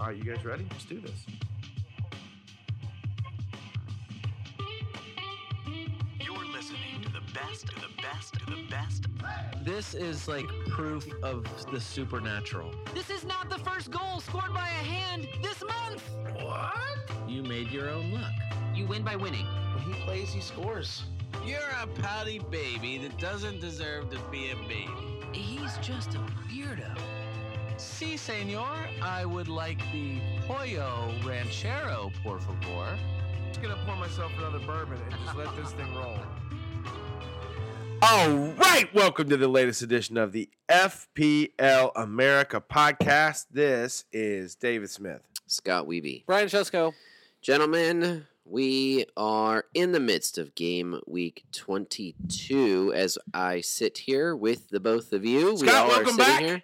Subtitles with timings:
[0.00, 0.66] All right, you guys ready?
[0.70, 1.26] Let's do this.
[6.18, 9.08] You're listening to the best, to the best, to the best.
[9.62, 12.74] This is like proof of the supernatural.
[12.94, 16.02] This is not the first goal scored by a hand this month.
[16.32, 16.96] What?
[17.28, 18.32] You made your own luck.
[18.74, 19.44] You win by winning.
[19.74, 21.02] When he plays, he scores.
[21.44, 24.88] You're a pouty baby that doesn't deserve to be a baby.
[25.32, 26.96] He's just a weirdo.
[28.00, 32.96] Si, senor, I would like the Pollo Ranchero, por favor.
[32.96, 36.16] I'm just gonna pour myself another bourbon and just let this thing roll.
[38.00, 43.48] All right, welcome to the latest edition of the FPL America podcast.
[43.50, 45.20] This is David Smith.
[45.46, 46.24] Scott Weeby.
[46.24, 46.94] Brian Chesko.
[47.42, 54.70] Gentlemen, we are in the midst of game week 22 as I sit here with
[54.70, 55.50] the both of you.
[55.50, 56.40] we Scott, all welcome are sitting back.
[56.40, 56.62] here.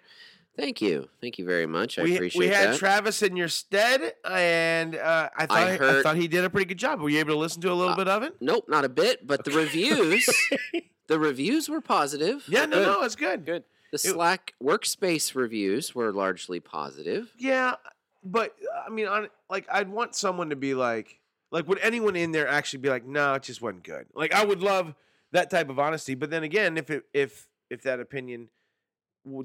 [0.57, 1.07] Thank you.
[1.21, 1.99] Thank you very much.
[1.99, 2.77] I we, appreciate we had that.
[2.79, 6.49] Travis in your stead, and uh, I thought I I, heard- thought he did a
[6.49, 6.99] pretty good job.
[6.99, 8.35] Were you able to listen to a little Uh, bit of it?
[8.41, 10.27] nope, not a bit, but the reviews,
[11.07, 12.43] the reviews were positive.
[12.47, 12.85] Yeah, no, Good.
[12.87, 13.45] no, it's good.
[13.45, 13.63] Good.
[13.91, 17.31] The Slack workspace reviews were largely positive.
[17.37, 17.75] Yeah,
[18.23, 21.19] but uh, I mean, on like, I'd want someone to be like,
[21.51, 24.07] like, would anyone in there actually be like, no, it just wasn't good?
[24.13, 24.93] Like, I would love
[25.31, 26.15] that type of honesty.
[26.15, 28.49] But then again, if it if if that opinion w-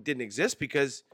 [0.02, 1.04] didn't exist because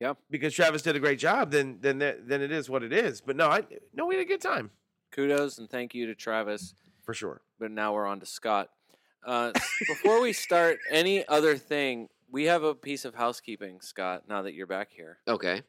[0.00, 0.14] Yeah.
[0.30, 3.20] because Travis did a great job, then then that, then it is what it is.
[3.20, 3.62] But no, I
[3.94, 4.70] no, we had a good time
[5.12, 6.74] Kudos and thank you to Travis.
[7.04, 7.40] for sure.
[7.58, 8.70] But now we're on to Scott.
[9.26, 9.52] Uh,
[9.88, 14.54] before we start any other thing, we have a piece of housekeeping, Scott, now that
[14.54, 15.18] you're back here.
[15.26, 15.62] Okay.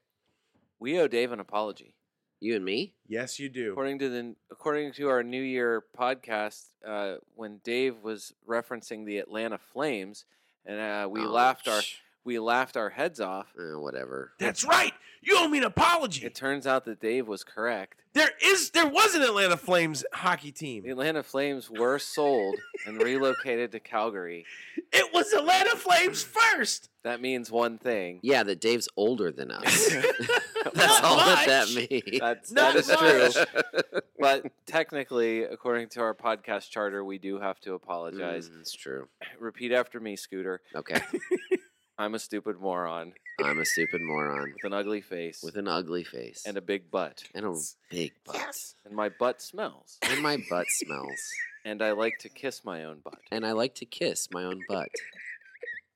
[0.79, 1.95] We owe Dave an apology.
[2.41, 2.93] You and me?
[3.07, 3.71] Yes, you do.
[3.71, 9.17] According to the according to our New Year podcast, uh, when Dave was referencing the
[9.17, 10.23] Atlanta Flames,
[10.65, 11.95] and uh, we Oh, laughed our sh-
[12.29, 13.47] we laughed our heads off.
[13.59, 14.33] eh, whatever.
[14.37, 14.93] That's right.
[15.23, 16.23] You owe me an apology.
[16.27, 17.95] It turns out that Dave was correct.
[18.13, 20.83] there is there was an Atlanta Flames hockey team.
[20.83, 22.55] The Atlanta Flames were sold
[22.85, 24.45] and relocated to Calgary.
[24.93, 26.89] It was Atlanta Flames first.
[27.03, 28.19] That means one thing.
[28.21, 29.89] Yeah, that Dave's older than us.
[30.73, 31.89] That's Not all that that much.
[31.89, 32.19] means.
[32.19, 33.33] That's Not that is much.
[33.33, 33.99] true.
[34.19, 38.49] But technically, according to our podcast charter, we do have to apologize.
[38.49, 39.07] Mm, it's true.
[39.39, 40.61] Repeat after me, Scooter.
[40.75, 40.99] Okay.
[41.99, 46.03] I'm a stupid moron I'm a stupid moron with an ugly face with an ugly
[46.03, 47.23] face and a big butt.
[47.35, 47.53] and a
[47.91, 48.55] big butt.
[48.85, 49.97] And my butt smells.
[50.01, 51.19] And my butt smells.
[51.65, 53.19] And I like to kiss my own butt.
[53.31, 54.87] And I like to kiss my own butt.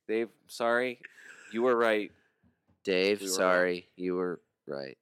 [0.09, 0.99] Dave, sorry.
[1.53, 2.11] You were right.
[2.83, 3.37] Dave, We were wrong.
[3.37, 4.97] sorry, you were right.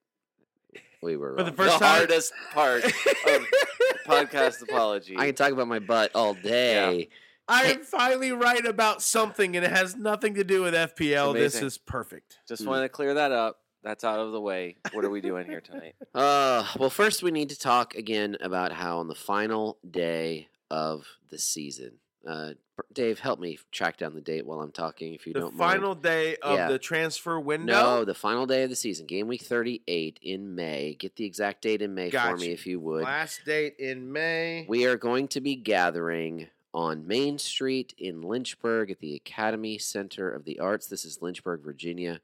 [1.02, 1.56] We were For the wrong.
[1.58, 2.92] First the time- hardest part of
[4.06, 5.18] podcast apology.
[5.18, 7.10] I can talk about my butt all day.
[7.48, 11.34] I am finally right about something, and it has nothing to do with FPL.
[11.34, 12.38] This is perfect.
[12.48, 12.68] Just Mm.
[12.68, 13.58] wanted to clear that up.
[13.84, 14.78] That's out of the way.
[14.94, 15.96] What are we doing here tonight?
[16.16, 21.08] Uh, well, first we need to talk again about how on the final day of
[21.30, 21.94] the season,
[22.28, 22.52] uh,
[22.94, 25.72] Dave, help me track down the date while I'm talking, if you The don't mind.
[25.74, 26.68] final day of Yeah.
[26.70, 27.74] the transfer window.
[27.74, 30.94] No, the final day of the season, game week 38 in May.
[30.96, 33.04] Get the exact date in May for me if you would.
[33.04, 34.66] last date in May.
[34.70, 40.30] We are going to be gathering on Main Street in Lynchburg at the Academy Center
[40.32, 40.88] of the Arts.
[40.88, 42.20] This is Lynchburg, Virginia.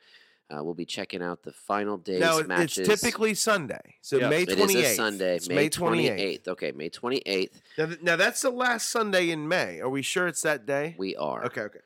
[0.50, 2.88] Uh, we'll be checking out the final days now it- matches.
[2.88, 4.30] it's typically Sunday, so Yes.
[4.30, 4.96] May It is a.
[4.96, 6.48] Sunday, It's May, twenty 28th.
[6.48, 7.52] Okay, May 28th.
[7.78, 9.82] Now, th- now that's the last Sunday in May.
[9.82, 10.96] Are we sure it's that day?
[10.98, 11.44] We are.
[11.48, 11.80] Okay, okay.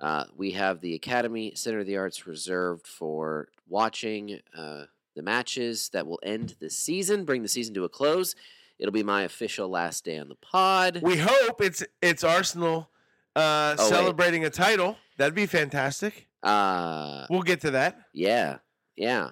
[0.00, 4.84] Uh, we have the Academy Center of the Arts reserved for watching uh,
[5.16, 8.36] the matches that will end the season, bring the season to a close.
[8.78, 11.00] It'll be my official last day on the pod.
[11.02, 12.90] We hope it's it's Arsenal
[13.36, 13.88] uh, Oh, wait.
[13.88, 14.96] celebrating a title.
[15.16, 16.26] That'd be fantastic.
[16.42, 18.58] uh, We'll get to that yeah,
[18.96, 19.30] yeah.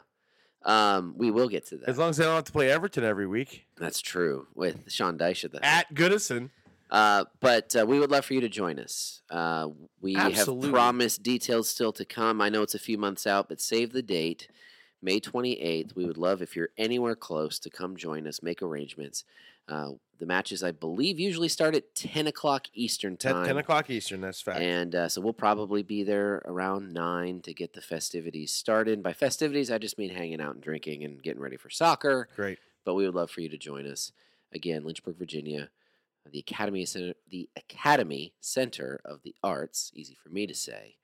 [0.64, 1.88] Um, we will get to that.
[1.88, 5.19] as long as they don't have to play Everton every week That's true with Sean
[5.19, 6.50] Dyche at the at Goodison.
[6.88, 9.22] Uh, but uh, we would love for you to join us.
[9.30, 9.69] Uh,
[10.03, 10.66] we Absolutely.
[10.69, 12.41] have promised details still to come.
[12.42, 14.47] I know it's a few months out, but save the date,
[15.03, 15.95] May 28th.
[15.97, 19.25] We would love if you're anywhere close to come join us, make arrangements.
[19.69, 23.47] Uh, the matches, I believe, usually start at 10 o'clock Eastern 10, time.
[23.47, 24.21] 10 o'clock Eastern.
[24.21, 24.60] That's fact.
[24.60, 29.03] And uh, so we'll probably be there around 9 to get the festivities started.
[29.03, 32.59] By festivities, I just mean hanging out and drinking and getting ready for soccer Great.
[32.84, 34.13] but we would love for you to join us
[34.55, 35.71] again lynchburg virginia
[36.31, 40.97] the academy center the academy center of the arts easy for me to say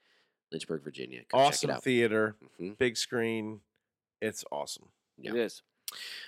[0.52, 2.76] lynchburg virginia Come Awesome check it out theater, Mhm.
[2.76, 3.60] big screen.
[4.20, 4.86] It's awesome.
[5.18, 5.32] Yeah.
[5.32, 5.62] It is.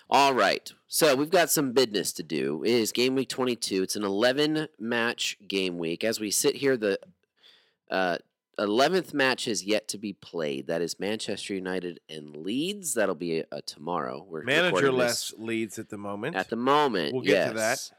[0.08, 3.94] all right so we've got some business to do it is game week 22 it's
[3.94, 6.98] an 11 match game week as we sit here the
[7.90, 8.16] uh,
[8.58, 10.66] eleventh match has yet to be played.
[10.69, 12.94] That is Manchester United and Leeds.
[12.94, 14.25] That'll be uh, tomorrow.
[14.28, 16.37] We're Manager recording less this leads at the moment.
[16.37, 17.12] at the moment.
[17.14, 17.90] We'll get to that.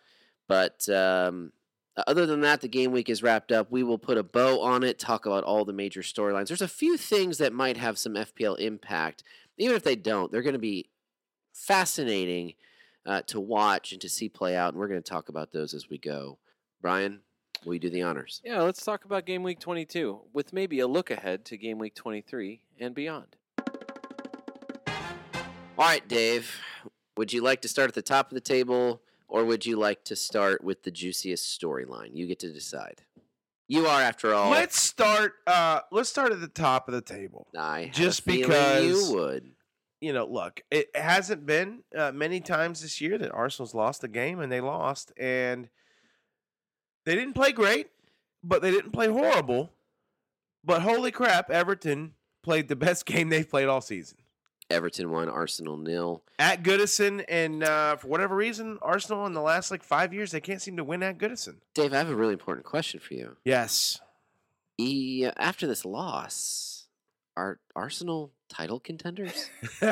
[0.47, 1.51] But um,
[2.07, 3.71] other than that, the game week is wrapped up.
[3.71, 4.99] We will put a bow on it.
[4.99, 6.47] Talk about all the major storylines.
[6.47, 9.23] There's a few things that might have some FPL impact.
[9.61, 10.89] Even if they don't, they're going to be
[11.53, 12.55] fascinating
[13.05, 14.73] uh, to watch and to see play out.
[14.73, 16.39] And we're going to talk about those as we go.
[16.81, 17.19] Brian,
[17.63, 18.41] will you do the honors?
[18.43, 21.93] Yeah, let's talk about game week 22 with maybe a look ahead to game week
[21.93, 23.35] 23 and beyond.
[25.77, 26.59] All right, Dave.
[27.15, 30.03] Would you like to start at the top of the table, or would you like
[30.05, 32.09] to start with the juiciest storyline?
[32.13, 33.03] You get to decide.
[33.71, 34.51] You are, after all.
[34.51, 35.35] Let's start.
[35.47, 37.47] Uh, let's start at the top of the table.
[37.57, 39.51] I just because- you would.
[40.01, 44.07] You know, look, it hasn't been uh, many times this year that Arsenal's lost a
[44.09, 45.69] game, and they lost, and
[47.05, 47.87] they didn't play great,
[48.43, 49.71] but they didn't play horrible.
[50.65, 54.17] But holy crap, Everton played the best game they've played all season
[54.71, 56.23] Everton won, Arsenal nil.
[56.39, 60.41] at Goodison, and uh, for whatever reason, Arsenal in the last like five years they
[60.41, 61.55] can't seem to win at Goodison.
[61.73, 63.37] Dave, I have a really important question for you.
[63.45, 63.99] Yes,
[64.77, 66.87] E, after this loss,
[67.37, 69.49] are Arsenal title contenders?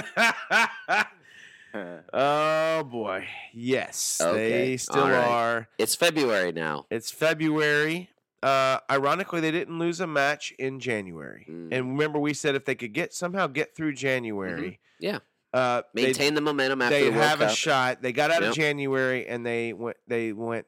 [2.13, 5.27] oh boy, yes, Okay, they still right.
[5.27, 5.67] are.
[5.77, 6.85] it's February now.
[6.89, 8.09] It's February.
[8.41, 11.45] Uh, ironically, they didn't lose a match in January.
[11.49, 11.69] Mm.
[11.73, 15.19] And remember, we said if they could get somehow get through January, Yeah.
[15.53, 17.51] uh, Maintain the momentum after they'd the have Cup.
[17.51, 18.01] a shot.
[18.01, 18.51] They got out Yep.
[18.51, 19.97] of January and they went.
[20.07, 20.65] They went.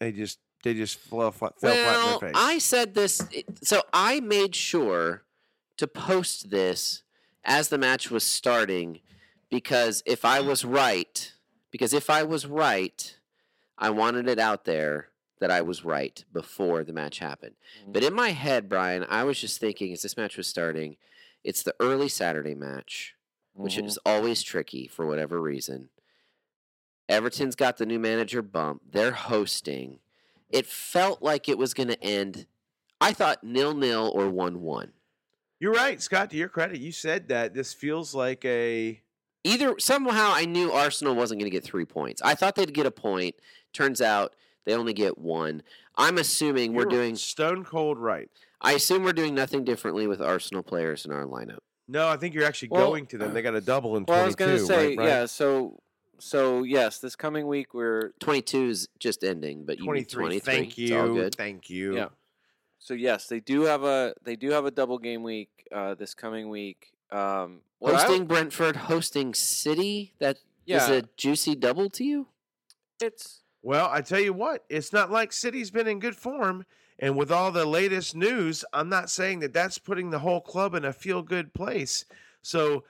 [0.00, 0.38] They just.
[0.64, 2.32] They just fell, flat, fell flat well, in their face.
[2.34, 3.22] I said this,
[3.62, 5.22] so I made sure
[5.76, 7.04] to post this
[7.44, 9.00] as the match was starting
[9.48, 11.32] because if I was right,
[11.70, 13.16] because if I was right,
[13.78, 17.56] I wanted it out there that I was right before the match happened.
[17.86, 20.96] But in my head, Brian, I was just thinking as this match was starting,
[21.44, 23.14] it's the early Saturday match,
[23.52, 23.86] which Mhm.
[23.86, 25.90] is always tricky for whatever reason.
[27.08, 28.82] Everton's got the new manager bump.
[28.90, 30.00] They're hosting.
[30.50, 32.46] It felt like it was going to end.
[33.00, 34.92] I thought nil nil or one one.
[35.60, 36.30] You're right, Scott.
[36.30, 39.02] To your credit, you said that this feels like a.
[39.44, 42.20] Either somehow I knew Arsenal wasn't going to get three points.
[42.22, 43.36] I thought they'd get a point.
[43.72, 44.34] Turns out
[44.66, 45.62] they only get one.
[45.96, 47.16] I'm assuming we're you're doing.
[47.16, 48.28] stone cold right.
[48.60, 51.58] I assume we're doing nothing differently with Arsenal players in our lineup.
[51.88, 53.32] No, I think you're actually Well, going to them.
[53.32, 54.22] They got a double in Well, 22.
[54.22, 55.06] I was going to say, right, right?
[55.06, 55.80] yeah, so
[56.18, 60.40] so yes, this coming week we're 22 is just ending, but you need 23.
[60.40, 60.40] 23.
[60.40, 61.14] Thank It's all you.
[61.14, 61.34] good.
[61.34, 61.94] Thank you.
[61.96, 62.08] Yeah.
[62.78, 66.14] So yes, they do have a they do have a double game week uh, this
[66.14, 66.92] coming week.
[67.12, 70.14] Um, what I- Hosting Brentford, hosting City.
[70.18, 72.26] That is yeah, a juicy double to you.
[73.00, 76.64] it's Well, I tell you what, it's not like City's been in good form.
[77.00, 80.76] And with all the latest news, I'm not saying that that's putting the whole club
[80.76, 82.04] in a feel good place.
[82.42, 82.84] So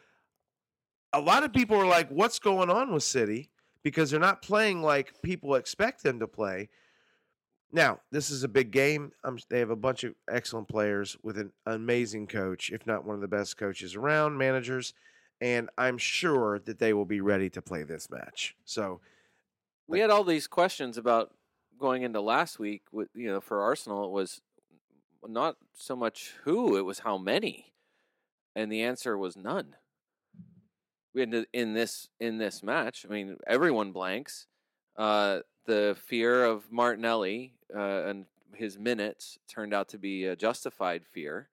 [1.15, 3.49] a lot of people are like, what's going on with City?
[3.83, 6.69] Because they're not playing like people expect them to play.
[7.73, 9.13] Now, this is a big game.
[9.25, 13.15] Um, they have a bunch of excellent players with an amazing coach, if not one
[13.15, 14.93] of the best coaches around, managers.
[15.41, 18.55] And I'm sure that they will be ready to play this match.
[18.67, 19.01] So,
[19.89, 21.33] we had all these questions about
[21.79, 24.41] going into last week with you know for Arsenal it was
[25.27, 27.73] not so much who it was how many
[28.55, 29.77] and the answer was none.
[31.15, 34.47] We had in this in this match I mean everyone blanks
[34.97, 41.05] uh the fear of Martinelli uh, and his minutes turned out to be a justified
[41.05, 41.49] fear.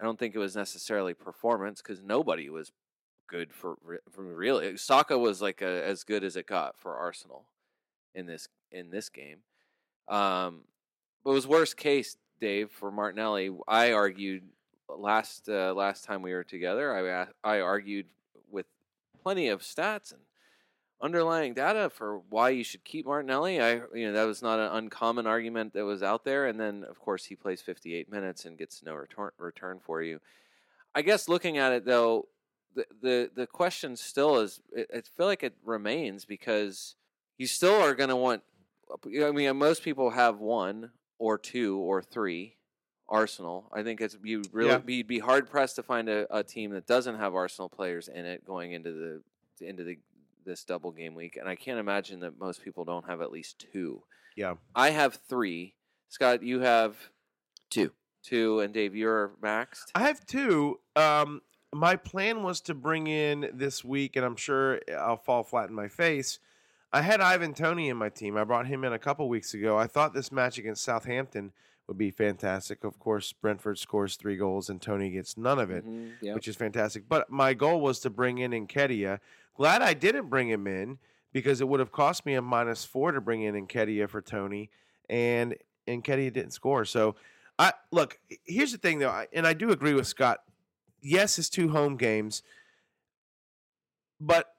[0.00, 2.72] I don't think it was necessarily performance because nobody was
[3.28, 3.76] good for
[4.10, 7.44] for really Saka was like a, as good as it got for Arsenal
[8.14, 9.38] in this in this game.
[10.08, 10.62] Um,
[11.24, 13.50] but it was worst case, Dave, for Martinelli.
[13.68, 14.42] I argued
[14.88, 16.94] last uh, last time we were together.
[17.44, 18.06] I I argued
[18.50, 18.66] with
[19.22, 20.20] plenty of stats and
[21.00, 23.60] underlying data for why you should keep Martinelli.
[23.60, 26.46] I you know that was not an uncommon argument that was out there.
[26.46, 30.20] And then of course he plays 58 minutes and gets no return return for you.
[30.94, 32.28] I guess looking at it though,
[32.74, 34.60] the the the question still is.
[34.76, 36.94] I feel like it remains because
[37.38, 38.42] you still are going to want.
[39.24, 42.56] I mean, most people have one or two or three.
[43.08, 43.68] Arsenal.
[43.74, 44.78] I think it's you really Yeah.
[44.78, 48.24] be be hard pressed to find a, a team that doesn't have Arsenal players in
[48.24, 48.90] it going into
[49.60, 49.98] the into the
[50.46, 53.66] this double game week, and I can't imagine that most people don't have at least
[53.72, 54.02] two.
[54.34, 54.54] yeah.
[54.74, 55.74] I have three.
[56.08, 56.96] Scott, you have
[57.68, 57.92] Two.
[58.22, 59.90] two, and Dave, you're maxed.
[59.94, 60.80] I have two.
[60.96, 61.42] Um,
[61.74, 65.74] my plan was to bring in this week, and I'm sure I'll fall flat in
[65.74, 66.38] my face.
[66.92, 68.36] I had Ivan Toney in my team.
[68.36, 69.78] I brought him in a couple weeks ago.
[69.78, 71.52] I thought this match against Southampton
[71.88, 72.84] would be fantastic.
[72.84, 76.34] Of course, Brentford scores three goals and Toney gets none of it, Mhm, yeah.
[76.34, 77.08] which is fantastic.
[77.08, 79.20] But my goal was to bring in Nketiah.
[79.54, 80.98] Glad I didn't bring him in
[81.32, 84.70] because it would have cost me a minus four to bring in Nketiah for Toney,
[85.08, 85.56] and
[85.88, 86.84] Nketiah didn't score.
[86.84, 87.16] So,
[87.58, 88.18] I look.
[88.44, 90.42] Here's the thing, though, I, and I do agree with Scott.
[91.00, 92.42] Yes, it's two home games,
[94.20, 94.54] but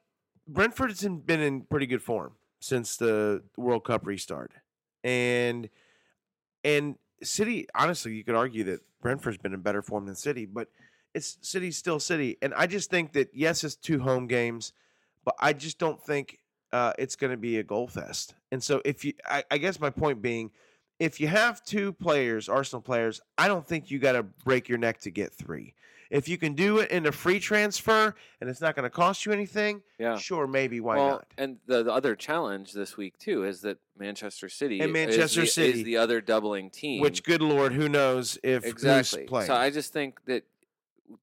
[0.48, 4.52] Brentford's been in pretty good form since the World Cup restart,
[5.04, 5.70] and
[6.64, 7.68] and City.
[7.76, 10.68] Honestly, you could argue that Brentford's been in better form than City, but
[11.14, 14.74] it's City's still City, and I just think that yes, it's two home games,
[15.24, 16.40] but I just don't think
[16.72, 18.34] uh, it's going to be a goal fest.
[18.52, 20.52] And so, if you, I, I guess my point being,
[21.00, 24.78] if you have two players, Arsenal players, I don't think you got to break your
[24.78, 25.76] neck to get three.
[26.10, 29.26] If you can do it in a free transfer and it's not going to cost
[29.26, 30.18] you anything, Yeah.
[30.18, 31.28] sure, maybe why well, not?
[31.38, 35.42] and the, the other challenge this week too is that Manchester City And is Manchester
[35.42, 37.02] the- City, is the other doubling team.
[37.02, 39.28] Which, good lord, who knows if exactly.
[39.30, 39.48] who's?
[39.48, 40.44] So I just think that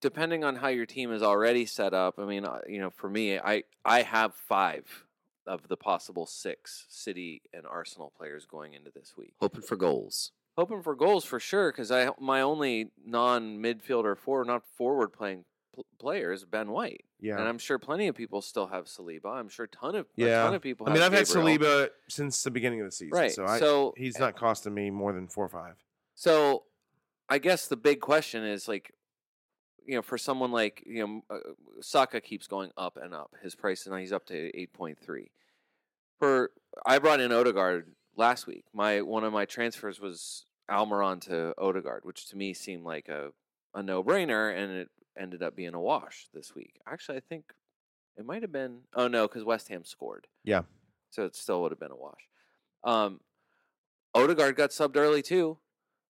[0.01, 3.09] depending on how your team is already set up, I mean, uh, you know, for
[3.09, 5.05] me, I I have five
[5.47, 9.35] of the possible six City and Arsenal players going into this week.
[9.41, 10.33] Hoping for goals.
[10.61, 15.47] Hoping for goals for sure, because I my only non midfielder forward, not forward playing
[15.75, 17.38] pl- player is Ben White, yeah.
[17.38, 19.25] and I'm sure plenty of people still have Saliba.
[19.25, 20.43] I'm sure ton of a Yeah.
[20.43, 20.87] ton of people.
[20.87, 23.33] I mean, I've had Saliba since the beginning of the season, right?
[23.33, 25.76] so I, so he's not costing me more than four or five.
[26.14, 26.64] So,
[27.31, 28.93] I guess the big question is like,
[29.87, 31.38] you know, for someone like you know, uh,
[31.81, 33.35] Saka keeps going up and up.
[33.43, 35.31] His price now he's up to eight point three.
[36.19, 36.50] For
[36.85, 38.64] I brought in Odegaard last week.
[38.75, 43.31] My one of my transfers was Almiron to Odegaard, which to me seemed like a
[43.75, 46.81] a no brainer, and it ended up being a wash this week.
[46.87, 47.53] Actually, I think
[48.17, 48.81] it might have been.
[48.95, 50.27] Oh no, because West Ham scored.
[50.45, 50.62] Yeah.
[51.11, 52.29] So it still would have been a wash.
[52.85, 53.21] Um,
[54.15, 55.59] Odegaard got subbed early too.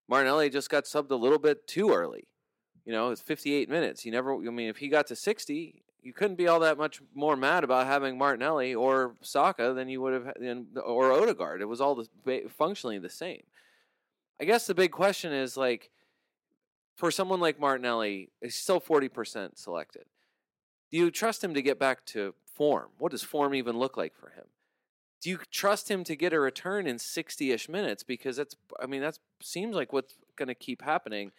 [0.09, 2.27] Martinelli just got subbed a little bit too early.
[2.85, 4.05] You know, it's 58 minutes.
[4.05, 7.01] You never, I mean, if he got to 60, you couldn't be all that much
[7.15, 10.35] more mad about having Martinelli or Saka than you would have,
[10.85, 11.61] or Odegaard.
[11.61, 13.43] It was all the, functionally the same.
[14.41, 15.91] I guess the big question is like,
[16.97, 20.05] for someone like Martinelli, he's still 40% selected.
[20.91, 22.89] Do you trust him to get back to form?
[22.99, 24.45] What does form even look like for him?
[25.23, 29.03] Do you trust him to get a return in 60-ish minutes because that's I mean
[29.03, 31.33] that seems like what's going to keep happening.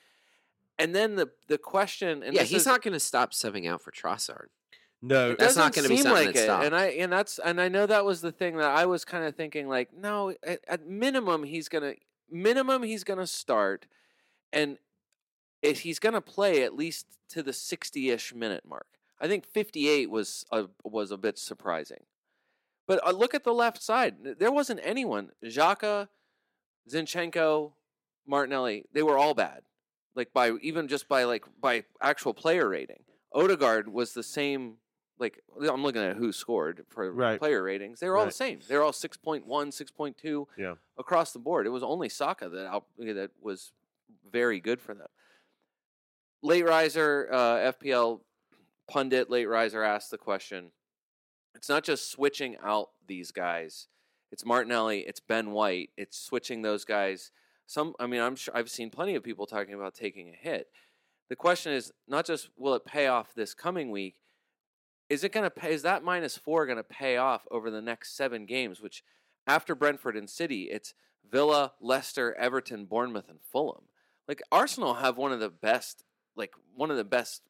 [0.77, 3.81] And then the the question and Yeah, he's is- not going to stop subbing out
[3.81, 4.47] for Trossard.
[5.03, 6.43] No, it That's not gonna be seem something like that it.
[6.43, 6.65] stops.
[6.67, 9.25] And I and that's and I know that was the thing that I was kind
[9.25, 11.95] of thinking like no at, at minimum he's gonna
[12.31, 13.85] minimum he's gonna start
[14.51, 14.77] and
[15.61, 18.87] he's gonna play at least to the sixty ish minute mark.
[19.19, 22.05] I think fifty eight was a, was a bit surprising.
[22.87, 24.15] But uh, look at the left side.
[24.39, 25.31] There wasn't anyone.
[25.43, 26.09] Xhaka,
[26.89, 27.73] Zinchenko,
[28.27, 28.85] Martinelli.
[28.91, 29.61] They were all bad.
[30.15, 33.03] Like by even just by like by actual player rating.
[33.33, 34.77] Odegaard was the same.
[35.21, 37.39] Like I'm looking at who scored for Right.
[37.39, 37.99] player ratings.
[37.99, 38.59] They were all the same.
[38.67, 40.75] They were all 6.1, 6.2 Yeah.
[40.97, 41.67] across the board.
[41.67, 43.71] It was only Saka that out, that was
[44.29, 45.07] very good for them.
[46.41, 48.25] Late riser, uh, FPL
[48.87, 50.71] pundit late riser asked the question.
[51.53, 53.87] It's not just switching out these guys.
[54.31, 55.01] It's Martinelli.
[55.01, 55.91] It's Ben White.
[55.97, 57.31] It's switching those guys.
[57.67, 60.71] Some, I mean, I'm sure I've seen plenty of people talking about taking a hit.
[61.29, 64.20] The question is not just will it pay off this coming week.
[65.11, 65.73] Is it going to pay?
[65.73, 68.79] Is that minus four going to pay off over the next seven games?
[68.79, 69.03] Which
[69.45, 70.93] after Brentford and City, it's
[71.29, 73.83] Villa, Leicester, Everton, Bournemouth, and Fulham.
[74.29, 76.05] Like Arsenal have one of the best,
[76.37, 77.41] like one of the best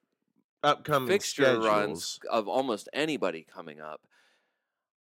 [0.64, 1.68] upcoming fixture schedules.
[1.68, 4.02] runs of almost anybody coming up.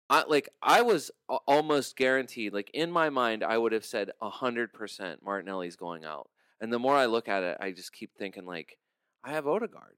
[0.10, 1.12] I like I was
[1.48, 2.52] almost guaranteed.
[2.52, 6.30] Like in my mind, I would have said hundred percent Martinelli's going out.
[6.60, 8.78] And the more I look at it, I just keep thinking like,
[9.24, 9.96] I have Odegaard.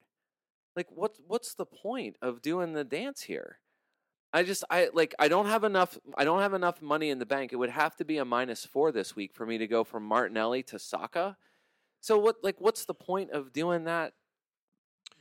[0.75, 3.59] Like what's what's the point of doing the dance here?
[4.33, 7.25] I just I like I don't have enough I don't have enough money in the
[7.25, 7.51] bank.
[7.51, 10.03] It would have to be a minus four this week for me to go from
[10.03, 11.37] Martinelli to Saka.
[11.99, 14.13] So what like what's the point of doing that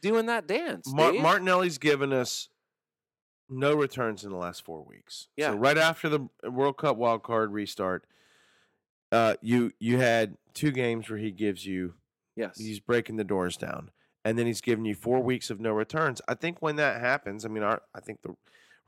[0.00, 0.92] doing that dance?
[0.92, 1.12] Mar-?
[1.14, 2.48] Martinelli's given us
[3.48, 5.26] no returns in the last four weeks.
[5.36, 5.50] Yeah.
[5.50, 8.04] So right after the World Cup wild card restart,
[9.10, 11.94] uh, you you had two games where he gives you
[12.36, 12.56] yes.
[12.56, 13.90] he's breaking the doors down,
[14.24, 16.20] and then he's giving you four weeks of no returns.
[16.28, 18.34] I think when that happens, I mean, our, I think the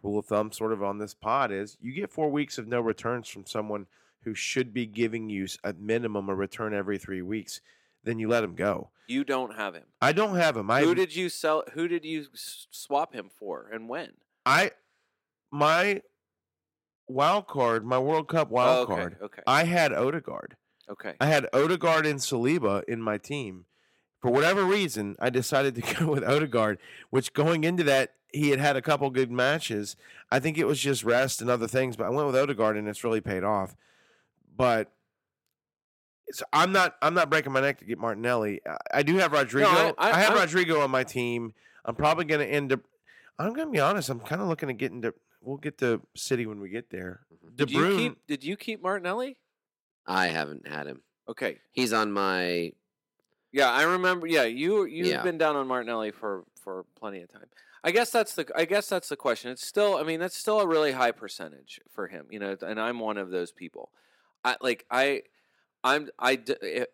[0.03, 2.81] rule of thumb sort of on this pod is you get four weeks of no
[2.81, 3.87] returns from someone
[4.25, 7.61] who should be giving you at minimum a return every three weeks.
[8.05, 8.91] Then you let him go.
[9.07, 9.85] You don't have him.
[10.01, 10.71] I don't have him.
[10.71, 11.63] I who did you sell?
[11.75, 14.13] Who did you swap him for, and when?
[14.45, 14.73] I
[15.53, 16.03] my
[17.07, 19.17] wild card, my World Cup wild Oh, okay, card.
[19.23, 19.43] Okay.
[19.47, 20.57] I had Odegaard.
[20.91, 21.15] Okay.
[21.21, 23.67] I had Odegaard and Saliba in my team.
[24.23, 26.79] For whatever reason, I decided to go with Odegaard,
[27.11, 29.97] which going into that, he had had a couple good matches.
[30.31, 32.89] I think it was just rest and other things, but I went with Odegaard and
[32.89, 33.77] it's really paid off.
[34.57, 34.93] But
[36.31, 38.61] so I'm not I'm not breaking my neck to get Martinelli.
[38.67, 39.69] I, I do have Rodrigo.
[39.69, 41.53] I- I, I- have I- Rodrigo on my team.
[41.85, 42.81] I'm probably going to end up.
[43.41, 44.09] I'm going to be honest.
[44.09, 45.15] I'm kind of looking to get into.
[45.41, 47.23] We'll get to City when we get there.
[47.35, 47.57] Mm-hmm.
[47.57, 49.37] De Did you keep Did you keep Martinelli?
[50.07, 51.03] I haven't had him.
[51.29, 51.59] Okay.
[51.73, 52.73] He's on my
[53.53, 54.27] Yeah, I remember.
[54.27, 55.23] Yeah, you you've Yeah.
[55.23, 57.47] been down on Martinelli for for plenty of time.
[57.85, 59.51] I guess that's the I guess that's the question.
[59.51, 62.81] It's still I mean that's still a really high percentage for him, you know, and
[62.81, 63.93] I'm one of those people.
[64.45, 65.23] I like I
[65.85, 66.41] I'm I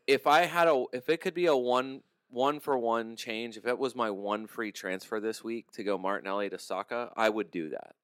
[0.06, 3.66] if I had a if it could be a one one for one change, if
[3.66, 7.50] it was my one free transfer this week to go Martinelli to Saka, I would
[7.50, 7.94] do that.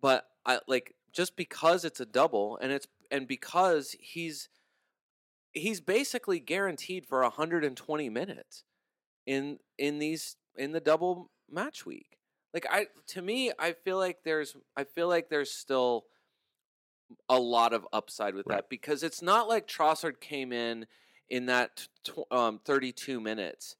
[0.00, 4.48] But I like just because it's a double and it's and because he's
[5.56, 8.64] he's basically guaranteed for 120 minutes
[9.26, 12.18] in in these in the double match week.
[12.54, 16.04] Like I to me I feel like there's I feel like there's still
[17.28, 18.56] a lot of upside with Right.
[18.58, 20.86] that because it's not like Trossard came in
[21.28, 23.76] in that tw- um, 32 minutes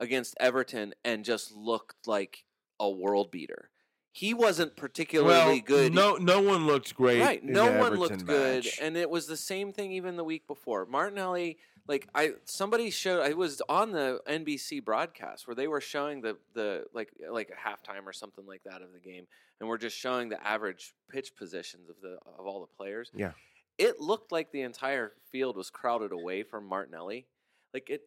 [0.00, 2.44] against Everton and just looked like
[2.80, 3.70] a world beater.
[4.12, 5.94] He wasn't particularly good.
[5.94, 7.20] No, no one looked great.
[7.20, 7.44] Right.
[7.44, 8.78] No one Everton looked good, match.
[8.80, 10.86] and it was the same thing even the week before.
[10.86, 13.22] Martinelli, like I, somebody showed.
[13.22, 17.68] I was on the NBC broadcast where they were showing the the like like a
[17.68, 19.26] halftime or something like that of the game,
[19.60, 23.10] and we're just showing the average pitch positions of the of all the players.
[23.14, 23.32] Yeah.
[23.76, 27.26] It looked like the entire field was crowded away from Martinelli.
[27.72, 28.02] Like it,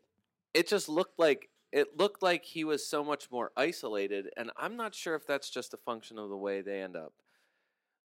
[0.53, 4.75] it just looked like it looked like he was so much more isolated, and I'm
[4.75, 7.13] not sure if that's just a function of the way they end up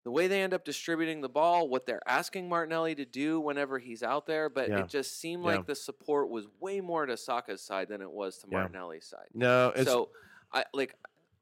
[0.04, 3.76] the way they end up distributing the ball, what they're asking Martinelli to do whenever
[3.80, 4.84] he's out there, but Yeah.
[4.84, 5.56] it just seemed Yeah.
[5.56, 8.46] like the support was way more to Saka's side than it was to.
[8.46, 9.26] Martinelli's side.
[9.34, 10.10] no, it's so
[10.52, 10.94] I like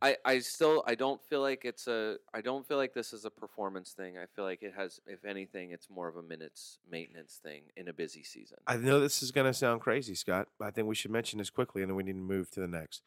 [0.04, 3.24] I, I still I don't feel like it's a I don't feel like this is
[3.24, 4.18] a performance thing.
[4.18, 7.88] I feel like it has if anything it's more of a minutes maintenance thing in
[7.88, 8.58] a busy season.
[8.66, 11.38] I know this is going to sound crazy, Scott, but I think we should mention
[11.38, 13.00] this quickly, and then we need to move to the next.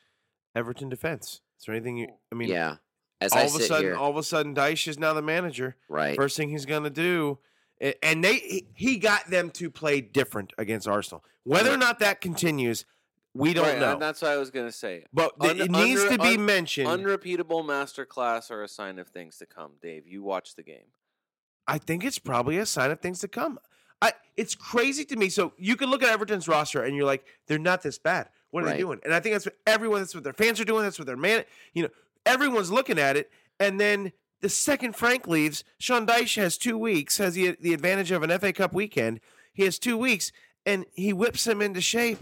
[0.55, 1.41] Everton defense.
[1.59, 2.07] Is there anything you?
[2.31, 2.77] I mean, yeah.
[3.21, 5.21] As all I of a sudden, here, all of a sudden, Dyche is now the
[5.21, 5.75] manager.
[5.89, 6.15] right?
[6.15, 7.37] First thing he's going to do,
[8.01, 11.23] and they he- he got them to play different against Arsenal.
[11.43, 12.85] Whether or not that continues,
[13.37, 13.93] we don't Right, know.
[13.93, 15.05] and that's what I was gonna say.
[15.13, 16.87] but Un- it needs to be un- mentioned.
[16.87, 19.73] Unrepeatable masterclass are a sign of things to come.
[19.81, 20.87] Dave, you watch the game.
[21.67, 23.59] I think it's probably a sign of things to come.
[24.01, 25.29] I it's crazy to me.
[25.29, 28.29] So you can look at Everton's roster and you're like, they're not this bad.
[28.51, 28.73] What are Right.
[28.73, 28.99] they doing?
[29.03, 30.83] And I think that's what everyone, that's what their fans are doing.
[30.83, 31.89] That's what their man, you know,
[32.25, 33.31] everyone's looking at it.
[33.59, 38.11] And then the second Frank leaves, Sean Dyche has two weeks, has the, the advantage
[38.11, 39.19] of an FA Cup weekend.
[39.51, 40.31] He has two weeks
[40.65, 42.19] and he whips him into shape.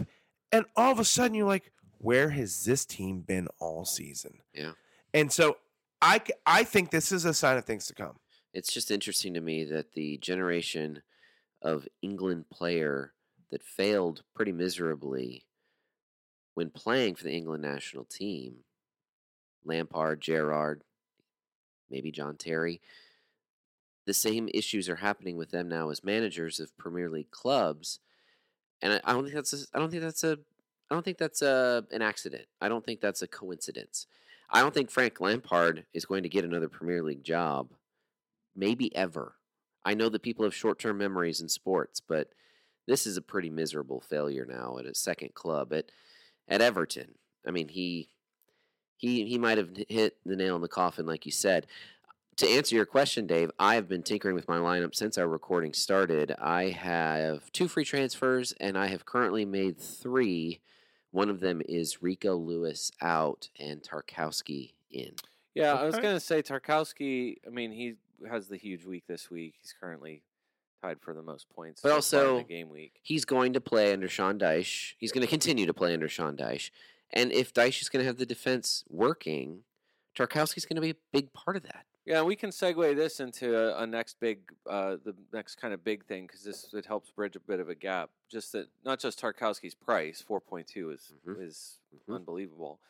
[0.52, 4.38] And all of a sudden you're like, where has this team been all season?
[4.54, 4.72] Yeah.
[5.14, 5.56] And so
[6.00, 8.18] I, I think this is a sign of things to come.
[8.52, 11.02] It's just interesting to me that the generation
[11.62, 13.12] of England player
[13.50, 15.46] that failed pretty miserably
[16.54, 18.56] when playing for the England national team,
[19.64, 20.82] Lampard, Gerrard,
[21.90, 22.80] maybe John Terry,
[24.06, 27.98] the same issues are happening with them now as managers of Premier League clubs,
[28.82, 30.38] and I, don't think that's a, I don't think that's a
[30.90, 32.46] I don't think that's a an accident.
[32.60, 34.06] I don't think that's a coincidence.
[34.50, 37.70] I don't think Frank Lampard is going to get another Premier League job,
[38.54, 39.34] maybe ever.
[39.84, 42.28] I know that people have short term memories in sports, but
[42.86, 45.90] this is a pretty miserable failure now at a second club at
[46.48, 47.14] at Everton.
[47.46, 48.08] I mean, he
[48.96, 51.66] he he might have hit the nail in the coffin, like you said.
[52.38, 55.72] To answer your question, Dave, I have been tinkering with my lineup since our recording
[55.72, 56.34] started.
[56.38, 60.60] I have two free transfers, and I have currently made three.
[61.12, 65.12] One of them is Rico Lewis out and Tarkowski in.
[65.54, 67.36] Yeah, I was gonna say Tarkowski.
[67.46, 67.94] I mean, he
[68.28, 69.54] has the huge week this week.
[69.62, 70.22] He's currently
[70.82, 71.80] tied for the most points.
[71.80, 73.00] But so in also- the game week.
[73.02, 74.92] He's going to play under Sean Dyche.
[74.98, 76.70] He's going to continue to play under Sean Dyche.
[77.14, 79.62] And if Dyche is going to have the defense working,
[80.14, 81.86] Tarkowski's going to be a big part of that.
[82.06, 84.38] Yeah, we can segue this into a, a next big,
[84.70, 87.68] uh, the next kind of big thing because this it helps bridge a bit of
[87.68, 88.10] a gap.
[88.30, 91.42] Just that not just Tarkowski's price, four point two is Mhm.
[91.42, 92.14] is Mhm.
[92.14, 92.80] unbelievable,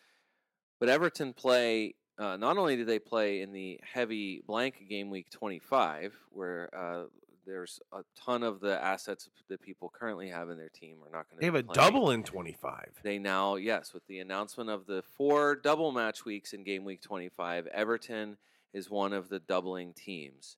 [0.78, 1.94] but Everton play.
[2.18, 6.68] Uh, not only do they play in the heavy blank game week twenty five, where
[6.74, 7.06] uh,
[7.46, 11.28] there's a ton of the assets that people currently have in their team are not
[11.30, 11.40] going to.
[11.40, 12.98] They have a double in 25.
[13.04, 17.00] They now, yes, with the announcement of the four double match weeks in game week
[17.02, 18.36] 25, Everton
[18.72, 20.56] is one of the doubling teams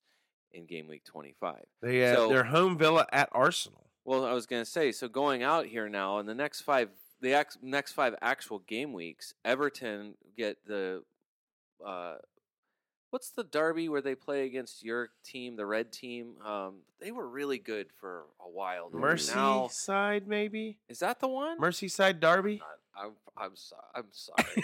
[0.52, 1.64] in game week 25.
[1.82, 3.84] They have So- their home villa at Arsenal.
[4.04, 6.88] Well, I was going to say, so going out here now in the next five,
[7.20, 11.02] the ex, next five actual game weeks, Everton get the,
[11.84, 12.14] uh,
[13.10, 16.36] what's the derby where they play against your team, the red team?
[16.42, 18.88] Um, they were really good for a while.
[18.90, 21.58] Now, Merseyside, maybe is that the one?
[21.58, 22.62] Merseyside Derby.
[22.98, 24.62] I'm, I'm, so, I'm sorry.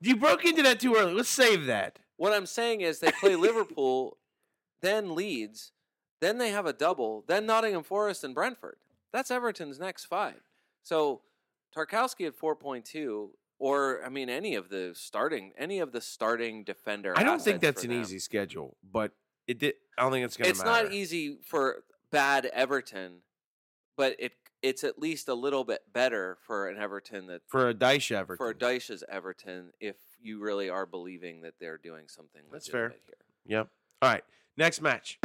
[0.00, 1.14] You broke into that too early.
[1.14, 1.98] Let's save that.
[2.16, 4.18] what I'm saying is they play Liverpool,
[4.82, 5.72] then Leeds,
[6.20, 8.76] then they have a double, then Nottingham Forest and Brentford.
[9.12, 10.40] That's Everton's next five.
[10.82, 11.22] So
[11.74, 13.28] Tarkowski at 4.2,
[13.58, 17.14] or I mean, any of the starting, any of the starting defender.
[17.16, 18.00] I don't think that's an them.
[18.00, 19.12] easy schedule, but
[19.46, 19.74] it did.
[19.96, 20.84] I don't think it's going to It's matter.
[20.84, 23.18] not easy for bad Everton,
[23.96, 24.32] but it
[24.66, 28.36] it's at least a little bit better for an Everton that for a Dyche Everton.
[28.36, 32.88] for a Dyche's Everton if you really are believing that they're doing something That's fair.
[32.88, 32.98] here.
[33.46, 33.68] Yep.
[34.02, 34.24] All right.
[34.56, 35.20] Next match.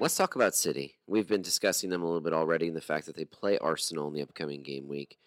[0.00, 0.94] Let's talk about City.
[1.06, 4.08] We've been discussing them a little bit already, and the fact that they play Arsenal
[4.08, 5.18] in the upcoming game week.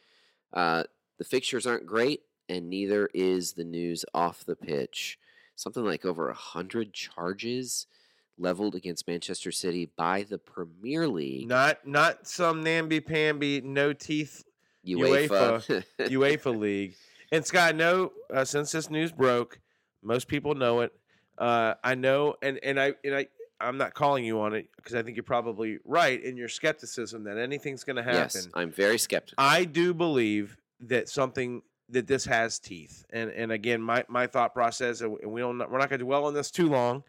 [0.53, 0.83] Uh,
[1.19, 5.19] the fixtures aren't great, and neither is the news off the pitch.
[5.55, 7.85] Something like over a hundred charges
[8.37, 14.43] leveled against Manchester City by the Premier League, Not not some namby pamby, no teeth
[14.85, 15.83] UEFA.
[15.99, 16.95] UEFA League.
[17.31, 19.59] And Scott, no, uh, since this news broke,
[20.03, 20.91] most people know it.
[21.37, 23.27] Uh, I know, and and I and I.
[23.59, 27.25] I'm not calling you on it because I think you're probably right in your skepticism
[27.25, 28.17] that anything's going to happen.
[28.33, 29.35] yes, I'm very skeptical.
[29.37, 34.55] I do believe that something that this has teeth, and and again, my my thought
[34.55, 37.03] process, and we don't we're not going to dwell on this too long,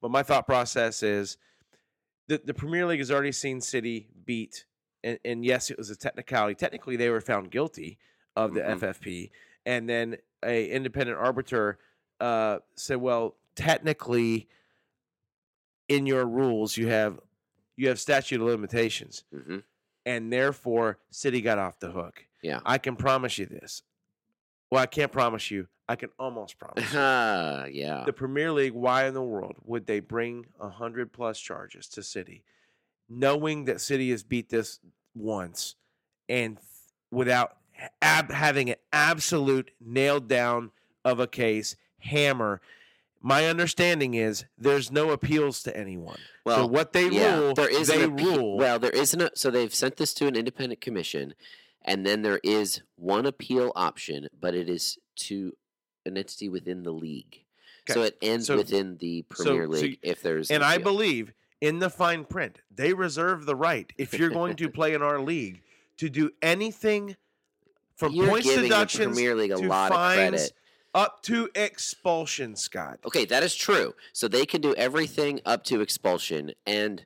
[0.00, 1.36] but my thought process is
[2.28, 4.64] that the Premier League has already seen City beat,
[5.02, 6.54] and, and yes, it was a technicality.
[6.54, 7.98] Technically, they were found guilty
[8.36, 8.78] of the Mhm.
[8.80, 9.30] FFP,
[9.66, 11.78] and then a independent arbiter
[12.20, 14.48] uh, said, well, technically,
[15.88, 17.18] in your rules, you have
[17.76, 19.58] you have statute of limitations hmm
[20.04, 22.24] and therefore City got off the hook.
[22.42, 22.60] Yeah.
[22.64, 23.82] I can promise you this.
[24.70, 25.68] Well, I can't promise you.
[25.88, 26.84] I can almost promise.
[26.94, 28.02] Ah, yeah.
[28.04, 32.02] the Premier League, why in the world would they bring a hundred plus charges to
[32.02, 32.42] City,
[33.08, 34.80] knowing that City has beat this
[35.14, 35.76] once,
[36.28, 36.66] and th-
[37.10, 37.56] without
[38.02, 40.72] ab- having an absolute nailed down
[41.04, 42.60] of a case hammer?
[43.20, 46.18] My understanding is there's no appeals to anyone.
[46.44, 48.58] Well, so what they yeah, rule, there is they appe- rule.
[48.58, 49.20] Well, there isn't.
[49.20, 51.34] A, so they've sent this to an independent commission,
[51.82, 55.54] and then there is one appeal option, but it is to
[56.08, 57.44] an entity within the league.
[57.88, 60.50] So it ends so- within the so- Premier so League if there's.
[60.50, 64.56] an And I believe in the fine print, they reserve the right, if you're going
[64.56, 65.62] to play in our league,
[65.98, 67.16] to do anything
[67.96, 70.52] from You're points deductions Premier League a to lot of fines credit.
[70.94, 73.00] up to expulsion, Scott.
[73.06, 73.94] Okay, that is true.
[74.12, 76.52] So they can do everything up to expulsion.
[76.66, 77.04] And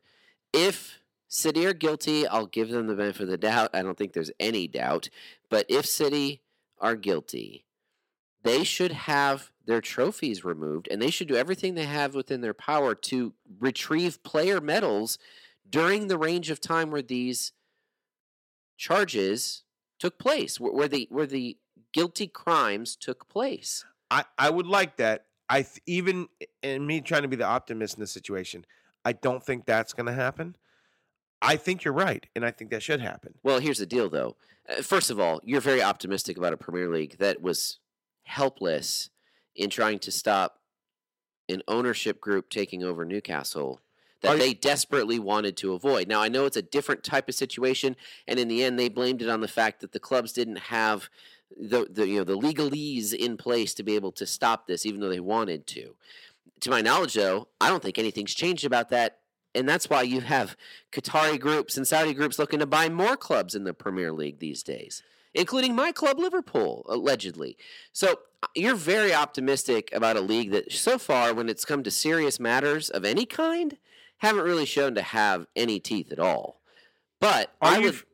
[0.52, 3.70] if City are guilty, I'll give them the benefit of the doubt.
[3.72, 5.08] I don't think there's any doubt.
[5.48, 6.42] But if City
[6.78, 7.64] are guilty,
[8.42, 12.54] they should have their trophies removed and they should do everything they have within their
[12.54, 15.18] power to retrieve player medals
[15.68, 17.52] during the range of time where these
[18.76, 19.62] charges
[19.98, 21.56] took place, where, the where the
[21.92, 23.84] guilty crimes took place.
[24.10, 25.26] I, I would like that.
[25.48, 26.28] I th- even
[26.62, 28.66] and me trying to be the optimist in this situation,
[29.04, 30.56] I don't think that's going to happen.
[31.40, 33.34] I think you're right, and I think that should happen.
[33.42, 34.36] Well, here's the deal, though.
[34.68, 37.78] Uh, First of all, you're very optimistic about a Premier League that was
[38.24, 39.10] helpless
[39.54, 40.58] in trying to stop
[41.48, 43.80] an ownership group taking over Newcastle
[44.24, 46.08] Are that you- they desperately wanted to avoid.
[46.08, 49.22] Now, I know it's a different type of situation, and in the end, they blamed
[49.22, 51.08] it on the fact that the clubs didn't have
[51.54, 55.00] the, the you know the legalese in place to be able to stop this, even
[55.00, 55.94] though they wanted to.
[56.60, 59.18] To my knowledge, though, I don't think anything's changed about that.
[59.54, 60.56] And that's why you have
[60.92, 64.62] Qatari groups and Saudi groups looking to buy more clubs in the Premier League these
[64.62, 65.02] days,
[65.34, 67.56] including my club, Liverpool, allegedly.
[67.92, 71.90] So uh, you're very optimistic about a league that, so far, when it's come to
[71.90, 73.76] serious matters of any kind,
[74.18, 76.60] haven't really shown to have any teeth at all.
[77.20, 77.84] But Are I you?
[77.84, 77.94] would.
[77.94, 78.04] f-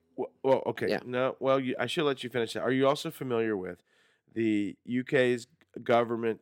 [0.43, 0.89] well, okay.
[0.91, 1.01] Yeah.
[1.05, 1.37] No.
[1.41, 2.63] Well, you, I should let you finish that.
[2.63, 3.79] Are you also familiar with
[4.35, 5.47] the UK's
[5.83, 6.41] government?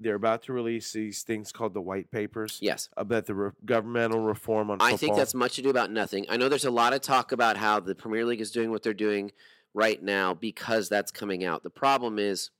[0.00, 2.88] They're about to release these things called the white papers Yes.
[2.96, 4.94] about the re- governmental reform on football.
[4.94, 6.26] I think that's much ado about nothing.
[6.28, 8.82] I know there's a lot of talk about how the Premier League is doing what
[8.82, 9.30] they're doing
[9.74, 11.62] right now because that's coming out.
[11.62, 12.50] The problem is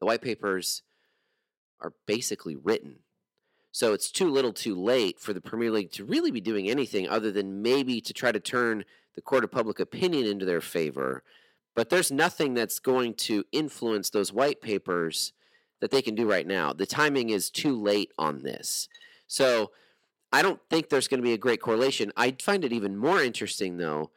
[0.00, 0.82] the white papers
[1.80, 3.00] are basically written.
[3.72, 7.08] So it's too little too late for the Premier League to really be doing anything
[7.08, 11.22] other than maybe to try to turn the court of public opinion into their favor.
[11.74, 15.32] But there's nothing that's going to influence those white papers
[15.80, 16.72] that they can do right now.
[16.72, 18.88] The timing is too late on this.
[19.26, 19.70] So
[20.32, 22.12] I don't think there's going to be a great correlation.
[22.16, 24.10] I find it even more interesting, though.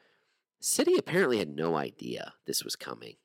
[0.63, 3.15] City apparently had no idea this was coming.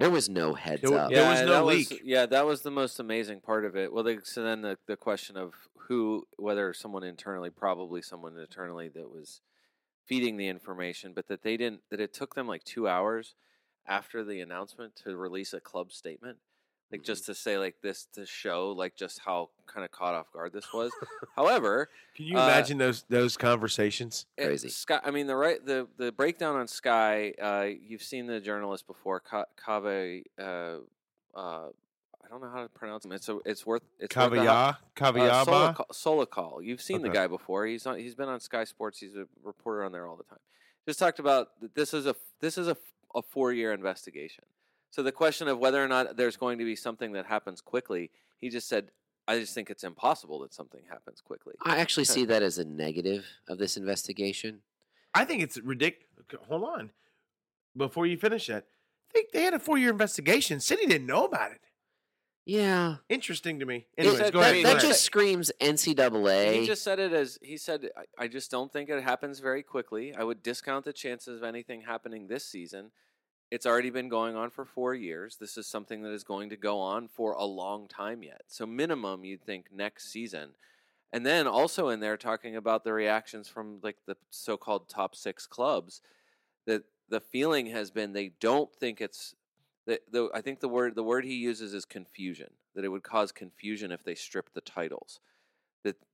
[0.00, 1.10] There was no heads There wa- up.
[1.10, 2.00] There was no that leak.
[2.04, 3.92] yeah, that was the most amazing part of it.
[3.92, 5.54] Well, they, so then the, the question of
[5.86, 9.40] who, whether someone internally, probably someone internally that was
[10.06, 13.34] feeding the information, but that they didn't, that it took them like two hours
[13.86, 16.38] after the announcement to release a club statement.
[16.90, 20.32] Like just to say like this to show like just how kind of caught off
[20.32, 20.90] guard this was.
[21.36, 24.24] However, Can you Uh, imagine those those conversations?
[24.38, 24.70] Crazy.
[24.70, 27.34] Sky, I mean the right the the breakdown on Sky.
[27.40, 30.22] Uh, you've seen the journalist before, Ka- Kave.
[30.38, 30.78] Uh,
[31.36, 31.68] uh,
[32.24, 33.12] I don't know how to pronounce him.
[33.12, 34.72] It's a, it's worth it's worth a ho- Kavya, uh,
[35.44, 35.74] Kavyaba.
[35.74, 36.64] Solhekol- Solhekol.
[36.64, 37.66] You've seen the guy before.
[37.66, 37.98] He's on.
[37.98, 38.98] He's been on Sky Sports.
[38.98, 40.38] He's a reporter on there all the time.
[40.86, 42.76] Just talked about that this is a this is a,
[43.14, 44.44] a four year investigation.
[44.90, 48.10] So the question of whether or not there's going to be something that happens quickly,
[48.38, 48.90] he just said,
[49.26, 52.64] "I just think it's impossible that something happens quickly." I actually see that as a
[52.64, 54.60] negative of this investigation.
[55.14, 56.06] I think it's ridiculous.
[56.48, 56.90] Hold on,
[57.76, 58.64] before you finish that,
[59.10, 60.60] I think they had a four year investigation.
[60.60, 61.60] City didn't know about it.
[62.46, 62.96] Yeah.
[63.10, 63.86] Interesting to me.
[63.96, 64.54] It- Anyways, said- go I ahead.
[64.54, 64.88] mean, go that ahead.
[64.88, 66.54] just screams NCAA.
[66.60, 67.90] He just said it as he said.
[67.94, 70.14] I, I just don't think it happens very quickly.
[70.14, 72.90] I would discount the chances of anything happening this season.
[73.50, 75.36] It's already been going on for four years.
[75.36, 78.42] This is something that is going to go on for a long time yet.
[78.46, 80.50] So minimum, you'd think next season.
[81.12, 85.46] And then also in there talking about the reactions from like the so-called top six
[85.46, 86.02] clubs,
[86.66, 89.34] that the feeling has been they don't think it's
[89.86, 92.50] the, the I think the word the word he uses is confusion.
[92.74, 95.20] That it would cause confusion if they stripped the titles.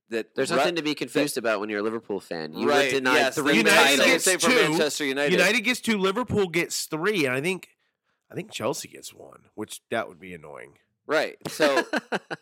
[0.09, 2.53] That that There's re- nothing to be confused about when you're a Liverpool fan.
[2.53, 4.07] You right, were denied yes, three United United titles.
[4.07, 5.31] gets Same for two, Manchester United.
[5.31, 7.69] United gets two, Liverpool gets three, and I think
[8.31, 10.73] I think Chelsea gets one, which that would be annoying.
[11.07, 11.37] Right.
[11.47, 11.83] So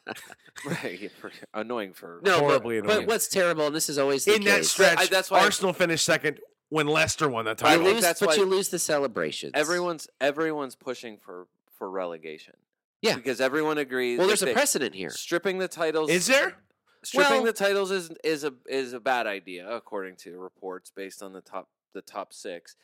[0.66, 1.12] right,
[1.54, 3.08] annoying for no, but, Horribly but annoying.
[3.08, 5.74] what's terrible, and this is always the In that stretch, I- that's why I- Arsenal
[5.74, 7.84] finished second when Leicester won the you title.
[7.86, 9.52] lose, that's but why you lose the celebrations.
[9.56, 11.48] everyone's everyone's pushing for
[11.78, 12.56] for relegation.
[13.02, 13.16] Yeah.
[13.16, 14.18] Because everyone agrees.
[14.18, 15.10] well, there's a precedent here.
[15.10, 16.56] Stripping the titles Is there?
[17.04, 21.22] Stripping Well- the titles is is a is a bad idea according to reports based
[21.24, 22.76] on the top the top six.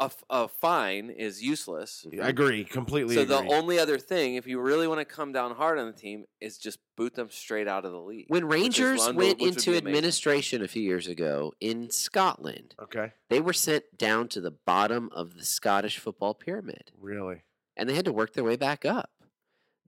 [0.00, 2.06] A, f- a fine is useless.
[2.22, 3.16] I agree completely.
[3.16, 3.34] So agree.
[3.48, 6.26] the only other thing, if you really want to come down hard on the team,
[6.40, 8.26] is just boot them straight out of the league.
[8.28, 13.52] When Rangers unbe- went into administration a few years ago in Scotland, okay, they were
[13.52, 17.42] sent down to the bottom of the Scottish football pyramid, really.
[17.76, 19.10] and they had to work their way back up.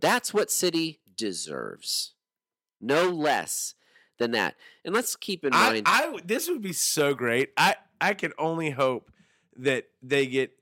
[0.01, 2.14] That's what City deserves,
[2.81, 3.75] no less
[4.19, 4.55] than that.
[4.85, 5.87] And let's keep in I, mind.
[5.87, 7.53] I w- this would be so great.
[7.57, 9.11] I I can only hope
[9.57, 10.53] that they get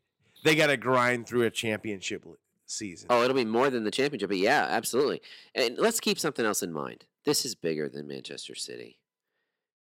[0.44, 2.24] they got to grind through a championship
[2.66, 3.08] season.
[3.10, 5.22] Oh, it'll be more than the championship, but yeah, absolutely.
[5.54, 7.06] And let's keep something else in mind.
[7.24, 8.98] This is bigger than Manchester City.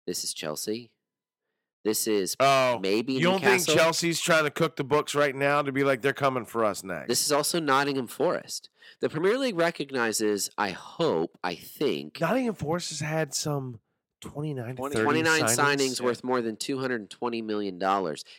[0.05, 0.91] This is Chelsea.
[1.83, 5.61] This is Oh, maybe you don't think Chelsea's trying to cook the books right now
[5.61, 7.07] to be like they're coming for us next?
[7.07, 8.69] This is also Nottingham Forest.
[8.99, 13.79] The Premier League recognizes, I hope, I think, Nottingham Forest has had some
[14.21, 17.79] 29 to 29 signings, signings, worth more than $220 million.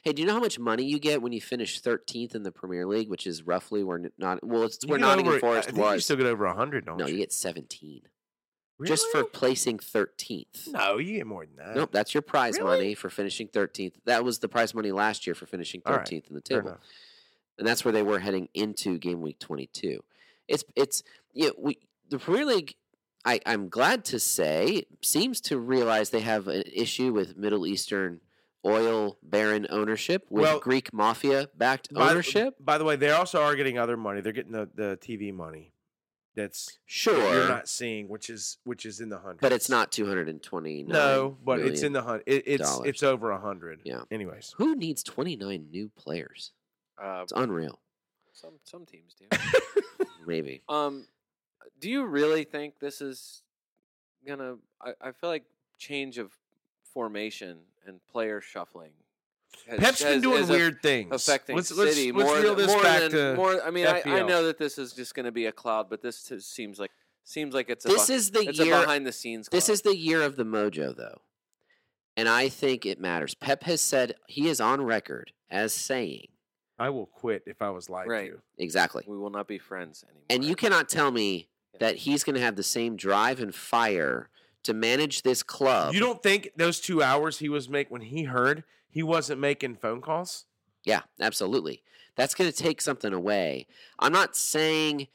[0.03, 2.51] Hey, do you know how much money you get when you finish 13th in the
[2.51, 5.73] Premier League, which is roughly where not well, it's You where Nottingham over- Forest I
[5.73, 7.13] think You still get over 100, don't No, you?
[7.13, 8.03] you get 17
[8.87, 10.69] just for placing 13th.
[10.73, 11.77] No, you get more than that.
[11.77, 12.71] Nope, that's your prize Really?
[12.71, 13.95] money for finishing 13th.
[14.05, 16.79] That was the prize money last year for finishing 13th All right, in the table.
[17.59, 20.03] and that's where they were heading into game week 22
[20.47, 21.03] it's it's
[21.35, 22.75] you know, we the premier league
[23.25, 28.21] I, i'm glad to say seems to realize they have an issue with middle eastern
[28.65, 33.43] oil baron ownership with Well, greek mafia backed By ownership By the way, they also
[33.43, 34.21] are getting other money.
[34.21, 35.73] They're getting the, the TV money.
[36.39, 39.41] That's sure you're not seeing, which is which is in the hundred.
[39.41, 40.85] but it's not two hundred and twenty.
[40.85, 42.23] No, but it's in the hundred.
[42.27, 42.89] It, it's dollars.
[42.89, 43.81] it's over a hundred.
[43.83, 44.03] Yeah.
[44.11, 46.53] Anyways, who needs 29 new players
[47.03, 47.81] Uh, it's unreal
[48.39, 49.27] some some teams do.
[50.27, 51.07] maybe Um,
[51.81, 53.43] do you really think this is
[54.27, 54.57] gonna?
[54.81, 55.45] I, I feel like
[55.79, 56.33] change of
[56.93, 58.93] formation and player shuffling.
[59.69, 61.13] Has, Pep's been doing is weird things.
[61.13, 63.63] affecting let's, let's, City let's more, reel than, this more back than to more.
[63.63, 66.03] I mean, I, I know that this is just going to be a cloud, but
[66.03, 66.91] this t- seems like
[67.25, 69.49] seems like it's a this beh- is the it's year a behind the scenes.
[69.51, 71.21] This is the year of the mojo, though.
[72.17, 73.35] And I think it matters.
[73.35, 76.27] Pep has said he is on record as saying
[76.79, 78.31] I will quit if I was lied Right.
[78.33, 78.39] to.
[78.57, 79.05] exactly.
[79.07, 80.25] we will not be friends anymore.
[80.31, 81.79] And you cannot tell me Yeah.
[81.81, 84.31] that he's going to have the same drive and fire
[84.65, 85.95] to manage this club.
[85.95, 89.77] You don't think those two hours he was make when he heard he wasn't making
[89.77, 90.45] phone calls?
[90.85, 91.83] Yeah, absolutely.
[92.17, 93.67] That's going to take something away.
[93.99, 95.09] I'm not saying.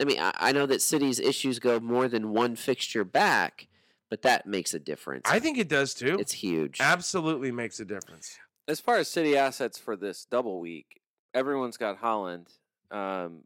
[0.00, 3.68] I mean, I, I know that City's issues go more than one fixture back,
[4.08, 5.30] but that makes a difference.
[5.30, 6.16] I think it does too.
[6.18, 6.78] it's huge.
[6.80, 8.38] Absolutely makes a difference.
[8.66, 11.00] As far as city assets for this double week,
[11.34, 12.46] everyone's got Haaland.
[12.90, 13.44] Um,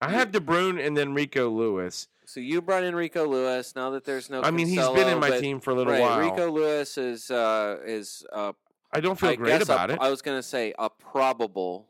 [0.00, 2.08] I have De Bruyne and then Rico Lewis.
[2.26, 3.74] so you brought in Rico Lewis.
[3.76, 5.92] Now that there's no, I mean, he's been in my but- team for a little
[5.92, 6.18] right, while.
[6.18, 8.52] Rico Lewis is uh, is uh,
[8.92, 9.98] I don't feel I great guess a- about it.
[10.00, 11.88] I was going to say a probable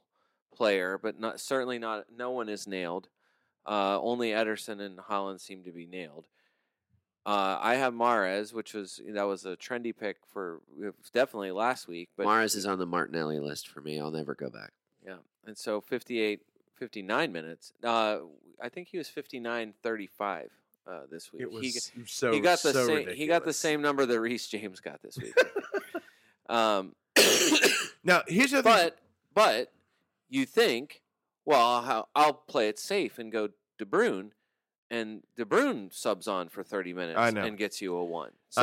[0.55, 2.07] player, but not certainly not.
[2.17, 3.09] No one is nailed.
[3.67, 6.27] Uh, only Ederson and Haaland seem to be nailed.
[7.25, 10.61] Uh, I have Mahrez, which was that was a trendy pick for
[11.15, 14.01] definitely last week, but Mahrez is on the Martinelli list for me.
[14.01, 14.73] I'll never go back.
[15.07, 16.41] yeah, and so 58,
[16.75, 17.73] 59 minutes.
[17.85, 18.19] Uh,
[18.61, 20.51] I think he was 59, 35
[20.85, 21.43] uh, this week.
[21.43, 21.71] it he,
[22.07, 23.09] so he got the so same.
[23.11, 25.35] He got the same number that Reece James got this week.
[26.53, 26.95] um,
[28.05, 28.73] Now here's the thing.
[28.73, 28.99] but
[29.35, 29.73] but
[30.29, 31.03] you think,
[31.45, 34.31] well, how, I'll play it safe and go De Bruyne,
[34.91, 38.33] and De Bruyne subs on for thirty minutes and gets you a one.
[38.51, 38.62] So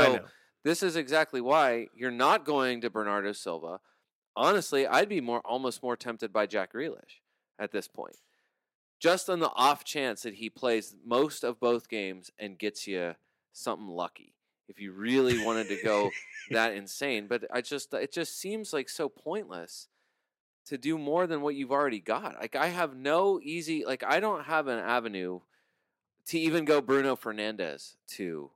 [0.64, 3.80] this is exactly why you're not going to Bernardo Silva.
[4.36, 7.22] Honestly, I'd be more almost more tempted by Jack Grealish
[7.58, 8.18] at this point.
[9.00, 13.16] Just on the off chance that he plays most of both games and gets you
[13.54, 14.34] something lucky.
[14.70, 16.12] If you really wanted to go
[16.52, 19.88] that insane, but I just it just seems like so pointless
[20.68, 22.36] to do more than what you've already got.
[22.40, 25.40] Like I have no easy like I don't have an avenue
[26.28, 28.52] to even go Bruno Fernandes to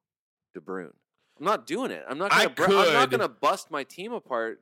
[0.54, 0.94] De Bruyne.
[1.40, 2.06] I'm not doing it.
[2.08, 4.62] I'm not I gonna br- I'm not gonna bust my team apart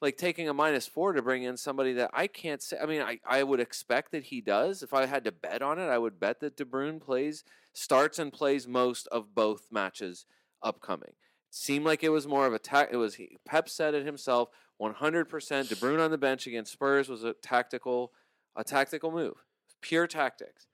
[0.00, 3.02] like taking a minus four to bring in somebody that I can't say I mean
[3.02, 4.82] I, I would expect that he does.
[4.82, 8.18] If I had to bet on it, I would bet that De Bruyne plays starts
[8.18, 10.26] and plays most of both matches
[10.62, 11.08] upcoming.
[11.10, 11.14] It
[11.54, 14.48] Seemed like it was more of a ta- it was he, Pep said it himself
[14.80, 18.12] 100% De Bruyne on the bench against Spurs was a tactical
[18.56, 19.34] a tactical move.
[19.80, 20.66] Pure tactics.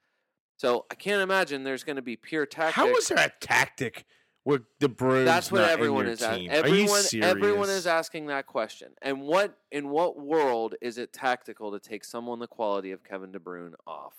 [0.56, 2.74] So I can't imagine there's going to be pure tactics.
[2.74, 4.04] How is there a tactic
[4.44, 5.24] with De Bruyne?
[5.24, 6.48] That's what everyone is asking.
[6.48, 6.50] team?
[6.50, 7.30] Are you Everyone, serious?
[7.30, 8.88] everyone is asking that question.
[9.02, 13.30] And what in what world is it tactical to take someone the quality of Kevin
[13.30, 14.14] De Bruyne off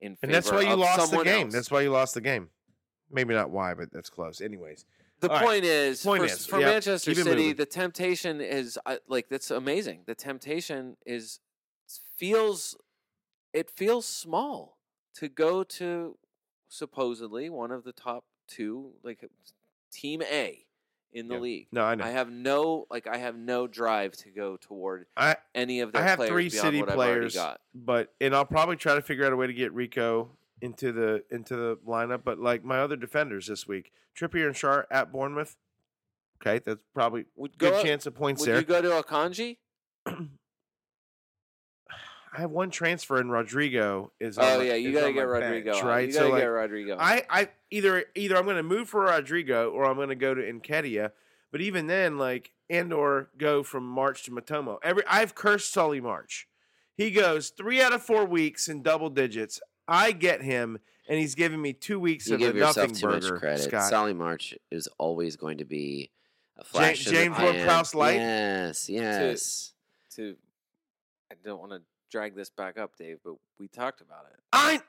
[0.00, 1.44] in favor And that's why you lost the game.
[1.46, 1.52] else?
[1.54, 2.48] That's why you lost the game.
[3.10, 4.40] Maybe not why, but that's close.
[4.40, 4.84] Anyways,
[5.20, 5.44] The All right.
[5.44, 9.28] point is, Point for, is, for yeah, Manchester keep City, the temptation is uh, like
[9.30, 10.02] that's amazing.
[10.06, 11.40] The temptation is
[12.16, 12.76] feels
[13.52, 14.76] it feels small
[15.14, 16.18] to go to
[16.68, 19.24] supposedly one of the top two, like
[19.90, 20.66] Team A
[21.12, 21.40] in the Yeah.
[21.40, 21.68] league.
[21.72, 22.04] no, I know.
[22.04, 26.02] I have no like I have no drive to go toward I any of their
[26.02, 27.60] I have players three city what I've already players, got.
[27.74, 30.28] but and I'll probably try to figure out a way to get Rico
[30.60, 32.22] into the into the lineup.
[32.24, 35.56] But like my other defenders this week, Trippier and Schär at Bournemouth.
[36.40, 38.58] Okay, that's probably Would good go, chance of points Would there.
[38.58, 39.56] you go to Akanji?
[40.06, 40.28] I
[42.40, 44.38] have one transfer and Rodrigo is.
[44.38, 45.72] Oh on yeah, you got to get Rodrigo.
[45.72, 46.08] bench, right?
[46.08, 46.96] You so got to like, get Rodrigo.
[47.00, 50.34] I, I either either I'm going to move for Rodrigo or I'm going to go
[50.34, 51.12] to Nketiah.
[51.50, 54.78] But even then, like and or go from March to Mitoma.
[54.82, 56.48] Every I've cursed Solly March.
[56.96, 59.60] He goes three out of four weeks in double digits.
[59.88, 62.94] I get him, and he's giving me two weeks You of give the yourself nothing
[62.94, 63.32] too burger.
[63.32, 63.62] much credit.
[63.64, 63.88] Scott.
[63.90, 66.10] Solly March is always going to be
[66.58, 67.44] a flash in the James pan.
[67.54, 68.14] Ward-Prowse light?
[68.16, 69.72] Yes, yes.
[70.16, 70.36] to
[71.30, 74.38] I don't want to drag this back up, Dave, but we talked about it.
[74.52, 74.80] I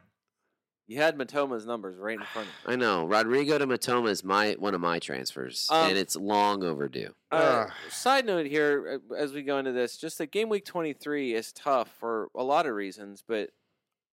[0.87, 2.73] You had Mitoma's numbers right in front of you.
[2.73, 3.05] I know.
[3.05, 7.13] Rodrigo to Matoma is my one of my transfers, Um, and it's long overdue.
[7.31, 11.33] Uh, side note here, uh, as we go into this, just that game week 23
[11.33, 13.49] is tough for a lot of reasons, but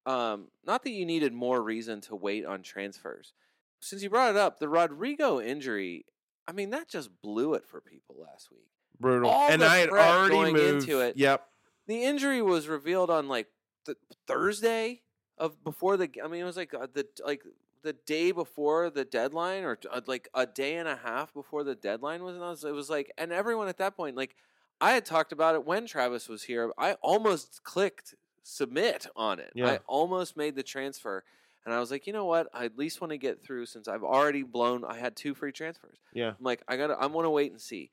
[0.07, 3.33] um, not that you needed more reason to wait on transfers.
[3.81, 6.07] Since you brought it up, the Rodrigo injury,
[6.47, 8.69] I mean, that just blew it for people last week.
[8.99, 11.17] brutal, All and I had already going moved into it.
[11.17, 11.47] Yep.
[11.87, 13.49] The injury was revealed on like
[13.87, 15.03] th- Thursday
[15.39, 16.11] of before the.
[16.23, 17.43] I mean, it was like uh, the like
[17.83, 21.75] the day before the deadline, or uh, like a day and a half before the
[21.75, 22.65] deadline was announced.
[22.65, 24.35] It was like, and everyone at that point, like
[24.81, 26.73] I had talked about it when Travis was here.
[26.79, 29.51] I almost clicked submit on it.
[29.57, 29.67] Yeah.
[29.73, 31.25] I almost made the transfer.
[31.65, 32.47] And I was like, you know what?
[32.53, 34.85] I at least want to get through since I've already blown.
[34.85, 35.97] I had two free transfers.
[36.13, 36.29] Yeah.
[36.39, 36.93] I'm like, I gotta.
[36.95, 37.91] I want to wait and see,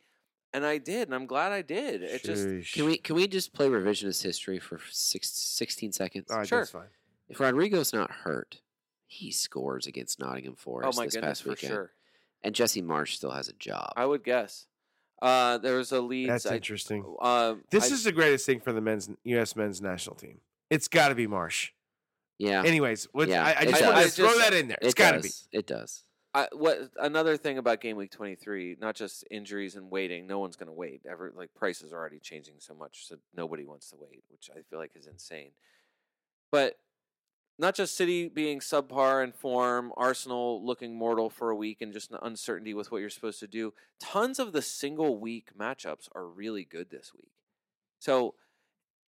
[0.54, 2.04] and I did, and I'm glad I did.
[2.04, 6.30] It just Can we can we just play revisionist history for six, 16 seconds?
[6.30, 6.60] All right, Sure.
[6.60, 6.88] that's fine.
[7.30, 8.60] If Rodrigo's not hurt,
[9.08, 11.72] he scores against Nottingham oh Forest my this goodness, past for weekend.
[11.72, 11.92] sure.
[12.44, 13.94] And Jesse Marsh still has a job.
[13.96, 14.66] I would guess.
[15.22, 16.30] Uh, there was a lead.
[16.30, 17.06] That's I, interesting.
[17.22, 19.56] uh, This I- is the greatest thing for the men's U.S.
[19.56, 20.40] men's national team.
[20.70, 21.72] It's got to be Marsh.
[22.40, 24.78] yeah, Anyways, what, Yeah, I, I just wanted to throw just- that in there.
[24.82, 25.30] It's it got to be.
[25.52, 26.04] It does.
[26.34, 30.56] I, what another thing about game week 23 not just injuries and waiting no one's
[30.56, 33.98] going to wait ever like prices are already changing so much so nobody wants to
[34.00, 35.52] wait which i feel like is insane
[36.50, 36.78] but
[37.62, 42.12] not just City being subpar in form, Arsenal looking mortal for a week, and just
[42.12, 43.74] an uncertainty with what you're supposed to do.
[44.02, 47.32] Tons of the single week matchups are really good this week.
[48.00, 48.34] So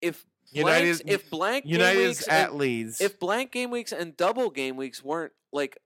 [0.01, 2.99] if United- blanks, if blank weeks at and- Leeds.
[2.99, 5.77] if blank game weeks and double game weeks weren't like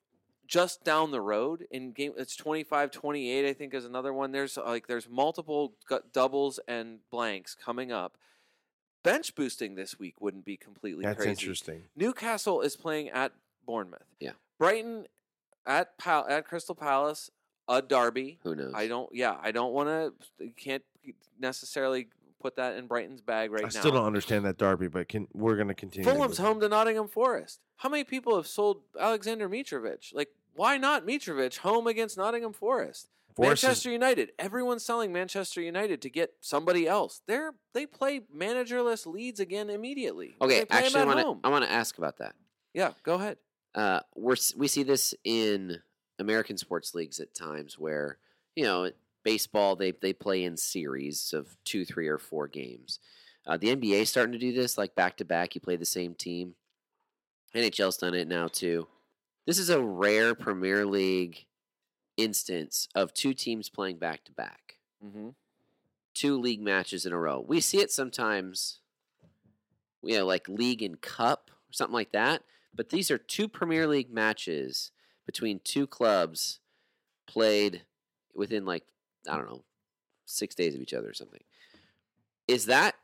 [0.47, 4.55] just down the road in game it's 25 28 i think is another one there's
[4.57, 5.73] like there's multiple
[6.13, 8.17] doubles and blanks coming up
[9.03, 11.83] bench boosting this week wouldn't be completely That's crazy interesting.
[11.95, 13.33] newcastle is playing at
[13.65, 14.31] bournemouth Yeah.
[14.57, 15.05] brighton
[15.65, 17.29] at Pal- at crystal palace
[17.67, 18.73] a derby Who knows?
[18.75, 19.89] i don't yeah i don't want
[20.39, 20.83] to can't
[21.39, 22.07] necessarily
[22.41, 25.07] put that in brighton's bag right I now I still don't understand that derby, but
[25.07, 26.03] can, we're going to continue.
[26.03, 27.61] to Fulham's move home to Nottingham Forest.
[27.77, 30.13] How many people have sold Aleksandar Mitrovic?
[30.13, 33.07] Like, why not Mitrovic home against Nottingham Forest?
[33.35, 34.31] Forest is- Manchester United.
[34.39, 37.21] Everyone's selling Manchester United to get somebody else.
[37.27, 40.35] They're they play managerless Leeds again immediately.
[40.41, 41.47] okay, They play 'em actually, I want to.
[41.47, 42.35] I want to ask about that.
[42.73, 43.37] Yeah, go ahead.
[43.75, 45.81] uh, we're we see this in
[46.19, 48.17] American sports leagues at times where
[48.55, 48.91] you know
[49.23, 52.99] baseball they they play in series of two, three, or four games.
[53.45, 55.55] Uh, the NBA is starting to do this, like back to back.
[55.55, 56.55] You play the same team.
[57.55, 58.87] NHL's done it now too.
[59.45, 61.45] This is a rare Premier League
[62.17, 65.29] instance of two teams playing back to back, Mm-hmm.
[66.13, 67.43] two league matches in a row.
[67.45, 68.79] We see it sometimes,
[70.01, 72.43] you know, like league and cup or something like that.
[72.75, 74.91] But these are two Premier League matches
[75.25, 76.59] between two clubs
[77.27, 77.83] played
[78.33, 78.83] within like
[79.29, 79.63] I don't know
[80.25, 81.43] six days of each other or something.
[82.47, 82.95] Is that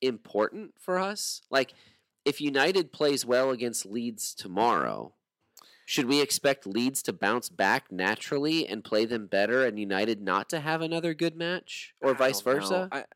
[0.00, 1.42] important for us?
[1.50, 1.74] Like,
[2.24, 5.14] if United plays well against Leeds tomorrow,
[5.90, 10.48] should we expect Leeds to bounce back naturally and play them better, and United not
[10.50, 12.88] to have another good match, or I vice versa?
[12.92, 13.06] I,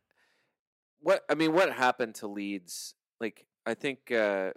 [0.99, 2.97] what I mean, what happened to Leeds?
[3.21, 4.11] Like, I think.
[4.11, 4.51] Uh,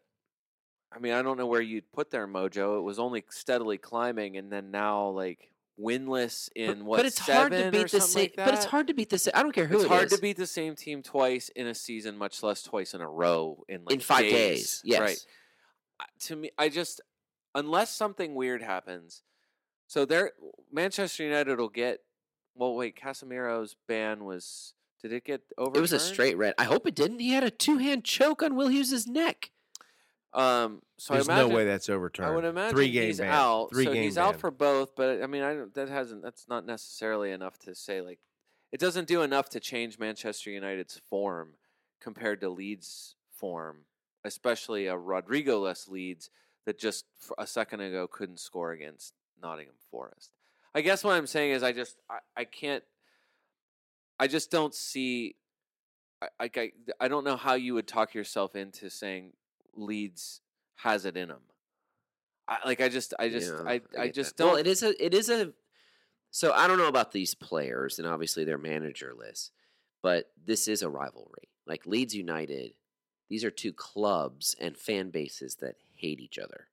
[0.92, 2.80] I mean, I don't know where you'd put their mojo.
[2.80, 6.98] It was only steadily climbing, and then now like winless in what?
[6.98, 8.24] but it's hard to beat the same.
[8.24, 9.34] like but it's hard to beat the same.
[9.36, 10.14] I don't care who it's it hard is.
[10.14, 13.64] to beat the same team twice in a season, much less twice in a row
[13.70, 14.82] in like in five days.
[14.84, 15.02] Yes.
[15.02, 15.26] Right.
[16.22, 17.02] To me, I just
[17.58, 19.24] unless something weird happens.
[19.88, 20.32] So there,
[20.72, 22.00] Manchester United will get.
[22.56, 24.74] Well, wait, Casemiro's ban was.
[25.02, 25.78] Did it get overturned?
[25.78, 26.56] It was a straight red.
[26.58, 27.20] I hope it didn't.
[27.20, 29.52] He had a two hand choke on Will Hughes' neck.
[30.34, 30.82] Um.
[30.98, 32.30] So There's I imagine, no way that's overturned.
[32.30, 33.32] I would imagine Three game he's ban.
[33.32, 33.70] out.
[33.72, 34.96] Three so game he's out for both.
[34.96, 36.24] But I mean, I don't, that hasn't.
[36.24, 38.20] That's not necessarily enough to say like
[38.72, 41.54] it doesn't do enough to change Manchester United's form
[42.02, 43.86] compared to Leeds' form,
[44.24, 46.30] especially a Rodrigo-less Leeds
[46.68, 47.06] that just
[47.38, 50.32] a second ago couldn't score against Nottingham Forest.
[50.76, 52.84] I guess what I'm saying is I just I, I can't.
[54.20, 55.36] I just don't see.
[56.22, 59.32] I, I I- I don't know how you would talk yourself into saying
[59.76, 60.42] Leeds
[60.76, 61.42] has it in them.
[62.50, 64.44] I, like I just I just Yeah, I I get just that.
[64.44, 64.52] don't.
[64.54, 65.04] Well, it is a.
[65.04, 65.54] It is a.
[66.32, 69.52] So I don't know about these players, and obviously they're managerless,
[70.04, 71.48] but this is a rivalry.
[71.66, 72.74] Like Leeds United,
[73.30, 76.68] these are two clubs and fan bases that hate each other.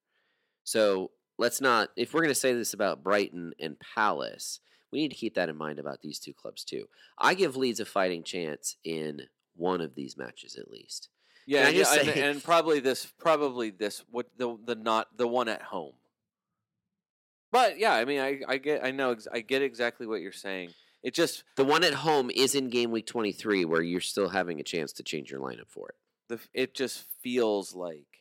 [0.65, 1.91] So let's not.
[1.97, 4.61] If we're going to say this about Brighton and Palace,
[4.91, 6.89] we need to keep that in mind about these two clubs too.
[7.19, 9.23] I give Leeds a fighting chance in
[9.57, 11.09] one of these matches at least.
[11.47, 15.63] yeah, yeah, and, and probably this probably this what the the not the one at
[15.63, 15.95] home.
[17.53, 20.71] But yeah, I mean, I I get I know I get exactly what you're saying.
[21.03, 24.59] It just The one at home is in game week 23 where you're still having
[24.59, 25.95] a chance to change your lineup for it.
[26.29, 28.14] the it just feels like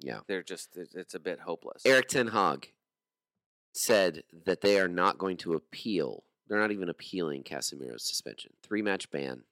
[0.00, 0.20] Yeah.
[0.26, 1.84] they're just, it's a bit hopeless.
[1.84, 2.72] Erik ten Hag
[3.72, 6.24] said that they are not going to appeal.
[6.48, 8.52] They're not even appealing Casemiro's suspension.
[8.62, 9.42] Three match ban.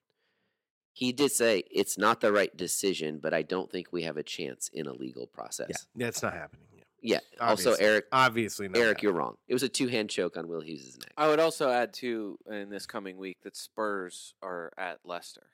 [0.91, 4.23] He did say it's not the right decision, but I don't think we have a
[4.23, 5.69] chance in a legal process.
[5.95, 6.65] Yeah, that's not happening.
[6.75, 6.83] Yeah.
[7.01, 7.19] Yeah.
[7.39, 8.77] Also, Erik, Obviously not.
[8.77, 9.03] Erik, happening.
[9.03, 9.37] you're wrong.
[9.47, 11.13] It was a two hand choke on Will Hughes' neck.
[11.15, 15.47] I would also add too in this coming week that Spurs are at Leicester,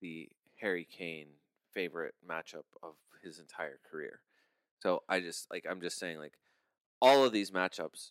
[0.00, 0.28] the
[0.60, 1.26] Harry Kane
[1.74, 2.94] favorite matchup of
[3.24, 4.20] his entire career.
[4.82, 6.32] So I just like I'm just saying like
[7.00, 8.10] all of these matchups,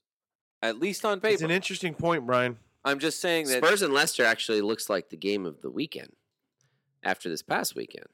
[0.62, 1.34] at least on paper.
[1.34, 2.58] It's an interesting point, Brian.
[2.86, 6.14] I'm just saying that Spurs and Leicester actually looks like the game of the weekend
[7.04, 8.06] after this past weekend.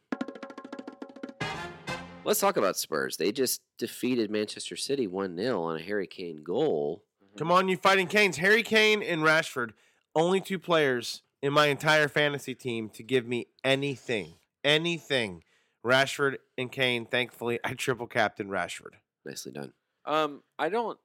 [2.25, 3.17] Let's talk about Spurs.
[3.17, 7.03] They just defeated Manchester City 1 0 on a Harry Kane goal.
[7.23, 7.37] Mm-hmm.
[7.37, 8.37] Come on, you fighting Canes.
[8.37, 9.73] Harry Kane and Rashford,
[10.15, 14.33] only two players in my entire fantasy team to give me anything.
[14.63, 15.43] Anything.
[15.87, 17.05] Rashford and Kane.
[17.05, 18.95] Thankfully, I triple captain Rashford.
[19.25, 19.73] Nicely done.
[20.05, 20.99] Um, I don't.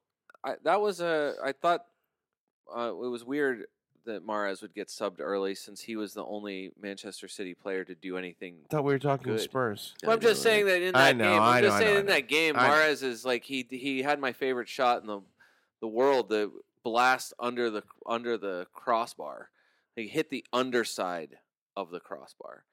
[0.45, 1.35] I, that was a.
[1.43, 1.87] I thought
[2.75, 3.65] uh, it was weird
[4.05, 7.95] that Mahrez would get subbed early since he was the only Manchester City player to
[7.95, 8.57] do anything.
[8.65, 9.41] I thought we were talking Good.
[9.41, 9.95] Spurs.
[10.03, 11.41] Well, I'm just saying that in I that know, game.
[11.41, 12.69] I I'm know, just know, saying I in that game, I.
[12.69, 15.21] Mahrez is like he he had my favorite shot in the
[15.81, 16.51] the world, the
[16.85, 19.51] blast under the under the crossbar.
[19.95, 21.39] He hit the underside
[21.77, 22.65] of the crossbar,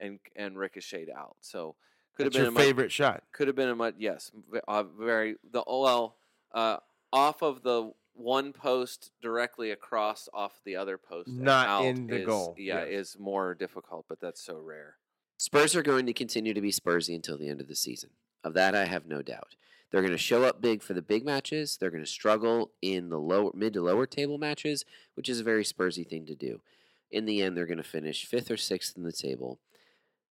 [0.00, 1.36] and and ricocheted out.
[1.40, 1.76] So
[2.16, 3.22] could That's have been your a much- favorite shot.
[3.32, 4.30] could have been a much yes,
[4.66, 6.16] uh, very the well
[6.52, 6.78] uh,
[7.12, 12.20] off of the one post directly across off the other post, Not out in the
[12.20, 13.12] is- goal, Yeah, yes.
[13.14, 14.96] is more difficult, but that's so rare.
[15.38, 18.10] Spurs are going to continue to be Spursy until the end of the season.
[18.44, 19.54] Of that, I have no doubt.
[19.90, 21.78] They're going to show up big for the big matches.
[21.78, 24.84] They're going to struggle in the lower, mid to lower table matches,
[25.14, 26.60] which is a very Spursy thing to do.
[27.10, 29.58] In the end, they're going to finish fifth or sixth in the table.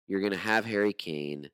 [0.09, 1.51] You're going to have Harry Kane,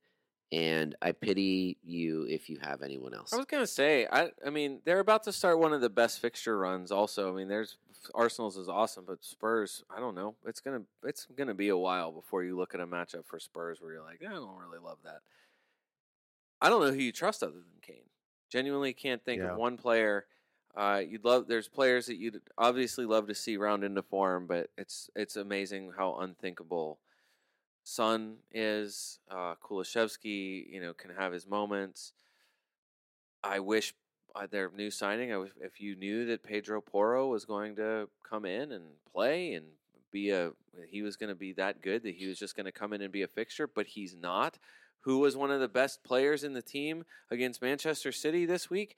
[0.53, 3.33] and I pity you if you have anyone else.
[3.33, 6.21] I was gonna say, I I mean, they're about to start one of the best
[6.21, 6.93] fixture runs.
[6.93, 7.77] Also, I mean, there's
[8.15, 10.37] Arsenal's is awesome, but Spurs, I don't know.
[10.47, 13.81] It's gonna it's gonna be a while before you look at a matchup for Spurs
[13.81, 15.21] where you're like, I don't really love that.
[16.61, 18.09] I don't know who you trust other than Kane.
[18.51, 19.53] Genuinely can't think Yeah.
[19.53, 20.27] of one player.
[20.77, 21.47] Uh, you'd love.
[21.47, 25.93] There's players that you'd obviously love to see round into form, but it's it's amazing
[25.97, 26.99] how unthinkable
[27.85, 29.21] Son is.
[29.31, 32.13] Uh, Kulusevski, you know, can have his moments.
[33.43, 33.95] I wish
[34.35, 35.33] uh, their new signing.
[35.33, 39.53] I wish if you knew that Pedro Porro was going to come in and play
[39.53, 39.67] and
[40.11, 40.53] be a,
[40.89, 43.03] he was going to be that good that he was just going to come in
[43.03, 44.59] and be a fixture, but he's not.
[45.01, 48.97] Who was one of the best players in the team against Manchester City this week?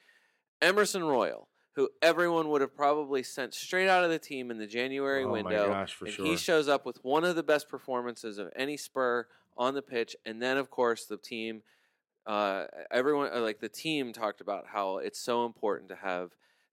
[0.63, 4.67] Emerson Royal, who everyone would have probably sent straight out of the team in the
[4.67, 5.69] January Oh my window.
[5.69, 6.25] gosh, for and sure.
[6.27, 9.27] he shows up with one of the best performances of any Spur
[9.59, 11.63] on the pitch, and then of course the team
[12.27, 16.31] uh, everyone uh, like the team talked about how it's so important to have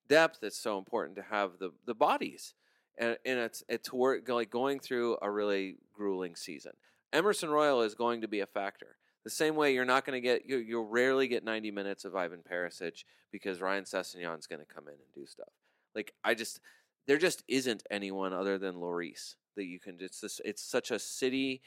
[0.07, 0.39] depth.
[0.41, 2.53] It's so important to have the the bodies,
[2.97, 6.71] and, and it's it's work like going through a really grueling season.
[7.11, 8.95] Emerson Royal is going to be a factor.
[9.23, 12.15] The same way you're not going to get you you'll rarely get 90 minutes of
[12.15, 15.53] Ivan Perisic because Ryan Sessegnon's going to come in and do stuff.
[15.95, 16.59] Like I just
[17.07, 19.97] there just isn't anyone other than Lloris that you can.
[19.99, 20.41] It's this.
[20.43, 21.61] It's such a city.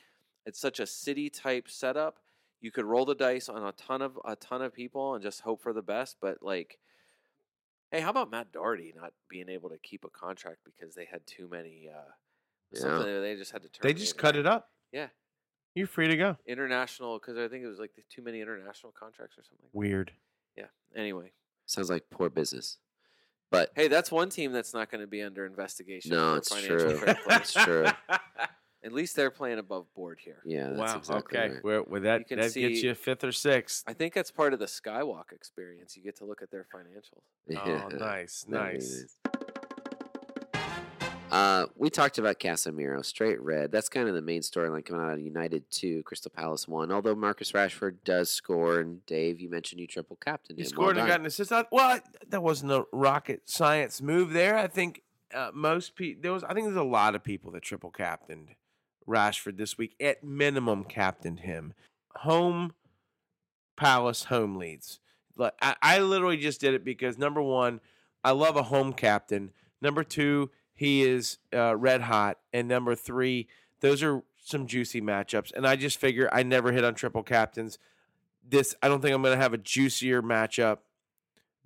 [0.44, 2.18] It's such a city type setup
[2.61, 5.40] you could roll the dice on a ton of a ton of people and just
[5.42, 6.16] hope for the best.
[6.20, 6.78] But like,
[7.90, 11.26] hey, how about Matt Doherty not being able to keep a contract because they had
[11.26, 11.88] too many?
[11.88, 12.11] Uh,
[12.72, 12.80] Yeah.
[12.80, 13.68] Something they just had to.
[13.68, 14.70] Turn They just cut it up.
[14.92, 15.09] Yeah,
[15.77, 16.37] You're free to go.
[16.47, 19.68] international because I think it was like the too many international contracts or something.
[19.72, 20.11] Weird.
[20.57, 20.64] Yeah.
[20.97, 21.31] Anyway,
[21.66, 22.79] Sounds like poor business.
[23.51, 26.11] But hey, that's one team that's not going to be under investigation.
[26.12, 26.99] No, for it's financial true.
[26.99, 27.37] fair play.
[27.37, 27.87] It's true.
[28.85, 30.39] At least they're playing above board here.
[30.45, 30.99] yeah, that's wow.
[30.99, 31.55] exactly okay.
[31.55, 31.64] right.
[31.64, 33.83] Well, with that, You can that gets see- you fifth or sixth.
[33.87, 35.97] I think that's part of the Skywalk experience.
[35.97, 37.22] You get to look at their financials.
[37.59, 38.83] Oh, nice, That nice.
[38.85, 39.16] is.
[41.31, 43.72] Uh, we talked about Casemiro, straight red.
[43.72, 46.93] That's kind of the main storyline coming out of United 2, Crystal Palace 1.
[46.93, 51.05] Although Marcus Rashford does score, and Dave, you mentioned you triple captain He scored well
[51.05, 51.53] and got an assist.
[51.72, 54.57] Well, that wasn't a rocket science move there.
[54.57, 55.03] I think
[55.35, 56.45] uh, most people there was.
[56.45, 58.51] I think there's a lot of people that triple captained
[59.07, 59.97] Rashford this week.
[60.01, 61.74] At minimum, captained him.
[62.18, 62.72] Home
[63.77, 65.01] Palace home Leeds.
[65.37, 67.81] Like I, I literally just did it because number one,
[68.22, 69.51] I love a home captain.
[69.83, 73.49] Number two, he is uh, red hot, and number three,
[73.81, 75.53] those are some juicy matchups.
[75.53, 77.79] And I just figure I never hit on triple captains.
[78.49, 80.79] This I don't think I'm going to have a juicier matchup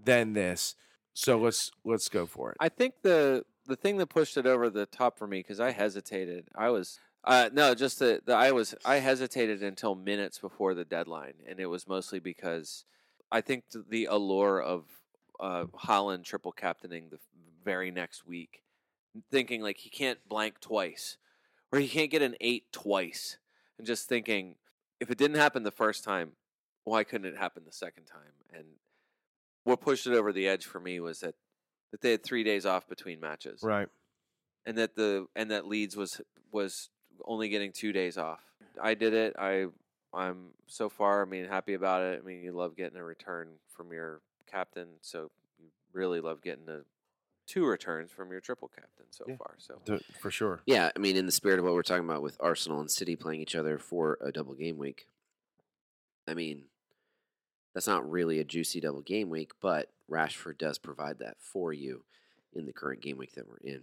[0.03, 0.77] than this.
[1.13, 2.57] So let's let's go for it.
[2.61, 5.73] I think the the thing that pushed it over the top for me because I
[5.73, 6.47] hesitated.
[6.57, 11.35] I was uh, no, just the I was I hesitated until minutes before the deadline,
[11.47, 12.85] and it was mostly because
[13.31, 14.85] I think the allure of
[15.39, 17.19] uh, Haaland triple captaining the
[17.65, 18.63] very next week,
[19.31, 21.17] thinking like he can't blank twice,
[21.73, 23.39] or he can't get an eight twice,
[23.79, 24.57] and just thinking
[25.01, 26.33] if it didn't happen the first time,
[26.85, 28.33] why couldn't it happen the second time?
[28.53, 28.65] And
[29.65, 31.35] what pushed it over the edge for me was that
[31.91, 33.89] that they had three days off between matches, right.
[34.65, 36.21] and that the and that Leeds was
[36.53, 36.91] was
[37.25, 38.41] only getting two days off.
[38.81, 39.35] I did it.
[39.39, 39.67] I
[40.13, 41.23] I'm so far.
[41.23, 42.21] I mean, happy about it.
[42.23, 46.67] I mean, you love getting a return from your captain, so you really love getting
[46.67, 46.85] the
[47.51, 49.37] two returns from your triple captain so Yeah.
[49.37, 49.55] far.
[49.59, 50.61] So Th- For sure.
[50.67, 53.17] Yeah, I mean, in the spirit of what we're talking about with Arsenal and City
[53.17, 55.07] playing each other for a double game week,
[56.29, 56.67] I mean,
[57.75, 62.05] that's not really a juicy double game week, but Rashford does provide that for you
[62.53, 63.83] in the current game week that we're in.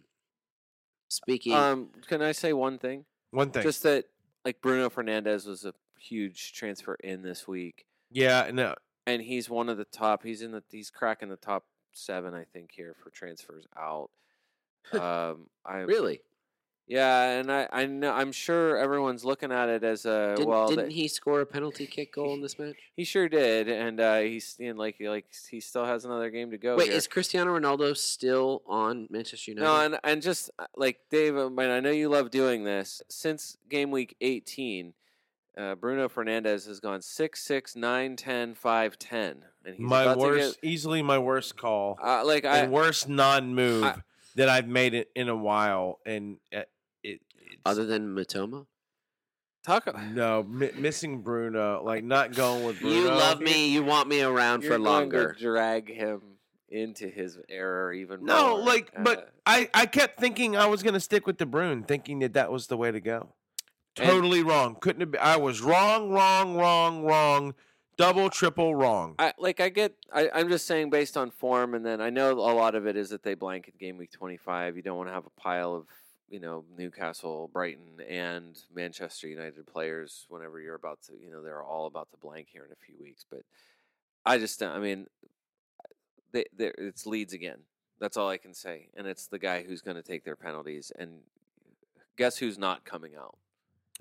[1.09, 3.05] Speaking, um, can I say one thing?
[3.32, 3.63] One thing.
[3.63, 4.05] Just that
[4.45, 7.86] like Bruno Fernandes was a huge transfer in this week.
[8.11, 8.49] yeah.
[8.53, 8.76] No.
[9.05, 10.24] and he's one of the top.
[10.24, 14.10] He's in the he's cracking the top seven, I think, here for transfers out.
[14.94, 16.22] Um, I Really?
[16.88, 20.70] yeah, and I I know I'm sure everyone's looking at it as a Didn't, well.
[20.70, 22.78] didn't he score a penalty kick goal in this match?
[22.96, 26.52] He sure did, and uh, he's you know, like like he still has another game
[26.52, 26.78] to go.
[26.78, 26.96] Wait, here.
[26.96, 29.66] is Cristiano Ronaldo still on Manchester United?
[29.68, 33.02] no, and and just uh, like Dave, I, mean, I know you love doing this.
[33.10, 34.94] Since game week 18,
[35.58, 40.62] uh, Bruno Fernandes has gone 6 6 9 10 5 10, and he's my worst,
[40.62, 43.95] to easily my worst call, uh, like I and worst non-move I-
[44.36, 46.60] that I've made it in a while, and uh,
[47.03, 47.22] it.
[47.34, 48.66] It's, Other than Matoma?
[49.66, 49.88] talk.
[49.88, 52.95] About no, mi- missing Bruno, like not going with Bruno.
[52.95, 53.70] You love me.
[53.70, 55.34] You want me around You're for going longer.
[55.34, 56.22] to drag him
[56.70, 58.66] into his error even No, more.
[58.66, 62.20] like, Uh, but I, I kept thinking I was gonna stick with the Brune, thinking
[62.20, 63.34] that that was the way to go.
[64.00, 64.76] And- Totally wrong.
[64.80, 65.22] Couldn't have been.
[65.22, 67.56] I was wrong, wrong, wrong, wrong,
[67.98, 69.16] double, triple wrong.
[69.20, 72.32] I like I get I, I'm just saying based on form and then I know
[72.32, 74.76] a lot of it is that they blanket game week twenty five.
[74.76, 75.88] You don't want to have a pile of,
[76.30, 81.64] you know, Newcastle, Brighton and Manchester United players whenever you're about to you know, they're
[81.64, 83.26] all about to blank here in a few weeks.
[83.30, 83.41] But
[84.26, 85.08] I just I mean
[86.32, 87.60] they they it's Leeds again.
[88.00, 88.89] That's all I can say.
[88.95, 91.22] And it's the guy who's gonna take their penalties and
[92.16, 93.38] guess who's not coming out?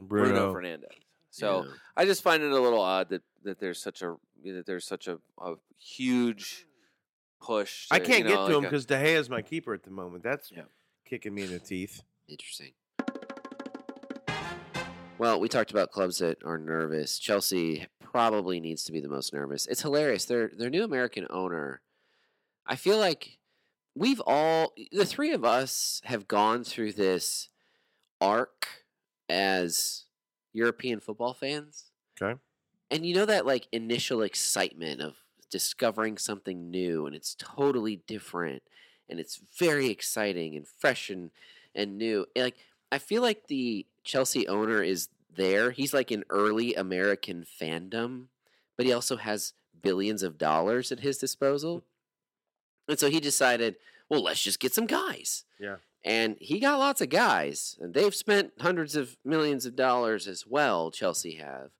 [0.01, 0.84] Bruno, Fernandes.
[1.30, 1.70] So Yeah.
[1.97, 5.07] I just find it a little odd that, that there's such a that there's such
[5.09, 6.66] a, a huge
[7.42, 7.86] push.
[7.90, 9.82] I can't you get to him like a- because De Gea is my keeper at
[9.82, 10.22] the moment.
[10.22, 10.62] That's Yeah.
[11.05, 12.03] kicking me in the teeth.
[12.28, 12.72] Interesting.
[15.18, 17.18] Well, we talked about clubs that are nervous.
[17.18, 19.66] Chelsea probably needs to be the most nervous.
[19.66, 20.26] It's hilarious.
[20.26, 21.80] Their their new American owner.
[22.66, 23.38] I feel like
[23.94, 27.49] we've all the three of us have gone through this
[28.20, 28.84] arc
[29.29, 30.05] as
[30.53, 31.91] European football fans.
[32.20, 32.39] Okay.
[32.91, 35.16] And you know that like initial excitement of
[35.51, 38.62] discovering something new and it's totally different
[39.09, 41.31] and it's very exciting and fresh and
[41.74, 42.27] and new.
[42.35, 42.57] And, like
[42.91, 45.70] I feel like the Chelsea owner is there.
[45.70, 48.27] He's like an early American fandom,
[48.77, 49.53] but he also has
[49.83, 51.79] billions of dollars at his disposal.
[51.79, 51.83] Mm.
[52.89, 53.77] And so he decided,
[54.09, 55.45] well, let's just get some guys.
[55.59, 55.77] Yeah.
[56.07, 60.46] And he got lots of guys, and they've spent hundreds of millions of dollars as
[60.46, 60.92] well.
[60.92, 61.70] Chelsea have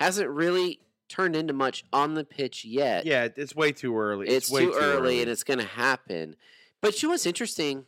[0.00, 3.06] hasn't really turned into much on the pitch yet.
[3.06, 4.26] Yeah, it's way too early.
[4.26, 6.34] it's, way too, early, and it's going to happen.
[6.80, 7.84] But you know what's interesting?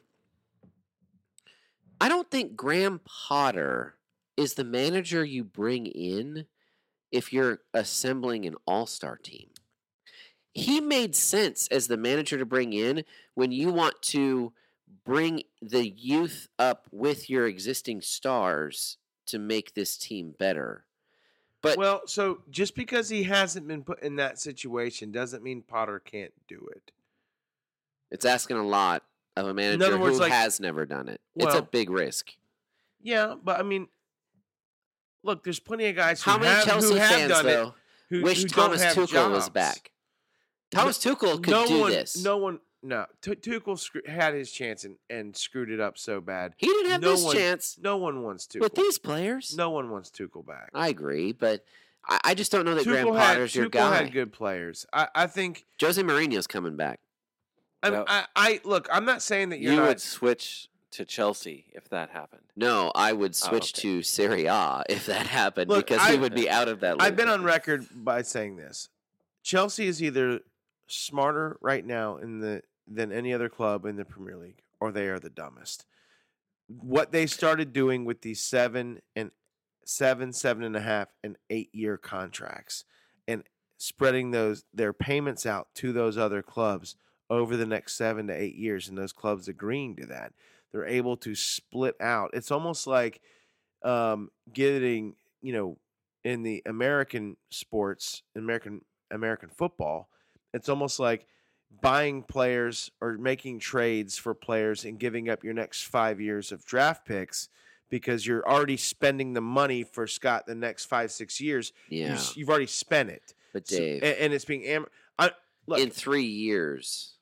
[2.00, 3.96] I don't think Graham Potter
[4.36, 6.46] is the manager you bring in
[7.10, 9.48] if you're assembling an all-star team.
[10.52, 13.04] He made sense as the manager to bring in
[13.34, 14.52] when you want to
[15.04, 20.84] bring the youth up with your existing stars to make this team better.
[21.62, 25.98] But well, so just because he hasn't been put in that situation doesn't mean Potter
[25.98, 26.92] can't do it.
[28.10, 29.02] it's asking a lot
[29.36, 31.20] of a manager words, who like- has never done it.
[31.34, 32.32] it's a big risk.
[33.02, 33.88] Yeah, but I mean,
[35.22, 37.68] look, there's plenty of guys who How many have, Chelsea who have fans done though
[37.68, 37.74] it
[38.10, 39.90] who wish who Thomas Tuchel was back?
[40.70, 42.22] Thomas Tuchel could no do one, this.
[42.22, 43.06] No one, no.
[43.22, 46.54] Tu- Tuchel screw- had his chance and, and screwed it up so bad.
[46.58, 48.60] he didn't have no this one- chance No one wants Tuchel.
[48.60, 49.54] with these players.
[49.56, 50.70] no one wants Tuchel back.
[50.74, 51.64] I agree, but
[52.06, 53.96] I, I just don't know that Graham Tuchel had, Potter's your Tuchel guy.
[53.96, 54.86] had good players.
[54.92, 55.64] I, I think.
[55.80, 57.00] Jose Mourinho's coming back.
[57.82, 58.88] I, I, I look.
[58.92, 59.88] I'm not saying that you're you not.
[59.88, 62.42] would switch to Chelsea if that happened.
[62.56, 63.82] No, I would Oh, switch okay.
[63.82, 66.96] to Serie A if that happened Look, because he would be out of that.
[67.00, 68.88] I've been on record by saying this.
[69.42, 70.40] Chelsea is either
[70.86, 75.08] smarter right now in the than any other club in the Premier League, or they
[75.08, 75.86] are the dumbest.
[76.66, 79.30] What they started doing with these seven and
[79.84, 82.84] seven, seven and a half, and eight year contracts,
[83.28, 83.44] and
[83.78, 86.96] spreading those their payments out to those other clubs
[87.30, 90.32] over the next seven to eight years, and those clubs agreeing to that,
[90.72, 92.30] they're able to split out.
[92.32, 93.20] It's almost like
[93.82, 95.78] um, getting you know
[96.24, 98.80] in the American sports, American
[99.10, 100.08] American football,
[100.52, 101.26] it's almost like
[101.80, 106.64] buying players or making trades for players and giving up your next five years of
[106.64, 107.48] draft picks
[107.90, 111.72] because you're already spending the money for Scott the next five six years.
[111.88, 114.86] You, Yeah, s- you've already spent it, but So- Dave, and, it's being am-
[115.18, 115.30] I
[115.66, 117.16] look in three years,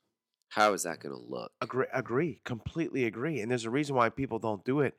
[0.49, 1.53] how is that going to look?
[1.61, 3.41] agree, agree, completely agree.
[3.41, 4.95] And there's a reason why people don't do it.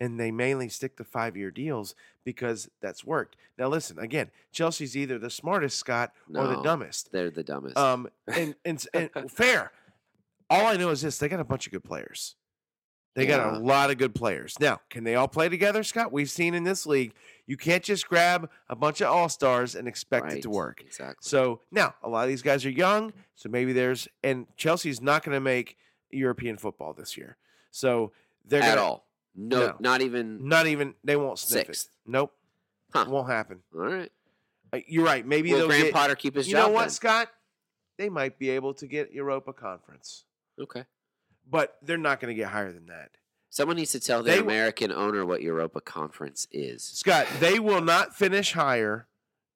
[0.00, 1.94] And they mainly stick to five year deals
[2.24, 3.36] because that's worked.
[3.58, 7.10] Now, listen, again, Chelsea's either the smartest, Scott, or the dumbest.
[7.10, 7.76] They're the dumbest.
[7.76, 9.72] Um, and, and, and fair.
[10.48, 12.36] All I know is this they got a bunch of good players.
[13.18, 14.54] They got a lot of good players.
[14.60, 16.12] Now, can they all play together, Scott?
[16.12, 17.14] We've seen in this league,
[17.46, 20.82] you can't just grab a bunch of all stars and expect it to work.
[20.86, 21.16] Exactly.
[21.20, 25.24] So now a lot of these guys are young, so maybe there's and Chelsea's not
[25.24, 25.76] going to make
[26.10, 27.36] European football this year.
[27.72, 28.12] So
[28.44, 29.07] they're at gonna, all.
[29.40, 29.76] No, No.
[29.78, 30.48] not even.
[30.48, 31.86] Not even they won't sniff Sixth.
[31.86, 32.10] it.
[32.10, 32.34] Nope.
[32.92, 33.04] Huh.
[33.08, 33.60] Won't happen.
[33.74, 34.10] All right.
[34.72, 35.24] Uh, You're right.
[35.26, 35.94] Maybe Will they'll Graham get.
[35.94, 36.66] Potter keep his you job?
[36.68, 36.90] know what, then?
[36.90, 37.28] Scott?
[37.98, 40.24] They might be able to get Europa Conference,
[40.60, 40.84] Okay.
[41.50, 43.10] but they're not going to get higher than that.
[43.50, 46.82] Someone needs to tell the They American owner what Europa Conference is.
[46.84, 49.08] Scott, they will not finish higher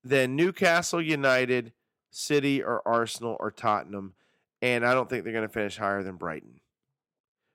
[0.02, 1.72] than Newcastle United,
[2.10, 4.14] City, or Arsenal or Tottenham,
[4.60, 6.60] and I don't think they're going to finish higher than Brighton.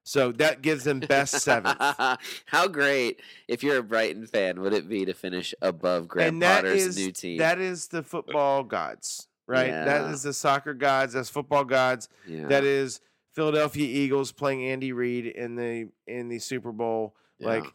[0.07, 1.77] So that gives them best seventh.
[2.45, 6.63] How great, if you're a Brighton fan, would it be to finish above Graham that
[6.63, 7.39] Potter's is new team?
[7.39, 9.69] that is the football gods, right?
[9.69, 10.11] That Yeah.
[10.13, 11.11] is the soccer gods.
[11.13, 12.07] That's football gods.
[12.25, 12.47] yeah.
[12.47, 13.01] That is
[13.33, 17.13] Philadelphia Eagles playing Andy Reid in the in the Super Bowl.
[17.39, 17.65] Like,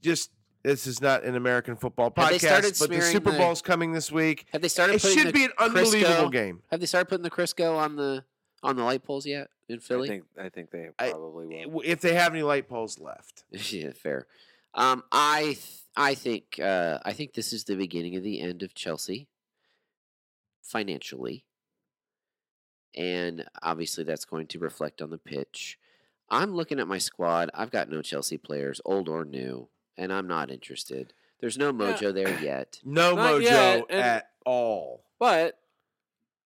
[0.00, 0.30] just
[0.62, 3.60] this is not an American football Have they started podcast, but the Super the- Bowl's
[3.62, 4.46] coming this week.
[4.52, 6.62] Have they started It should be an unbelievable Crisco- game.
[6.70, 8.24] Have they started putting the Crisco on the
[8.62, 10.08] on the light poles yet in Philly?
[10.08, 10.08] I Philly?
[10.08, 11.82] think I think they I- probably will.
[11.84, 14.26] If they have any light poles left, yeah, fair.
[14.74, 18.62] Um, I th- I think uh, I think this is the beginning of the end
[18.62, 19.28] of Chelsea
[20.62, 21.44] financially,
[22.94, 25.78] and obviously that's going to reflect on the pitch.
[26.30, 27.50] I'm looking at my squad.
[27.52, 31.12] I've got no Chelsea players, old or new, and I'm not interested.
[31.40, 32.78] There's no mojo there yet.
[32.84, 35.04] no Not mojo yet, and- at all.
[35.18, 35.58] But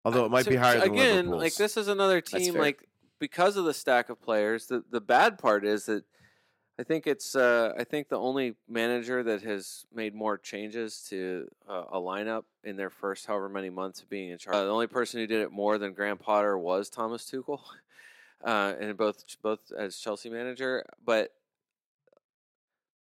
[0.06, 1.28] Although it might to- be higher than again.
[1.28, 2.54] Like this is another team.
[2.54, 2.88] Like
[3.18, 4.66] because of the stack of players.
[4.66, 6.04] The the bad part is that
[6.78, 11.48] I think it's uh, I think the only manager that has made more changes to
[11.68, 14.54] uh, a lineup in their first however many months of being in charge.
[14.54, 17.60] Uh, the only person who did it more than Graham Potter was Thomas Tuchel,
[18.44, 20.84] uh, and both both as Chelsea manager.
[21.04, 21.32] But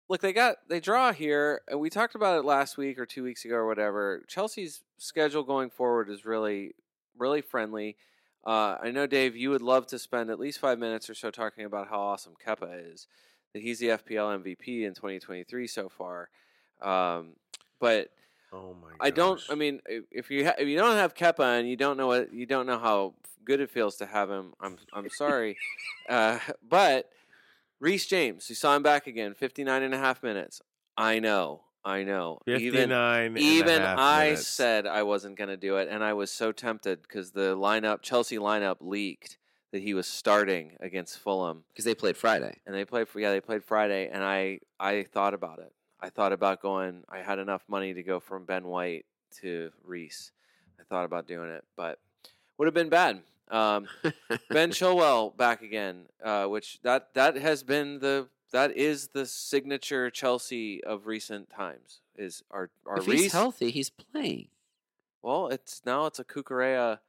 [0.09, 3.23] look, they got they draw here, and we talked about it last week or two
[3.23, 4.23] weeks ago or whatever.
[4.27, 6.73] Chelsea's schedule going forward is really
[7.17, 7.95] really friendly.
[8.45, 11.29] Uh, I know, Dave, you would love to spend at least five minutes or so
[11.29, 13.07] talking about how awesome Kepa is.
[13.53, 16.29] That he's the FPL MVP in 2023 so far.
[16.81, 17.31] Um,
[17.79, 18.09] but
[18.53, 18.89] oh my!
[18.99, 19.41] I don't.
[19.49, 19.81] I mean,
[20.11, 22.65] if you ha- if you don't have Kepa and you don't know what you don't
[22.65, 25.57] know how good it feels to have him, I'm I'm sorry.
[26.09, 26.39] uh,
[26.69, 27.09] but
[27.79, 30.61] Reece James, you saw him back again, 59 and a half minutes.
[30.97, 32.39] I know, I know.
[32.45, 32.59] Even
[32.89, 34.47] 59 and a even half I minutes.
[34.47, 38.01] said I wasn't going to do it, and I was so tempted because the lineup,
[38.01, 39.37] Chelsea lineup, leaked
[39.71, 42.57] that he was starting against Fulham, because they played Friday.
[42.65, 43.07] and they played.
[43.15, 45.71] Yeah, they played Friday, and I I thought about it.
[46.01, 47.03] I thought about going.
[47.07, 49.05] I had enough money to go from Ben White
[49.41, 50.31] to Reece.
[50.79, 51.99] I thought about doing it, but
[52.57, 53.21] would have been bad.
[53.49, 53.87] Um,
[54.49, 60.09] ben Chilwell back again, uh, which that that has been the that is the signature
[60.09, 62.01] Chelsea of recent times.
[62.15, 64.49] Is our our if Reece he's healthy, he's playing.
[65.21, 66.99] well, it's now it's a Cucurella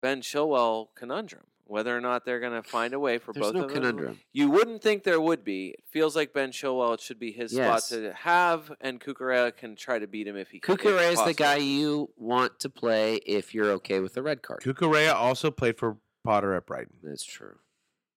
[0.00, 1.46] Ben Chilwell conundrum.
[1.66, 3.74] Whether or not they're going to find a way for There's both no of them.
[3.74, 4.20] conundrum.
[4.32, 5.68] You wouldn't think there would be.
[5.68, 7.86] It feels like Ben Chilwell it should be his Yes.
[7.86, 10.74] spot to have, and Cucurella can try to beat him if he can.
[10.74, 11.34] if Cucurella is the possible.
[11.34, 14.60] guy you want to play if you're okay with the red card.
[14.60, 16.98] Cucurella also played for Potter at Brighton.
[17.02, 17.56] That's true.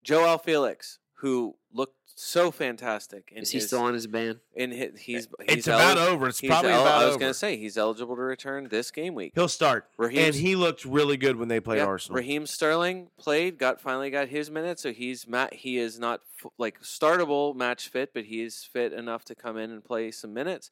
[0.04, 3.32] Joel Felix, who looked so fantastic.
[3.36, 4.40] In Is he still on his ban?
[4.56, 6.28] In his, he's It's he's about eli- over.
[6.28, 7.20] It's he's probably el- about I was over.
[7.20, 9.34] going to say he's eligible to return this game week.
[9.36, 12.18] He'll start, Raheem and he looked really good when they played Yeah, Arsenal.
[12.18, 16.52] Raheem Sterling played, got finally got his minutes, so he's ma- he is not f-
[16.58, 20.34] like startable match fit, but he is fit enough to come in and play some
[20.34, 20.72] minutes.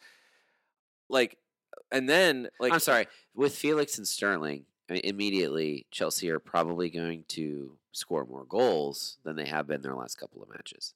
[1.09, 1.37] Like,
[1.91, 3.07] and then like I'm sorry.
[3.35, 9.17] With Felix and Sterling, I mean, immediately Chelsea are probably going to score more goals
[9.23, 10.93] than they have been their last couple of matches.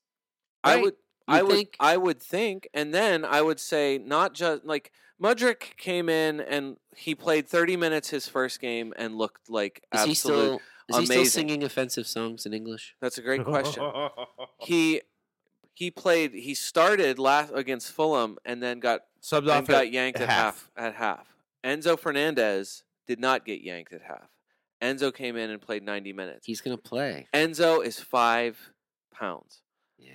[0.64, 0.96] I would
[1.28, 1.76] You I would think?
[1.80, 4.92] I would think, and then I would say not just like
[5.22, 10.04] Mudryk came in and he played 30 minutes his first game and looked like Is
[10.06, 12.96] he still is he still singing offensive songs in English?
[13.00, 13.84] That's a great question.
[14.60, 15.02] he
[15.74, 20.20] he played he started last against Fulham and then got Subbed and off got yanked
[20.20, 20.70] at half.
[20.76, 20.86] half.
[20.86, 21.28] at half.
[21.64, 24.30] Enzo Fernandez did not get yanked at half.
[24.82, 26.46] Enzo came in and played 90 minutes.
[26.46, 27.28] He's gonna play.
[27.34, 28.72] Enzo is five
[29.14, 29.62] pounds.
[29.98, 30.14] Yeah.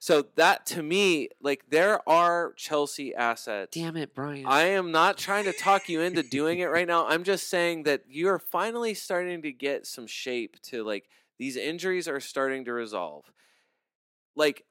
[0.00, 3.76] So that to me, like there are Chelsea assets.
[3.76, 4.46] Damn it, Brian.
[4.46, 7.06] I am not trying to talk you into doing it right now.
[7.06, 11.56] I'm just saying that you are finally starting to get some shape to like these
[11.56, 13.24] injuries are starting to resolve.
[14.36, 14.64] Like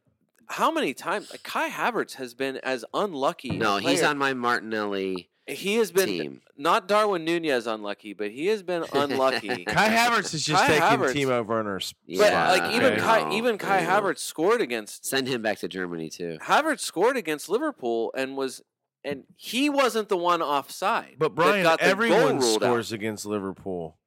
[0.48, 3.58] how many times like Kai Havertz has been as unlucky.
[3.58, 6.42] no, he's on my Martinelli He has been team.
[6.58, 9.64] not Darwin Nunez unlucky, but he has been unlucky.
[9.68, 13.34] Kai Havertz is just Kai taking Havertz- Timo Werner's but Yeah, like even I Kai,
[13.34, 13.90] even Kai I know.
[13.90, 16.38] Havertz scored against Send him back to Germany too.
[16.42, 18.62] Havertz scored against Liverpool and was
[19.06, 21.16] and he wasn't the one offside.
[21.18, 22.68] But that Brian, got the goal everyone ruled out.
[22.68, 23.98] scores against Liverpool.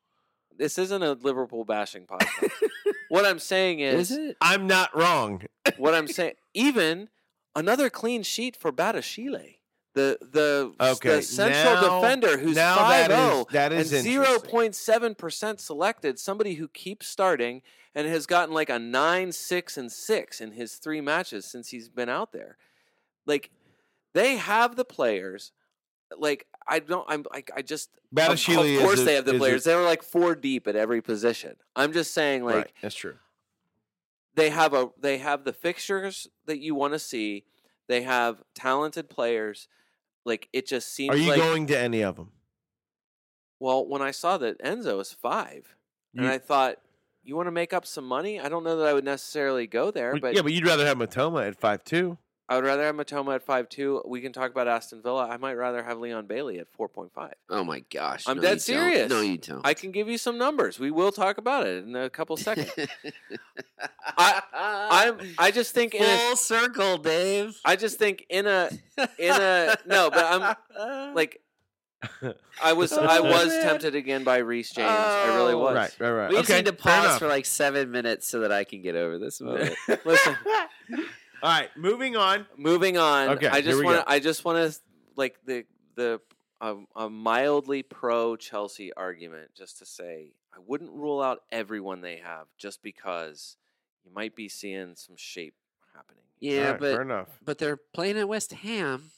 [0.58, 2.50] This isn't a Liverpool bashing podcast.
[3.08, 4.36] what I'm saying is, Is it?
[4.42, 5.44] I'm not wrong.
[5.78, 7.08] what I'm saying, even
[7.56, 9.54] another clean sheet for Badiashile.
[10.00, 13.80] The the Okay, the central now- defender who's five oh that is- zero that and
[13.80, 17.62] is zero point seven percent selected, somebody who keeps starting
[17.94, 21.88] and has gotten like a nine, six, and six in his three matches since he's
[21.88, 22.56] been out there.
[23.26, 23.50] Like
[24.14, 25.52] they have the players.
[26.16, 27.04] Like I don't.
[27.08, 27.90] I'm like I just.
[28.16, 29.64] Of, Badiashile of course a- they have the is a- players.
[29.64, 31.56] They're like four deep at every position.
[31.76, 33.16] I'm just saying like right, that's true.
[34.34, 37.44] they have a they have the fixtures that you want to see.
[37.86, 39.66] They have talented players.
[40.24, 42.30] Like it just seems Are you like going to any of them?
[43.58, 45.76] well, when I saw that Enzo was five,
[46.16, 46.76] and I thought,
[47.22, 48.40] you want to make up some money?
[48.40, 50.98] I don't know that I would necessarily go there, but yeah, but you'd rather have
[50.98, 52.18] Mitoma at five two.
[52.50, 54.02] I would rather have Mitoma at five two.
[54.04, 55.28] We can talk about Aston Villa.
[55.28, 57.34] I might rather have Leon Bailey at four point five.
[57.48, 58.24] Oh my gosh!
[58.26, 58.60] I'm no, dead you don't.
[58.60, 59.08] serious.
[59.10, 59.64] No, you don't.
[59.64, 60.80] I can give you some numbers.
[60.80, 62.70] We will talk about it in a couple seconds.
[64.18, 65.34] I- I'm.
[65.38, 67.56] I just think in a, full circle, Dave.
[67.64, 68.68] I just think in a
[69.18, 70.24] in a no, but
[70.76, 71.40] I'm like
[72.62, 73.62] I was I Oh, was man.
[73.62, 74.88] tempted again by Reese James.
[74.90, 75.58] I really Oh.
[75.58, 75.74] was.
[75.76, 76.30] Right, right, right.
[76.30, 78.96] We just okay, need to pause for like seven minutes so that I can get
[78.96, 79.74] over this moment.
[80.04, 80.36] Listen,
[81.42, 82.46] All right, moving on.
[82.56, 83.30] moving on.
[83.30, 84.02] Okay, I here just we want go.
[84.04, 84.10] to.
[84.10, 84.78] I just want to
[85.16, 85.64] like the
[85.94, 86.20] the
[86.60, 92.16] um, a mildly pro Chelsea argument, just to say I wouldn't rule out everyone they
[92.16, 93.56] have just because
[94.04, 95.54] you might be seeing some shape
[95.94, 96.22] happening.
[96.40, 97.28] yeah, All right, but fair enough.
[97.44, 99.10] but they're playing at West Ham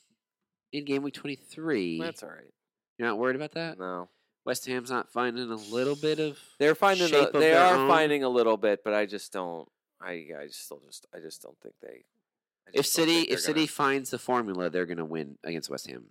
[0.73, 2.01] in game week twenty three.
[2.01, 2.53] That's all right.
[2.99, 3.79] You're not worried about that?
[3.81, 4.09] No,
[4.45, 6.39] West Ham's not finding a little bit of.
[6.61, 7.09] they're finding.
[7.09, 7.89] shape A, of they their are own?
[7.89, 9.68] finding a little bit, but I just don't.
[10.01, 12.05] I I just still just I just don't think they.
[12.73, 16.07] If City if City gonna- finds the formula, they're going to win against West Ham.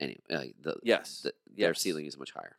[0.00, 2.56] Anyway, uh, the, yes, the, their ceiling is much higher.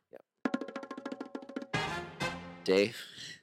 [2.64, 2.96] Dave,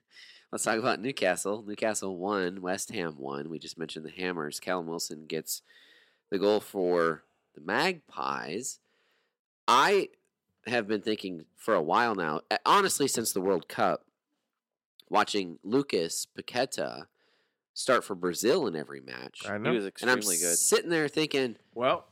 [0.51, 1.63] let's talk about Newcastle.
[1.65, 3.49] Newcastle won, West Ham won.
[3.49, 4.59] We just mentioned the Hammers.
[4.59, 5.61] Callum Wilson gets
[6.31, 7.23] the goal for
[7.53, 8.79] the Magpies.
[9.67, 10.09] I
[10.65, 14.05] have been thinking for a while now, uh, honestly, since the World Cup,
[15.09, 17.05] watching Lucas Paqueta
[17.73, 19.41] start for Brazil in every match.
[19.47, 19.73] I He know.
[19.73, 20.57] was And I'm good.
[20.57, 22.07] sitting there thinking, well,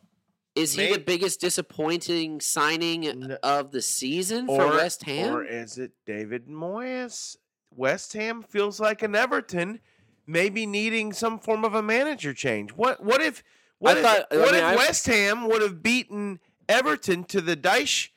[0.56, 3.38] is he the biggest disappointing signing No.
[3.44, 5.36] of the season or for West Ham?
[5.36, 7.38] or is it David Moyes?
[7.76, 9.80] West Ham feels like an Everton,
[10.26, 12.72] maybe needing some form of a manager change.
[12.72, 13.04] What?
[13.04, 13.44] What if?
[13.78, 17.24] What I if, thought- I what mean, if I- West Ham would have beaten Everton
[17.26, 18.10] to the Dyche,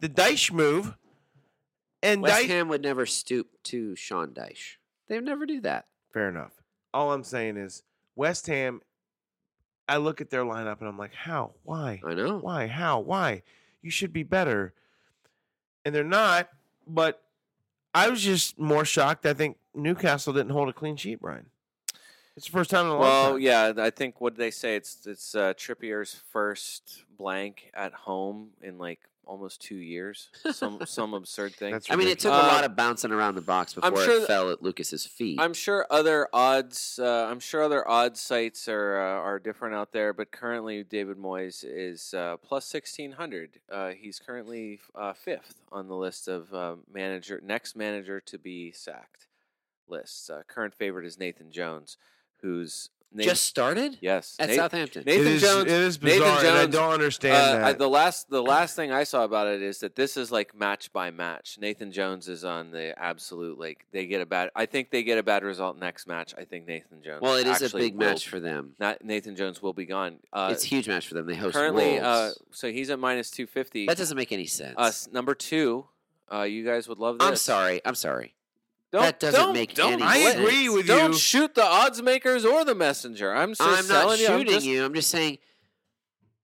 [0.00, 0.96] the Dyche move,
[2.02, 2.46] and West Dyche?
[2.48, 4.76] Ham would never stoop to Sean Dyche.
[5.08, 5.86] They would never do that.
[6.12, 6.52] Fair enough.
[6.94, 7.82] All I'm saying is
[8.16, 8.80] West Ham.
[9.86, 11.50] I look at their lineup and I'm like, how?
[11.64, 12.00] Why?
[12.06, 12.38] I know.
[12.38, 12.68] Why?
[12.68, 13.00] How?
[13.00, 13.42] Why?
[13.82, 14.72] You should be better.
[15.84, 16.48] And they're not,
[16.86, 17.20] but
[17.94, 19.26] I was just more shocked.
[19.26, 21.46] I think Newcastle didn't hold a clean sheet, Brian.
[22.36, 23.40] It's the first time in a long Well, time.
[23.40, 28.50] yeah, I think what did they say it's it's uh, Trippier's first blank at home
[28.62, 30.30] in like almost two years.
[30.52, 31.72] Some some absurd thing.
[31.72, 32.46] That's I mean, it took ridiculous.
[32.46, 35.06] a Uh, lot of bouncing around the box before I'm sure it fell at Lucas's
[35.06, 35.38] feet.
[35.40, 36.98] I'm sure other odds.
[37.02, 41.16] Uh, I'm sure other odds sites are uh, are different out there, but currently David
[41.18, 43.60] Moyes is uh, plus sixteen hundred.
[43.70, 48.72] Uh, he's currently uh, fifth on the list of uh, manager next manager to be
[48.72, 49.26] sacked
[49.88, 50.30] lists.
[50.30, 51.96] Uh, current favorite is Nathan Jones,
[52.40, 55.04] who's Nathan, Just started yes at Nathan, Southampton.
[55.06, 55.62] Nathan is, Jones.
[55.66, 57.78] it is Nathan bizarre, and I don't understand Uh, I, that.
[57.78, 60.92] the last the last thing I saw about it is that this is like match
[60.92, 61.56] by match.
[61.60, 64.50] Nathan Jones is on the absolute like they get a bad.
[64.56, 66.34] I think they get a bad result next match.
[66.36, 67.20] I think Nathan Jones.
[67.22, 68.74] well, it is a big will- match for them.
[68.80, 70.18] Not Nathan Jones will be gone.
[70.32, 71.26] Uh, it's a huge match for them.
[71.26, 73.86] They host currently, uh, so he's at minus two fifty.
[73.86, 74.74] that doesn't make any sense.
[74.76, 75.86] Uh, number two,
[76.32, 77.28] uh, you guys would love this.
[77.28, 77.80] I'm sorry.
[77.84, 78.34] I'm sorry.
[78.94, 80.38] Don't, that doesn't don't- make don't any I sense.
[80.38, 80.94] agree with you.
[80.94, 83.34] Don't shoot the odds makers or the messenger.
[83.34, 84.26] I'm just I'm not telling you.
[84.28, 84.84] I'm shooting just- you.
[84.84, 85.38] I'm just saying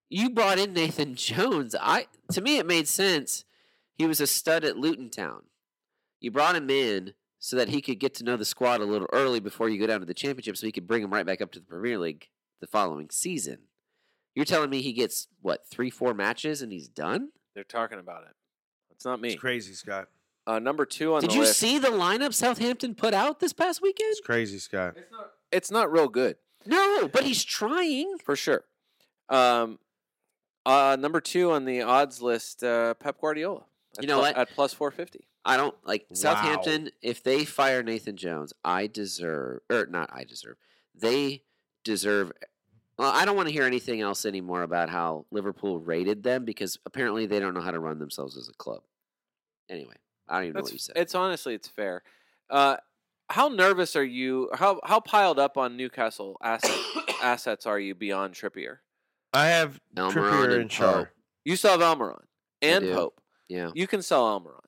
[0.09, 1.77] you brought in Nathan Jones.
[1.81, 3.45] I to me it made sense.
[3.95, 5.43] He was a stud at Luton Town.
[6.21, 9.07] You brought him in so that he could get to know the squad a little
[9.13, 11.41] early before you go down to the championship so he could bring him right back
[11.41, 12.29] up to the Premier League
[12.61, 13.59] the following season.
[14.35, 17.29] You're telling me he gets what, 3-4 matches and he's done?
[17.55, 18.35] They're talking about it.
[18.91, 19.29] It's not me.
[19.31, 20.09] it's crazy, Scott.
[20.51, 21.59] Uh, number two on the Did the you list.
[21.59, 24.11] see the lineup Southampton put out this past weekend?
[24.11, 24.95] It's crazy, Scott.
[24.97, 25.31] It's not.
[25.53, 26.37] It's not real good.
[26.67, 28.17] No, but he's trying.
[28.25, 28.65] for sure.
[29.29, 29.79] Um,
[30.67, 33.65] uh, number two on the odds list, uh, Pep Guardiola.
[33.97, 34.37] At You know plu- what?
[34.37, 35.21] At plus four fifty.
[35.45, 36.15] I don't like Wow.
[36.15, 36.91] Southampton.
[37.01, 40.57] If they fire Nathan Jones, I deserve, or not, I deserve.
[40.95, 41.45] They
[41.85, 42.33] deserve.
[42.99, 46.77] Well, I don't want to hear anything else anymore about how Liverpool rated them because
[46.85, 48.83] apparently they don't know how to run themselves as a club.
[49.71, 49.95] Anyway,
[50.31, 50.97] I don't even know what you said.
[50.97, 52.03] it's honestly it's fair.
[52.49, 52.77] Uh,
[53.29, 54.49] how nervous are you?
[54.55, 56.75] How how piled up on Newcastle asset,
[57.23, 58.79] assets are you beyond Trippier?
[59.35, 60.93] I have Almiron Trippier and and Schär.
[60.95, 61.09] Pope.
[61.45, 62.25] You still have Almiron
[62.63, 62.93] and.
[62.93, 63.21] Pope.
[63.49, 63.71] Yeah.
[63.75, 64.65] You can sell Almiron.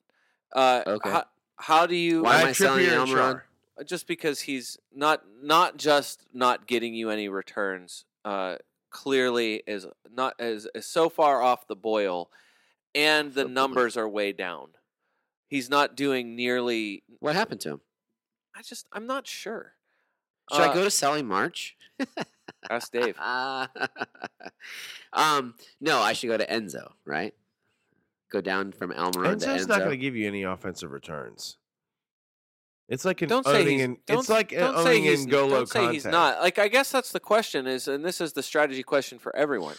[0.53, 1.09] Uh, Okay.
[1.09, 1.25] How,
[1.57, 2.23] how do you?
[2.23, 3.41] Why am have I selling Trippier and Almiron?
[3.79, 3.85] Schär.
[3.87, 8.57] just because he's not not just not getting you any returns uh
[8.91, 12.29] clearly is not is, is so far off the boil
[12.93, 13.53] and the Football.
[13.53, 14.69] numbers are way down
[15.53, 17.81] he's not doing nearly What happened to him?
[18.55, 19.73] i just i'm not sure
[20.51, 21.77] Should Uh, I go to Solly March?
[22.69, 23.67] ask dave Uh,
[25.13, 27.33] um, no, I should go to Enzo, right?
[28.31, 29.69] Go down from Almiron to Enzo's Enzo.
[29.69, 31.57] not going to give you any offensive returns.
[32.89, 35.23] It's like an don't say owning he's, in, it's like an don't say owning he's,
[35.23, 38.19] in Golo don't say he's not like i guess that's the question is and this
[38.19, 39.75] is the strategy question for everyone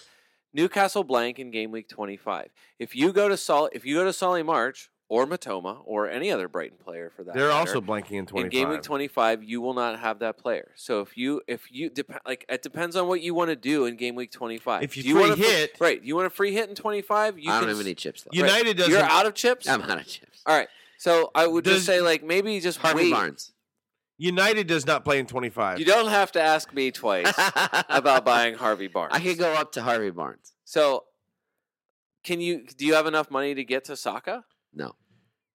[0.55, 2.49] newcastle blank in game week 25
[2.79, 6.31] if you go to Sol, if you go to solly march or Mitoma or any
[6.31, 8.45] other brighton player for that They're matter, also blanking in 25.
[8.45, 11.91] in game week 25 you will not have that player so if you if you
[11.91, 14.97] dep- like it depends on what you want to do in game week 25 If
[14.97, 17.39] you Do free want a fr- hit- right you want a free hit in 25
[17.39, 18.35] you I don't have s- any chips left.
[18.35, 18.93] United doesn't.
[18.93, 20.41] you're out of chips I'm out of chips.
[20.47, 23.53] all right so i would Does- just say like maybe just Harvey wait Barnes.
[24.17, 25.79] United does not play in 25.
[25.81, 27.31] you don't have to ask me twice
[27.91, 30.53] about buying harvey barnes I could go up to Harvey Barnes.
[30.65, 31.05] so
[32.23, 34.45] can you do you have enough money to get to Saka?
[34.75, 34.95] No.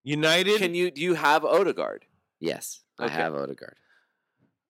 [0.04, 0.58] United.
[0.60, 2.06] Can you do you have Odegaard?
[2.40, 3.16] Yes, I Okay.
[3.16, 3.76] have Odegaard,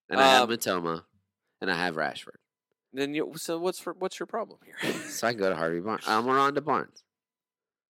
[0.09, 1.03] and I have Um, Mitoma,
[1.61, 2.37] and I have Rashford.
[2.91, 4.75] Then you so what's for, what's your problem here?
[5.09, 6.05] So I can go to Harvey Barnes.
[6.07, 7.03] I'm on to Barnes.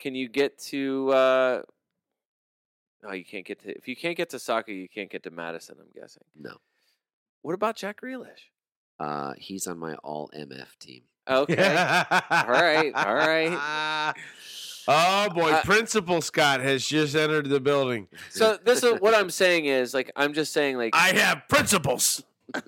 [0.01, 1.11] Can you get to?
[1.13, 1.63] uh
[3.05, 3.71] Oh, you can't get to.
[3.79, 5.77] If you can't get to Saka, you can't get to Maddison.
[5.81, 6.25] I'm guessing.
[6.35, 6.57] No,
[7.43, 8.51] What about Jack Grealish?
[8.99, 11.03] uh, he's on my all MF team.
[11.29, 11.77] Okay.
[12.31, 12.93] all right.
[12.93, 14.15] All right.
[14.91, 18.09] Oh boy, Uh, Principal Scott has just entered the building.
[18.31, 22.25] So this is what I'm saying is like I'm just saying like I have principles.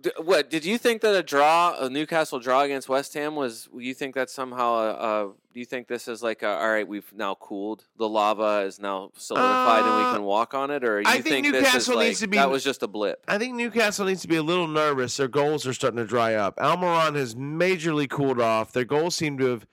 [0.00, 3.68] D- what did you think that a draw, a Newcastle draw against West Ham was?
[3.74, 4.74] You think that somehow?
[4.74, 5.24] Uh, uh,
[5.54, 8.78] do you think this is like, a, all right, we've now cooled the lava is
[8.80, 11.62] now solidified and we Uh, can walk on it, or you I think this is
[11.62, 13.24] Newcastle like, needs to be- that was just a blip?
[13.28, 15.16] I think Newcastle needs to be a little nervous.
[15.16, 16.56] Their goals are starting to dry up.
[16.56, 18.72] Almiron has majorly cooled off.
[18.72, 19.66] Their goals seem to have.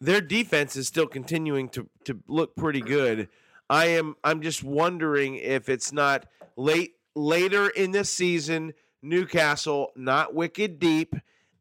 [0.00, 3.28] Their defense is still continuing to to look pretty good.
[3.70, 4.16] I am.
[4.24, 6.26] I'm just wondering if it's not
[6.56, 8.74] late later in this season.
[9.02, 11.14] Newcastle not wicked deep,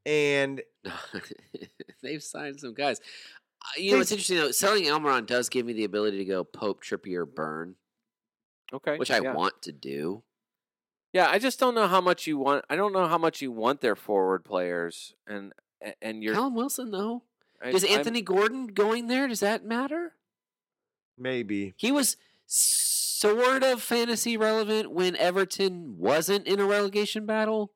[0.06, 0.62] and
[2.04, 3.00] They've signed some guys.
[3.00, 4.52] Uh, you know, They- it's interesting though.
[4.52, 7.76] Selling Almiron does give me the ability to go Pope, Trippier, Burn,
[8.74, 9.34] Okay, which I yeah.
[9.34, 10.24] want to do.
[11.14, 12.64] Yeah, I just don't know how much you want.
[12.70, 15.54] I don't know how much you want their forward players, and
[16.02, 16.34] and you're.
[16.34, 17.24] Callum Wilson, though.
[17.64, 19.28] I- Does I'm- Anthony Gordon going there?
[19.28, 20.14] Does that matter?
[21.18, 27.72] maybe He was sort of fantasy relevant when Everton wasn't in a relegation battle.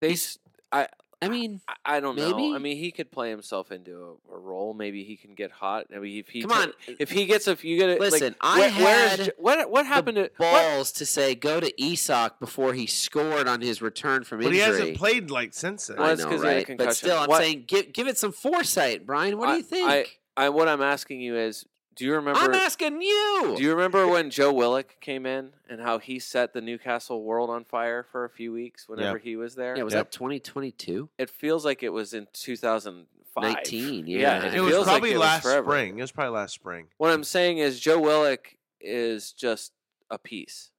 [0.00, 0.38] They, he's-
[0.72, 0.86] s-
[1.22, 2.54] I mean, I, I don't know.
[2.54, 4.74] I mean, he could play himself into a, a role.
[4.74, 5.86] Maybe he can get hot.
[5.94, 6.72] I mean, if he come ta- on.
[6.98, 8.00] if he gets a, you get it.
[8.00, 10.52] Listen, like, I where, where is had J- what what happened the to what?
[10.52, 14.50] balls to say go to Isak before he scored on his return from injury.
[14.50, 15.96] but he hasn't played like since then.
[15.96, 16.78] Well, I that's know, 'cause he right?
[16.78, 19.38] But still, I'm What- saying give give it some foresight, Brian.
[19.38, 19.88] What do you think?
[19.88, 20.06] I,
[20.36, 21.64] I what I'm asking you is,
[21.96, 22.38] do you remember?
[22.40, 23.54] I'm asking you.
[23.56, 27.50] do you remember when Joe Willock came in and how he set the Newcastle world
[27.50, 29.76] on fire for a few weeks whenever he was there?
[29.76, 30.10] yeah, was Yep.
[30.10, 31.08] that 2022?
[31.18, 33.42] it feels like it was in 2005.
[33.42, 34.44] 19, yeah.
[34.46, 35.70] it, it was feels probably like it last was forever.
[35.70, 35.98] spring.
[35.98, 36.86] It was probably last spring.
[36.96, 39.72] What I'm saying is Joe Willock is just
[40.10, 40.70] a piece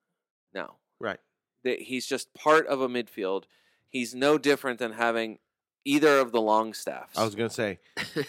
[0.53, 0.75] now.
[0.99, 1.19] Right.
[1.63, 3.43] That he's just part of a midfield.
[3.89, 5.39] He's no different than having
[5.85, 7.17] either of the Longstaffs.
[7.17, 7.79] I was gonna say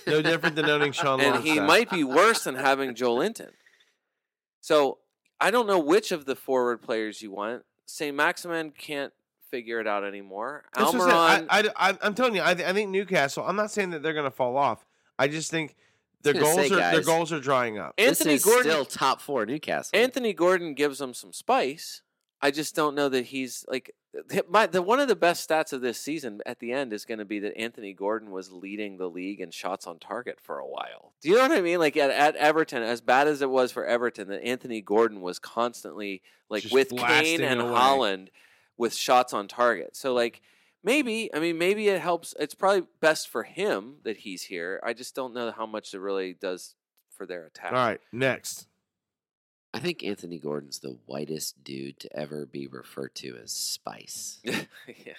[0.07, 3.51] no different than owning Sean and he might be worse than having Joelinton.
[4.61, 4.99] So
[5.41, 7.65] I don't know which of the forward players you want.
[7.87, 8.15] St.
[8.15, 9.13] Maximin can't
[9.51, 10.65] figure it out anymore.
[10.75, 11.73] That's what I'm Almiron, saying.
[11.77, 13.45] I, I, I'm telling you, I, th- I think Newcastle.
[13.47, 14.85] I'm not saying that they're going to fall off.
[15.19, 15.75] I just think
[16.23, 17.95] their gonna goals say, are their guys, goals are drying up.
[17.99, 18.71] Anthony this is Gordon.
[18.71, 19.99] still top four Newcastle.
[19.99, 22.03] Anthony Gordon gives them some spice.
[22.41, 25.73] I just don't know that he's like uh, my the one of the best stats
[25.73, 28.97] of this season at the end is going to be that Anthony Gordon was leading
[28.97, 31.13] the league in shots on target for a while.
[31.21, 31.79] Do you know what I mean?
[31.79, 35.39] Like at, at Everton, as bad as it was for Everton, that Anthony Gordon was
[35.39, 37.73] constantly like Just with Kane and away.
[37.73, 38.29] Haaland
[38.77, 39.97] with shots on target.
[39.97, 40.41] So like
[40.85, 42.35] maybe I mean maybe it helps.
[42.39, 44.81] It's probably best for him that he's here.
[44.85, 46.77] I just don't know how much it really does
[47.11, 47.73] for their attack.
[47.73, 48.68] All right, next.
[49.75, 54.41] I think Anthony Gordon's the whitest dude to ever be referred to as Spice.
[54.45, 55.13] yeah.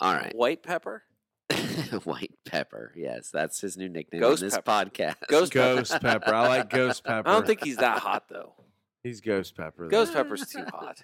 [0.00, 0.34] All right.
[0.34, 1.02] White pepper.
[2.04, 2.92] White Pepper.
[2.94, 4.70] Yes, that's his new nickname Ghost on this Pepper.
[4.70, 5.14] podcast.
[5.28, 5.76] Ghost pepper.
[5.76, 6.34] Ghost pepper.
[6.34, 7.28] I like ghost pepper.
[7.28, 8.52] I don't think he's that hot though.
[9.02, 9.84] He's ghost pepper.
[9.84, 9.88] though.
[9.90, 11.02] Ghost pepper's too hot.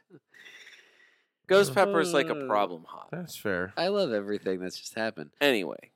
[1.46, 3.08] Ghost pepper's like a problem hot.
[3.10, 3.72] That's fair.
[3.76, 5.30] I love everything that's just happened.
[5.40, 5.90] Anyway,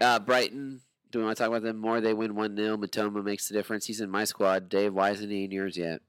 [0.00, 0.80] Uh, Brighton.
[1.12, 2.00] Do we want to talk about them more?
[2.00, 2.78] They win 1 0.
[2.78, 3.86] Mitoma makes the difference.
[3.86, 4.70] He's in my squad.
[4.70, 6.00] Dave, why isn't he in yours yet?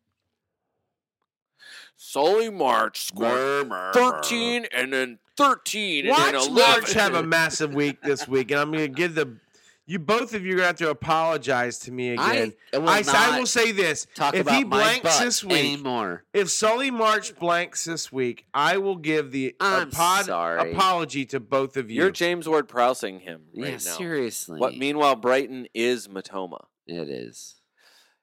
[1.98, 6.54] Solly March scored 13 and then 13 and then Watch 11.
[6.54, 9.38] March have a massive week this week, and I'm going to give the
[9.86, 12.54] you both of you are going to have to apologize to me again.
[12.74, 16.24] I, will I, I will say this: talk if about he blanks this week, anymore.
[16.34, 20.72] if Solly March blanks this week, I will give the a I'm pod sorry.
[20.72, 22.02] apology to both of you.
[22.02, 23.78] You're James Ward Prowsing him right yeah, now.
[23.78, 24.60] seriously.
[24.60, 26.66] What meanwhile Brighton is Mitoma.
[26.88, 27.56] It is.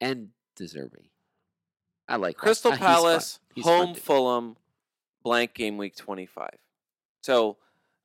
[0.01, 1.09] And deserving.
[2.09, 2.37] I like.
[2.37, 2.85] Crystal Uh, he's.
[2.85, 3.95] Palace, He's fun home.
[3.95, 4.57] Fulham,
[5.23, 6.49] blank game week 25.
[7.23, 7.59] So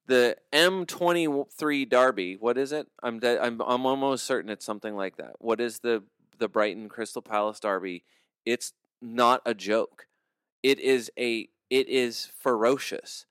[0.08, 2.88] the M23 Derby, what is it?
[3.02, 5.34] I'm de- I'm I'm almost certain it's something like that.
[5.40, 6.04] What is the
[6.38, 8.04] the Brighton Crystal Palace Derby?
[8.46, 10.08] It's not a joke.
[10.64, 13.26] It is a it is ferocious.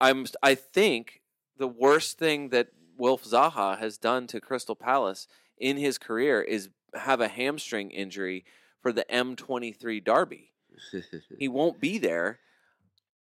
[0.00, 1.22] I'm I think
[1.56, 5.26] the worst thing that Wilf Zaha has done to Crystal Palace
[5.58, 8.44] in his career is have a hamstring injury
[8.82, 10.52] for the M23 Derby.
[11.38, 12.38] He won't be there.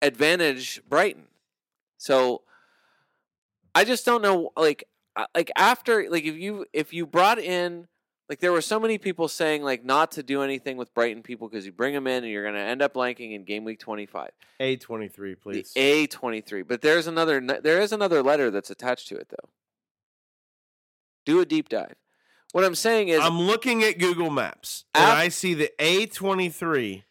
[0.01, 1.27] Advantage Brighton.
[1.97, 2.43] So
[3.75, 4.85] I just don't know like
[5.15, 7.87] uh, like after like if you if you brought in
[8.29, 11.47] like there were so many people saying like not to do anything with Brighton people
[11.47, 13.79] because you bring them in and you're going to end up blanking in game week
[13.79, 14.31] 25.
[14.59, 15.71] A twenty three, please.
[15.73, 16.67] The A23.
[16.67, 19.49] But there's another there is another letter that's attached to it though.
[21.25, 21.95] Do a deep dive.
[22.53, 26.05] What I'm saying is I'm looking at Google Maps, and Af- I see the A
[26.05, 27.03] twenty three.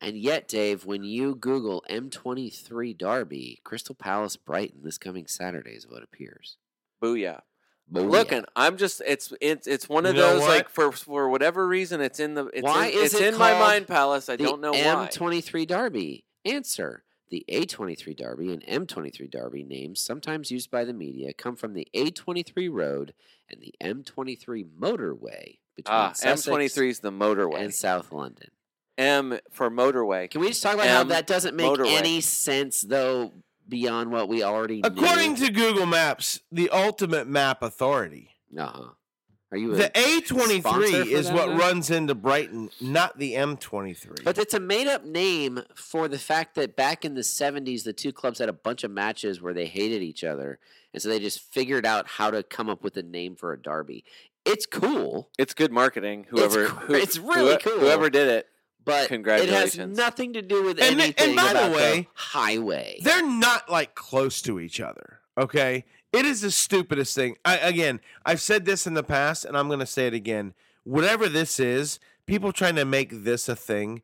[0.00, 5.86] And yet, Dave, when you Google M23 Derby, Crystal Palace Brighton this coming Saturday is
[5.88, 6.56] what appears.
[7.02, 7.40] booyah.
[7.92, 8.08] Booyah.
[8.10, 10.48] Looking, I'm just it's it's it's one of You know those what?
[10.48, 13.38] like for for whatever reason it's in the it's Why in, is it's it in
[13.38, 14.28] my mind palace.
[14.28, 15.08] I don't know why.
[15.12, 16.24] M23 Derby.
[16.44, 17.02] Answer.
[17.30, 21.86] The A23 Derby and M23 Derby names, sometimes used by the media, come from the
[21.94, 23.14] A23 road
[23.48, 27.60] and the M23 motorway between Ah, Sussex M23 is the motorway.
[27.60, 28.50] and South London.
[29.00, 30.30] M for motorway.
[30.30, 31.96] Can we just talk about how M that doesn't make motorway.
[31.96, 33.32] any sense, though,
[33.68, 34.88] beyond what we already know?
[34.88, 35.46] According knew?
[35.46, 38.36] to Google Maps, the ultimate map authority.
[38.56, 38.90] uh-huh.
[39.52, 41.56] Are you a, The A twenty sponsor three for is what guy?
[41.56, 44.14] runs into Brighton, not the M twenty three.
[44.22, 47.92] But it's a made up name for the fact that back in the 70s, the
[47.92, 50.60] two clubs had a bunch of matches where they hated each other.
[50.94, 53.60] And so they just figured out how to come up with a name for a
[53.60, 54.04] derby.
[54.44, 56.26] It's cool, It's good marketing.
[56.30, 57.78] Whoever cr- who- it's really whoe- cool.
[57.80, 58.46] Whoever did it.
[58.84, 59.96] But it has Congratulations.
[59.96, 62.98] nothing to do with And th- and anything by the about way, highway.
[63.02, 65.20] They're not like close to each other.
[65.38, 67.36] Okay, it is the stupidest thing.
[67.44, 70.54] I, again, I've said this in the past, and I'm going to say it again.
[70.84, 74.02] Whatever this is, people trying to make this a thing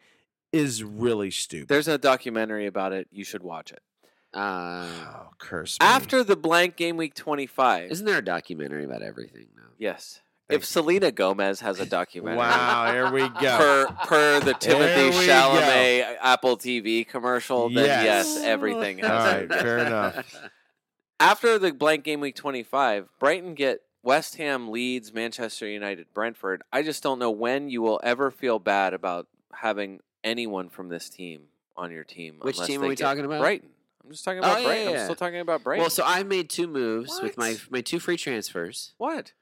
[0.53, 1.69] is really stupid.
[1.69, 3.09] There's a documentary about it.
[3.11, 3.81] You should watch it.
[4.33, 5.87] Uh, oh, curse me.
[5.87, 7.91] After the blank game week 25.
[7.91, 9.63] isn't there a documentary about everything now?
[9.79, 10.21] yes.
[10.49, 12.39] Thank If Selena Gomez has a documentary.
[12.39, 13.35] wow, here we go.
[13.59, 18.05] Per per the Timothy There we Chalamet uh, Apple TV commercial, then yes,
[18.37, 18.45] Yes.
[18.45, 19.49] everything has All it.
[19.53, 20.37] fair enough.
[21.21, 26.63] After the blank game week 25, Brighton get West Ham, Leeds, Manchester United, Brentford.
[26.73, 31.09] I just don't know when you will ever feel bad about having anyone from this
[31.09, 31.45] team
[31.77, 32.37] on your team.
[32.41, 33.41] Which team are we talking about?
[33.41, 33.71] Brighton.
[34.05, 34.93] I'm just talking Oh, about yeah, Brighton.
[34.93, 34.99] yeah.
[35.01, 35.81] I'm still talking about Brighton.
[35.83, 38.93] Well, so I made two moves with my my two free transfers.
[38.99, 39.33] what?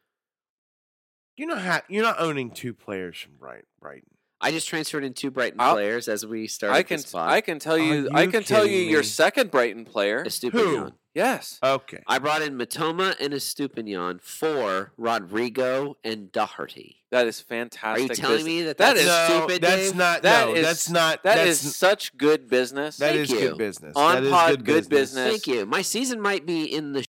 [1.36, 3.66] You're not ha- you're not owning two players from Brighton.
[3.80, 4.10] Brighton.
[4.40, 7.30] I just transferred in two Brighton I'll- players as we started I can this pod.
[7.30, 10.24] I can tell you Are I can tell you kidding your second Brighton player.
[10.24, 10.92] Estupiñán.
[11.14, 11.60] Yes.
[11.62, 12.02] Okay.
[12.08, 17.04] I brought in Mitoma and Estupiñán for Rodrigo and Doherty.
[17.12, 17.98] That is fantastic.
[17.98, 18.46] Are you telling business.
[18.52, 19.96] me that That that's no, stupid, that's Dave?
[19.96, 20.22] not.
[20.22, 21.22] That no, is- that's not.
[21.22, 22.96] That that's is such good business.
[22.96, 23.38] That Thank is you.
[23.40, 23.96] good business.
[23.96, 24.90] On that is pod, good, good business.
[25.14, 25.30] business.
[25.30, 25.66] Thank you.
[25.66, 27.04] My season might be in the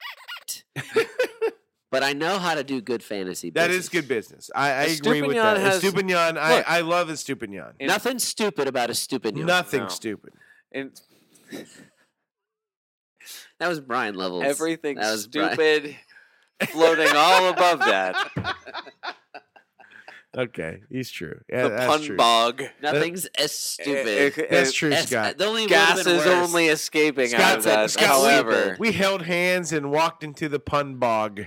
[1.95, 3.85] but I know how to do good fantasy That business.
[3.85, 4.49] is good business.
[4.53, 5.55] I, I agree with that.
[5.55, 6.69] has- Estupiñán, I, Look.
[6.69, 7.71] I love Estupiñán.
[7.79, 9.45] In- Nothing stupid about Estupiñán.
[9.45, 9.87] Nothing No.
[9.87, 10.33] stupid.
[10.73, 10.91] And
[13.59, 14.43] That was Brian Levels.
[14.43, 15.53] everything That was Brian.
[15.53, 15.95] stupid,
[16.71, 18.15] floating all above that.
[20.37, 21.39] Okay, he's true.
[21.47, 22.17] Yeah, the pun true.
[22.17, 22.61] bog.
[22.81, 24.33] Nothing's as stupid.
[24.37, 25.37] Eh, That's true, As- Scott.
[25.37, 26.27] The only Gas is worse.
[26.27, 27.91] only escaping out Scott of said- that.
[27.91, 31.45] Scott, we- However, We held hands and walked into the pun bog.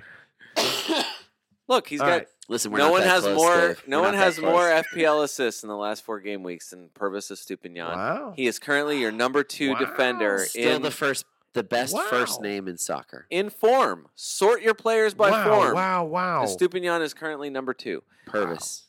[1.69, 2.13] look, he's All got.
[2.13, 2.27] right.
[2.51, 3.69] Listen, we're no not one that has close, more.
[3.69, 3.83] Dave.
[3.87, 4.51] No We're one not that has close.
[4.53, 7.95] more FPL assists in the last four game weeks than Pervis Estupiñán.
[7.95, 8.33] Wow.
[8.37, 9.79] He is currently your number two Wow.
[9.79, 13.27] defender Still in the first, the best first name in soccer.
[13.29, 14.07] in form.
[14.15, 15.75] Sort your players by wow, form.
[15.75, 16.45] wow, wow.
[16.45, 18.03] Estupinian is currently number two.
[18.27, 18.85] Pervis.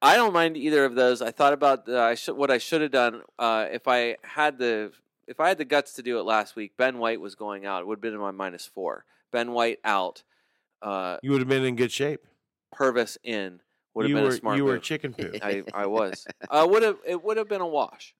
[0.00, 1.20] I don't mind either of those.
[1.20, 4.56] I thought about uh, I should what I should have done uh, if I had
[4.58, 4.92] the
[5.26, 6.72] if I had the guts to do it last week.
[6.78, 7.82] Ben White was going out.
[7.82, 9.04] It would have been in my minus four.
[9.30, 10.22] Ben White out.
[10.82, 12.24] Uh, You would have been in good shape.
[12.74, 13.60] Pervis in
[13.94, 15.32] would have you been were a smart you were chicken poo.
[15.42, 16.26] I, I was.
[16.50, 18.14] Uh, would have it would have been a wash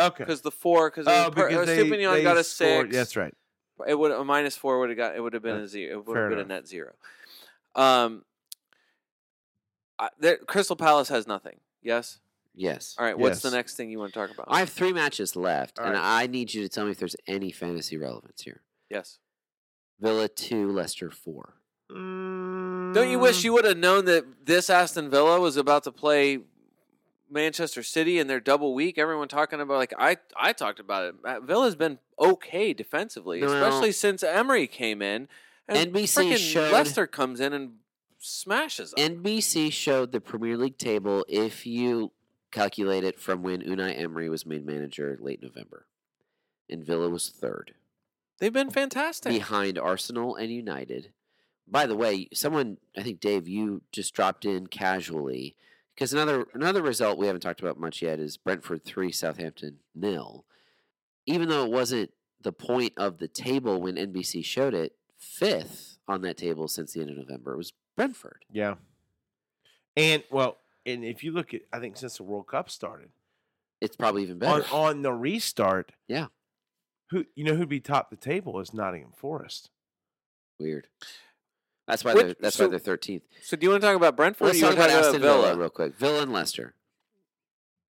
[0.00, 0.24] Okay.
[0.24, 2.96] because the four because Oh, uh, because they, Stupinian they got a scored- six.
[2.96, 3.34] That's right.
[3.86, 5.98] It would a minus four would have got it would have been Uh, a zero.
[5.98, 6.92] It would have been a net zero.
[7.74, 8.24] Um,
[9.98, 11.60] I, there, Crystal Palace has nothing.
[11.82, 12.20] Yes.
[12.54, 12.94] Yes.
[12.98, 13.18] All right.
[13.18, 14.46] What's the next thing you want to talk about?
[14.50, 16.22] I have three matches left, All and right.
[16.22, 18.62] I need you to tell me if there's any fantasy relevance here.
[18.90, 19.18] yes.
[20.00, 21.54] Villa two, Leicester four.
[21.94, 25.92] Don't you wish Mm, you would have known that this Aston Villa was about to
[25.92, 26.40] play
[27.30, 28.98] Manchester City in their double week?
[28.98, 31.42] Everyone talking about like I I talked about it.
[31.44, 33.46] Villa's been okay defensively, No.
[33.46, 35.28] especially since Emery came in.
[35.68, 37.76] And NBC showed- Leicester comes in and
[38.18, 39.22] smashes them.
[39.22, 42.10] NBC showed the Premier League table if you
[42.50, 45.86] calculate it from when Unai Emery was made manager late November,
[46.68, 47.74] and Villa was third
[48.38, 49.30] They've been fantastic.
[49.32, 51.12] behind Arsenal and United.
[51.70, 55.56] By the way, someone I think Dave, you just dropped in casually
[55.94, 60.44] because another another result we haven't talked about much yet is Brentford three, Southampton nil.
[61.26, 62.10] Even though it wasn't
[62.40, 67.00] the point of the table when NBC showed it, fifth on that table since the
[67.02, 68.44] end of November was Brentford.
[68.50, 68.74] Yeah.
[69.96, 73.10] And well, and if you look at, I think since the World Cup started,
[73.80, 74.74] It's probably even on, better.
[74.74, 76.28] on the restart, Yeah.
[77.10, 79.70] who you know who'd be top the table is Nottingham Forest.
[80.58, 80.88] Weird.
[81.90, 83.24] That's why Which- they're that's so- why they're thirteenth.
[83.42, 84.44] so do you want to talk about Brentford?
[84.46, 85.56] or Let's talk about Aston Villa.
[85.56, 85.94] real quick.
[85.96, 86.74] Villa and Leicester.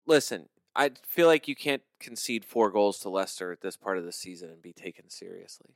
[0.07, 4.05] Listen, I feel like you can't concede four goals to Leicester at this part of
[4.05, 5.75] the season and be taken seriously.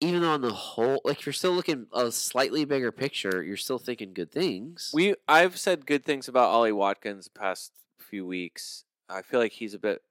[0.00, 3.78] Even though on the whole, like you're still looking a slightly bigger picture, you're still
[3.78, 4.90] thinking good things.
[4.94, 8.84] We I've said good things about Ollie Watkins the past few weeks.
[9.08, 10.02] I feel like he's a bit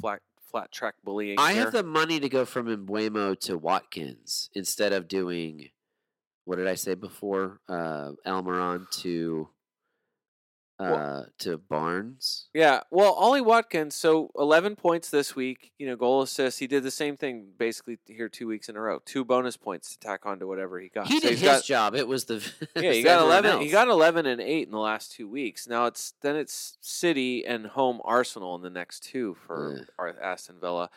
[0.00, 0.20] flat
[0.50, 1.38] flat track bullying.
[1.38, 1.62] I here.
[1.64, 5.70] have the money to go from Mbeumo to Watkins instead of doing
[6.46, 7.60] what did I say before?
[7.68, 9.48] Uh, Almiron to
[10.78, 12.48] uh, Well- to Barnes.
[12.54, 16.58] Yeah, well, Ollie Watkins, so 11 points this week, you know, goal assist.
[16.60, 19.00] He did the same thing basically here two weeks in a row.
[19.04, 21.06] Two bonus points to tack on to whatever he got.
[21.08, 21.94] He So did he's his got- job.
[21.94, 22.36] It was the
[22.76, 25.66] Yeah, he got everyone 11 he got 11 and 8 in the last 2 weeks.
[25.66, 30.12] Now it's then it's City and home Arsenal in the next two for Yeah.
[30.22, 30.90] Aston Villa.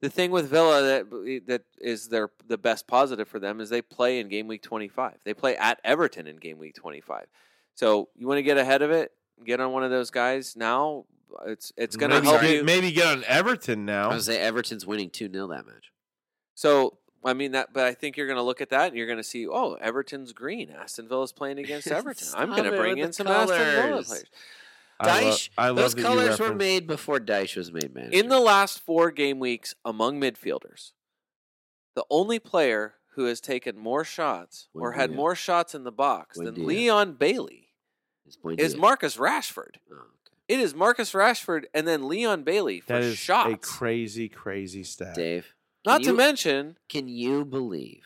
[0.00, 3.82] The thing with Villa that that is their the best positive for them is they
[3.82, 5.18] play in game week 25.
[5.24, 7.26] They play at Everton in game week 25.
[7.74, 9.12] So, you want to get ahead of it?
[9.44, 11.04] Get on one of those guys now.
[11.46, 12.64] It's it's going to maybe help get, you.
[12.64, 14.08] Maybe get on Everton I now.
[14.08, 15.92] was gonna say Everton's winning two 0 that match.
[16.54, 19.06] So I mean that, but I think you're going to look at that and you're
[19.06, 20.70] going to see, oh, Everton's green.
[20.70, 22.28] Aston Villa's playing against Everton.
[22.34, 24.24] I'm going to bring in the some Aston Villa colours.
[25.02, 25.50] Players.
[25.56, 28.16] I, lo- I those that you colors were made before Dyche was made manager.
[28.16, 30.92] In the last four game weeks among midfielders,
[31.94, 36.38] the only player who has taken more shots or had more shots in the box
[36.38, 37.68] than Leon Bailey
[38.26, 39.76] It's is Marcus Rashford.
[39.90, 40.04] Oh, okay.
[40.48, 43.52] It is Marcus Rashford and then Leon Bailey for That is shots.
[43.52, 45.14] a crazy, crazy stat.
[45.16, 45.54] Dave.
[45.84, 48.04] Not can to mention, Can you believe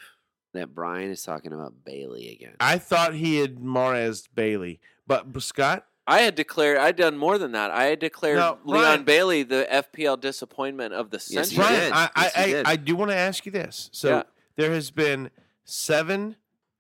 [0.53, 2.55] that Brian is talking about Bailey again?
[2.61, 7.39] I thought he had Mahrez Bailey, but but Scott, I had declared I'd done more
[7.39, 7.71] than that.
[7.71, 11.57] I had declared No, Leon Brian- Bailey the FPL disappointment of the Yes, you century.
[11.57, 11.93] Brian, did.
[11.93, 12.67] I, I, Yes, you I, did.
[12.67, 13.89] I do want to ask you this.
[13.93, 14.23] So Yeah.
[14.57, 15.31] there has been
[15.65, 16.37] seven,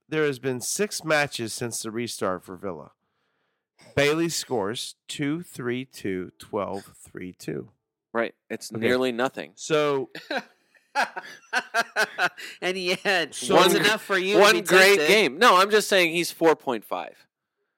[0.09, 2.90] there has been six matches since the restart for Villa.
[3.96, 7.70] Bailey scores 2 3 2 12 3 2.
[8.12, 8.34] Right.
[8.51, 8.80] It's Okay.
[8.80, 9.52] nearly nothing.
[9.56, 10.10] So
[12.60, 14.34] and yet, So- was One- enough for you.
[14.34, 15.09] to One be great tempted.
[15.09, 15.38] game.
[15.38, 17.14] No, I'm just saying he's 4.5.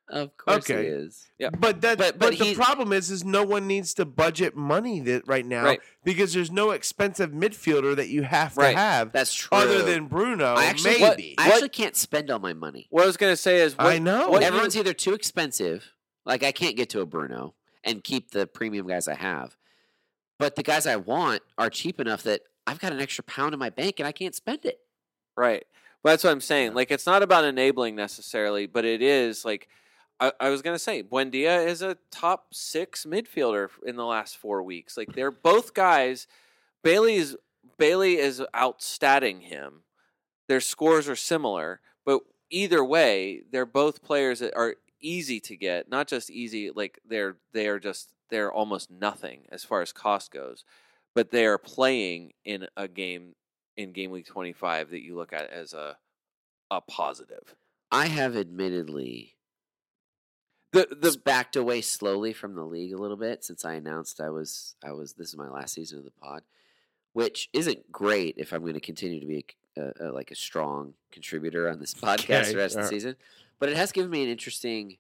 [0.09, 0.83] Of course, Okay.
[0.85, 1.27] he is.
[1.37, 1.51] Yeah.
[1.51, 5.01] But that, But- but, but the problem is, is no one needs to budget money
[5.01, 5.81] that right now Right.
[6.05, 8.77] because there's no expensive midfielder that you have to Right.
[8.77, 9.49] have That's true.
[9.59, 10.55] other than Bruno.
[10.55, 11.35] I actually, maybe.
[11.39, 12.87] I What- can't spend all my money.
[12.91, 14.29] What I was going to say is, what, I know.
[14.29, 15.93] What Everyone's either too expensive,
[16.25, 19.57] like I can't get to a Bruno and keep the premium guys I have,
[20.39, 23.59] but the guys I want are cheap enough that I've got an extra pound in
[23.59, 24.81] my bank and I can't spend it.
[25.37, 25.65] Right.
[26.03, 26.75] But that's what I'm saying.
[26.75, 29.69] Like, it's not about enabling necessarily, but it is like,
[30.19, 34.63] I, I was to say, Buendia is a top six midfielder in the last four
[34.63, 34.97] weeks.
[34.97, 36.27] Like, they're both guys.
[36.83, 37.37] Bailey's
[37.79, 39.83] Bailey is outstatting him.
[40.49, 42.21] Their scores are similar, but
[42.51, 45.89] either way, they're both players that are easy to get.
[45.89, 50.31] Not just easy, like they're they are just they're almost nothing as far as cost
[50.31, 50.65] goes,
[51.15, 53.35] but they are playing in a game
[53.77, 55.97] in game week 25 that you look at as a
[56.71, 57.55] a positive.
[57.91, 59.36] I have admittedly
[60.77, 64.31] the the backed away slowly from the league a little bit since I announced I
[64.31, 66.43] was I was this is my last season of the pod,
[67.13, 69.45] which isn't great if I'm going to continue to be
[69.77, 73.17] a, a, like a strong contributor on this podcast Okay, the rest of the season.
[73.59, 74.99] But it has given me an interesting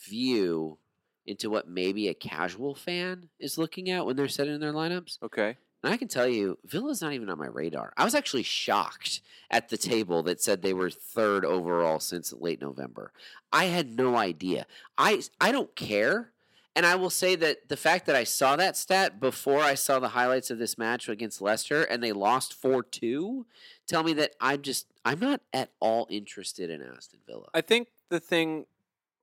[0.00, 0.78] view
[1.26, 5.18] into what maybe a casual fan is looking at when they're setting their lineups.
[5.22, 5.56] okay.
[5.82, 7.92] And I can tell you, Villa's not even on my radar.
[7.96, 12.60] I was actually shocked at the table that said they were third overall since late
[12.60, 13.12] November.
[13.52, 14.66] I had no idea.
[14.96, 16.32] I I don't care.
[16.76, 19.98] And I will say that the fact that I saw that stat before I saw
[19.98, 23.46] the highlights of this match against Leicester and they lost 4-2
[23.88, 27.46] tell me that I'm just I'm not at all interested in Aston Villa.
[27.52, 28.66] I think the thing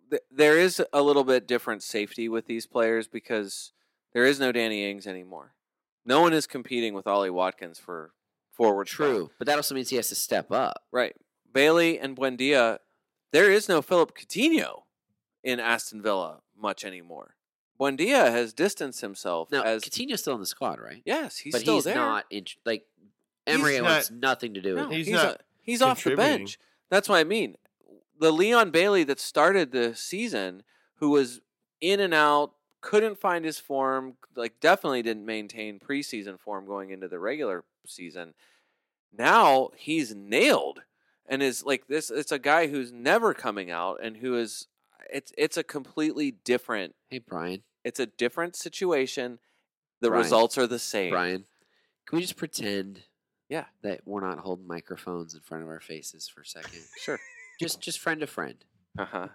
[0.10, 3.72] th- there is a little bit different safety with these players because
[4.14, 5.55] there is no Danny Ings anymore.
[6.06, 8.14] No one is competing with Ollie Watkins for
[8.52, 8.88] forward.
[8.88, 8.96] spot.
[8.98, 10.84] True, but that also means he has to step up.
[10.92, 11.16] Right.
[11.52, 12.80] Bailey and Buendia,
[13.32, 14.84] there is no Philippe Coutinho
[15.44, 17.36] in Aston Villa much anymore.
[17.80, 21.02] Buendia has distanced himself Now, as Coutinho's still in the squad, right?
[21.06, 21.96] yes, he's but still he's there.
[21.96, 22.86] not in, like
[23.46, 24.96] He's Emery not- wants nothing to do with No, it.
[24.98, 26.58] He's he's not a- he's off the bench.
[26.90, 27.56] That's what I mean.
[28.18, 30.64] The Leon Bailey that started the season,
[30.96, 31.42] who was
[31.82, 32.54] in and out,
[32.86, 38.34] couldn't find his form, like definitely didn't maintain preseason form going into the regular season.
[39.18, 40.82] Now he's nailed
[41.26, 44.68] and is like this it's a guy who's never coming out and who is
[45.12, 47.64] it's it's a completely different Hey, Brian.
[47.84, 49.40] it's a different situation.
[50.02, 50.24] The Brian.
[50.24, 51.10] results are the same.
[51.12, 51.46] Brian,
[52.06, 53.02] can we just pretend
[53.50, 56.82] Yeah, that we're not holding microphones in front of our faces for a second?
[57.02, 57.20] sure.
[57.60, 58.58] just just friend to friend.
[59.00, 59.30] Uh-huh.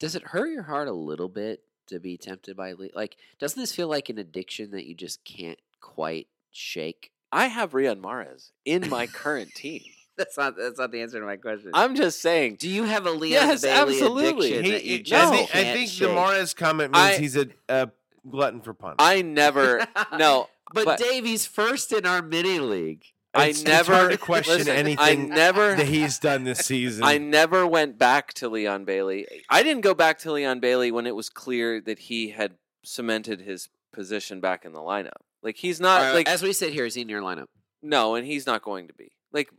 [0.00, 3.60] Does it hurt your heart a little bit to be tempted by le- like doesn't
[3.60, 7.10] this feel like an addiction that you just can't quite shake?
[7.32, 9.82] I have Riyad Mahrez in my current team.
[10.16, 11.72] That's not that's not the answer to my question.
[11.74, 12.58] I'm just saying.
[12.60, 14.46] Do you have a Leon Yes, Bailey absolutely.
[14.52, 16.08] addiction He, that you he- just I think, I can't think the shake?
[16.08, 17.90] Mahrez comment means I- he's a, a
[18.30, 18.94] glutton for punch.
[19.00, 19.84] I never.
[20.16, 23.04] no, but, but- Dave, he's first in our mini league.
[23.34, 25.74] I It's- it's never hard to question listen, I anything never.
[25.74, 27.02] that he's done this season.
[27.04, 29.26] I never went back to Leon Bailey.
[29.50, 32.54] I didn't go back to Leon Bailey when it was clear that he had
[32.84, 35.22] cemented his position back in the lineup.
[35.42, 37.46] Like he's not All right, like as we sit here, is he in your lineup?
[37.82, 39.10] no, and he's not going to be.
[39.32, 39.50] Like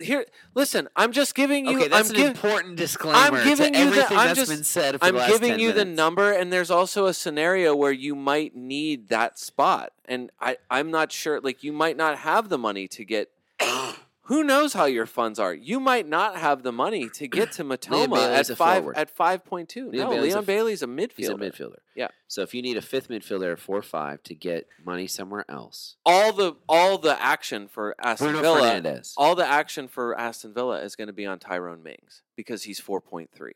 [0.00, 0.88] here, listen.
[0.96, 1.78] I'm just giving you.
[1.78, 4.50] Okay, that's I'm an giv- important disclaimer i'm giving to you the- I'm that's just-
[4.50, 7.92] been said for I'm giving 10 you the number, and there's also a scenario where
[7.92, 11.40] you might need that spot, and I I'm not sure.
[11.40, 13.30] Like you might not have the money to get.
[14.26, 15.52] Who knows how your funds are?
[15.52, 18.96] You might not have the money to get to Mitoma at five forward.
[18.96, 19.90] at five point two.
[19.90, 21.12] Leon No, Bailey's Leon f- Bailey's a midfielder.
[21.16, 21.78] He's a midfielder.
[21.96, 22.08] Yeah.
[22.28, 25.96] So if you need a fifth midfielder at four five to get money somewhere else,
[26.06, 29.14] All the all the action for Aston Bruno Villa, Fernandes.
[29.16, 32.78] all the action for Aston Villa is going to be on Tyrone Mings because he's
[32.80, 33.54] four point three.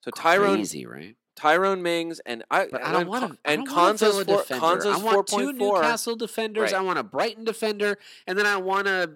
[0.00, 1.14] So Tyrone crazy, right?
[1.36, 3.38] Tyrone Mings and I But I don't and want to.
[3.44, 4.60] And a Konsa's four, defender.
[4.66, 5.54] Konsa's I want two 4.4.
[5.54, 6.72] Newcastle defenders.
[6.72, 6.80] Right.
[6.80, 7.96] I want a Brighton defender,
[8.26, 9.12] and then I want a.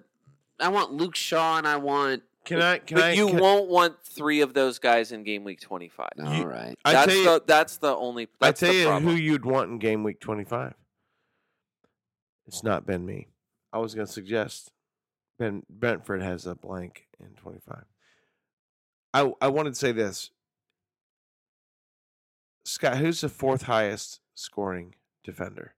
[0.63, 2.23] I want Luke Shaw, and I want.
[2.45, 2.77] can I?
[2.79, 3.11] Can but I?
[3.11, 6.09] you can- won't want three of those guys in game week 25.
[6.23, 6.75] All right.
[6.85, 9.11] I that's tell you, the that's the only I tell you problem.
[9.15, 10.73] who you'd want in game week twenty five.
[12.47, 13.27] It's not Ben Mee.
[13.71, 14.71] I was going to suggest
[15.39, 17.85] Ben Brentford has a blank in twenty five.
[19.13, 20.29] I I wanted to say this.
[22.65, 25.75] Scott, who's the fourth highest scoring defender?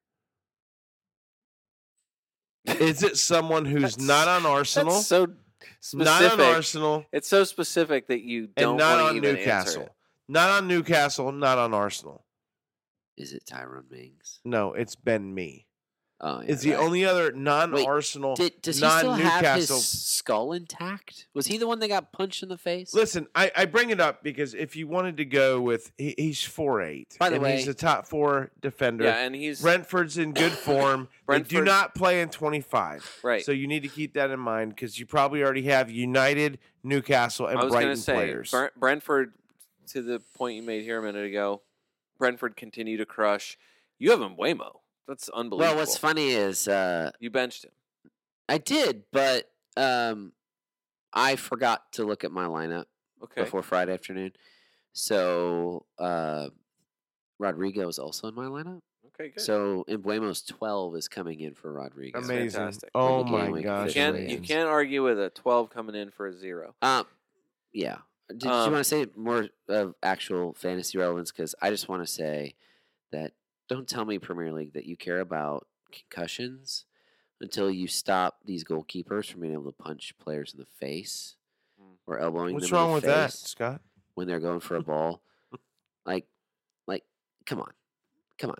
[2.67, 5.27] Is it someone who's That's- not on Arsenal, That's so
[5.93, 9.95] not on Arsenal, It's so specific that you don't and not wanna on even Newcastle?
[10.27, 12.25] Not on Newcastle, not on Arsenal.
[13.17, 14.39] Is it Tyrone Mings?
[14.43, 15.64] No, it's Ben Mee.
[16.21, 16.79] Oh, yeah, It's the right.
[16.79, 19.77] only other non-Arsenal, Did, does he still have his non-Newcastle.
[19.79, 21.27] skull intact?
[21.33, 22.93] Was he the one that got punched in the face?
[22.93, 26.41] Listen, I, I bring it up because if you wanted to go with, he, he's
[26.41, 27.17] four eight.
[27.19, 29.03] By the and way- he's a top four defender.
[29.03, 31.09] Yeah, and he's Brentford's in good form.
[31.27, 33.05] they do Brentford- not play in twenty five.
[33.21, 33.43] right.
[33.43, 37.47] So you need to keep that in mind because you probably already have United, Newcastle,
[37.47, 38.51] and I was Brighton say players.
[38.51, 39.33] Brent, Brentford.
[39.89, 41.61] To the point you made here a minute ago,
[42.17, 43.57] Brentford continue to crush.
[43.99, 44.77] You have Mbeumo.
[45.07, 45.57] That's unbelievable.
[45.59, 47.71] well, what's funny is uh, You benched him.
[48.49, 50.33] I did, but um,
[51.13, 52.85] I forgot to look at my lineup
[53.23, 53.41] Okay.
[53.43, 54.33] before Friday afternoon.
[54.93, 56.49] So uh,
[57.39, 58.81] Rodrigo is also in my lineup.
[59.19, 59.29] Okay.
[59.29, 59.41] Good.
[59.41, 62.19] So Mbeumo's twelve is coming in for Rodrigo.
[62.19, 62.59] Amazing.
[62.59, 62.89] fantastic.
[62.93, 63.93] Oh When the game my week you gosh.
[63.93, 66.75] can't you can't argue with a twelve coming in for a zero.
[66.81, 67.05] Um,
[67.73, 67.97] yeah.
[68.29, 71.31] Did you Um, want to say more of actual fantasy relevance?
[71.31, 72.55] Because I just want to say
[73.11, 73.33] that
[73.67, 76.85] don't tell me Premier League that you care about concussions
[77.41, 81.35] until you stop these goalkeepers from being able to punch players in the face
[81.81, 81.97] Mm.
[82.07, 83.81] or elbowing What's them in wrong the with face that, Scott?
[84.13, 85.21] when they're going for a ball.
[86.05, 86.25] Like,
[86.87, 87.03] like,
[87.45, 87.71] come on,
[88.37, 88.57] come on.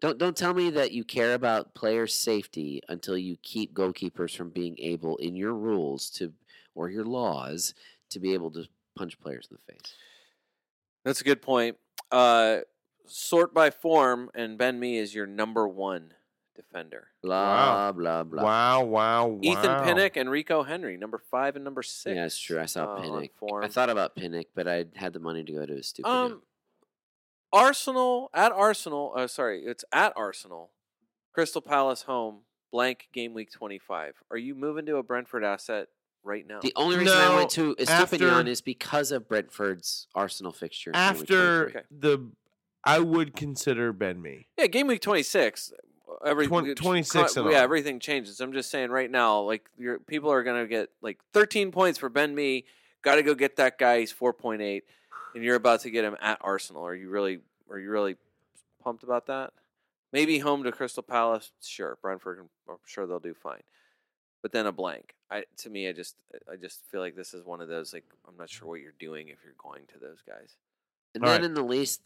[0.00, 4.50] Don't don't tell me that you care about player safety until you keep goalkeepers from
[4.50, 6.32] being able, in your rules to
[6.74, 7.74] or your laws,
[8.10, 8.64] to be able to
[8.96, 9.94] punch players in the face.
[11.04, 11.76] That's a good point.
[12.12, 12.58] Uh,
[13.06, 16.14] sort by form, and Ben Mee is your number one
[16.54, 17.08] defender.
[17.22, 18.42] Blah blah blah.
[18.42, 19.38] Wow, wow, wow.
[19.42, 22.16] Ethan Pinnock and Rico Henry, number five and number six.
[22.16, 22.58] Yeah, it's true.
[22.58, 23.30] I saw uh, on Pinnock.
[23.62, 26.08] I thought about Pinnock, but I had the money to go to his stupid.
[26.08, 26.42] Um,
[27.52, 29.12] Arsenal at Arsenal.
[29.16, 30.70] Uh, sorry, it's at Arsenal.
[31.32, 32.40] Crystal Palace home.
[32.72, 34.14] Blank game week twenty five.
[34.30, 35.88] Are you moving to a Brentford asset
[36.24, 36.58] right now?
[36.60, 40.90] the only reason I went to Estupiñán is because of Brentford's Arsenal fixture.
[40.90, 41.80] in game week After 23.
[41.80, 41.86] Okay.
[41.90, 42.30] the,
[42.86, 44.46] I would consider Ben Mee.
[44.56, 45.72] Yeah, game week twenty six.
[46.08, 47.64] Uh, every Twen- it's 26 con- yeah, all.
[47.64, 48.40] everything changes.
[48.40, 52.08] I'm just saying right now, like your people are gonna get like 13 points for
[52.08, 52.64] Ben Mee.
[53.02, 54.00] Got to go get that guy.
[54.00, 54.82] He's 4.8,
[55.34, 56.84] and you're about to get him at Arsenal.
[56.86, 57.40] Are you really?
[57.70, 58.16] Are you really
[58.82, 59.52] pumped about that?
[60.12, 61.52] Maybe home to Crystal Palace.
[61.62, 62.48] Sure, Brentford.
[62.68, 63.62] I'm sure they'll do fine.
[64.42, 65.14] But then a blank.
[65.30, 66.16] I to me, I just
[66.50, 68.92] I just feel like this is one of those like I'm not sure what you're
[68.98, 70.56] doing if you're going to those guys.
[71.16, 71.46] And All then right.
[71.46, 72.02] in the least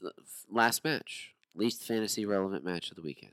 [0.51, 3.32] last match, least fantasy relevant match of the weekend.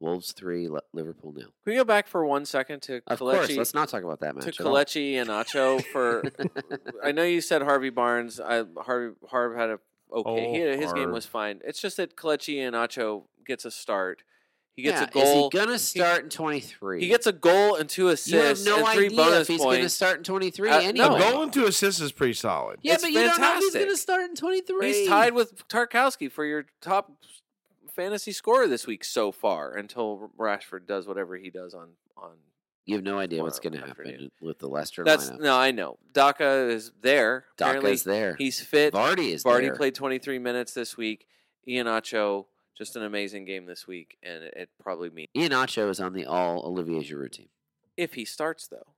[0.00, 1.44] Wolves three, Liverpool nil.
[1.64, 4.34] Can we go back for one second to Of course, let's not talk about that
[4.34, 4.44] match.
[4.44, 4.58] to at.
[4.58, 6.24] Kelechi Iheanacho for
[7.02, 8.38] I know you said Harvey Barnes.
[8.38, 9.78] I Harvey Harv had a
[10.12, 10.46] okay.
[10.46, 11.60] Oh, had, his game was fine.
[11.64, 14.24] It's just that Kelechi Iheanacho gets a start.
[14.76, 15.22] He gets yeah, a goal.
[15.22, 17.00] Is he gonna start in twenty three?
[17.00, 18.32] He gets a goal and two assists.
[18.32, 20.68] You have assists no and three idea bonus if he's gonna start in twenty three.
[20.68, 20.92] Uh, anyway.
[20.94, 21.14] no.
[21.14, 22.80] A goal and two assists is pretty solid.
[22.82, 24.92] Yeah, It's but you don't know if he's gonna start in twenty three.
[24.92, 27.12] He's tied with Tarkowski for your top
[27.94, 32.32] fantasy scorer this week so far until Rashford does whatever he does on on.
[32.84, 35.40] You have no idea what's gonna happen with the Leicester That's lineup.
[35.40, 35.98] no, I know.
[36.12, 37.44] Daka is there.
[37.58, 38.34] Apparently is there.
[38.36, 38.92] He's fit.
[38.92, 39.76] Vardy is Vardy there.
[39.76, 41.26] played 23 minutes this week.
[41.66, 42.44] Iheanacho,
[42.76, 46.26] just an amazing game this week, and it, it probably means Iheanacho is on the
[46.26, 47.48] all Olivier Giroud team.
[47.96, 48.94] if he starts though,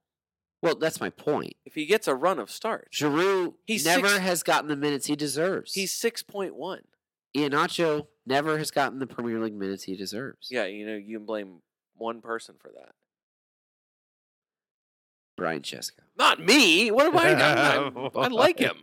[0.62, 1.54] Well, that's my point.
[1.64, 5.06] if he gets a run of starts, Giroud He's never six- has gotten the minutes
[5.06, 5.74] he deserves.
[5.74, 6.80] he's 6.1.
[7.36, 10.48] Iheanacho never has gotten the Premier League minutes he deserves.
[10.50, 11.60] Yeah, you know you can blame
[11.94, 12.92] one person for that.
[15.36, 16.00] Brian Cheska.
[16.16, 16.90] Not me.
[16.90, 17.34] What am I?
[17.34, 18.76] I'm not- I like him.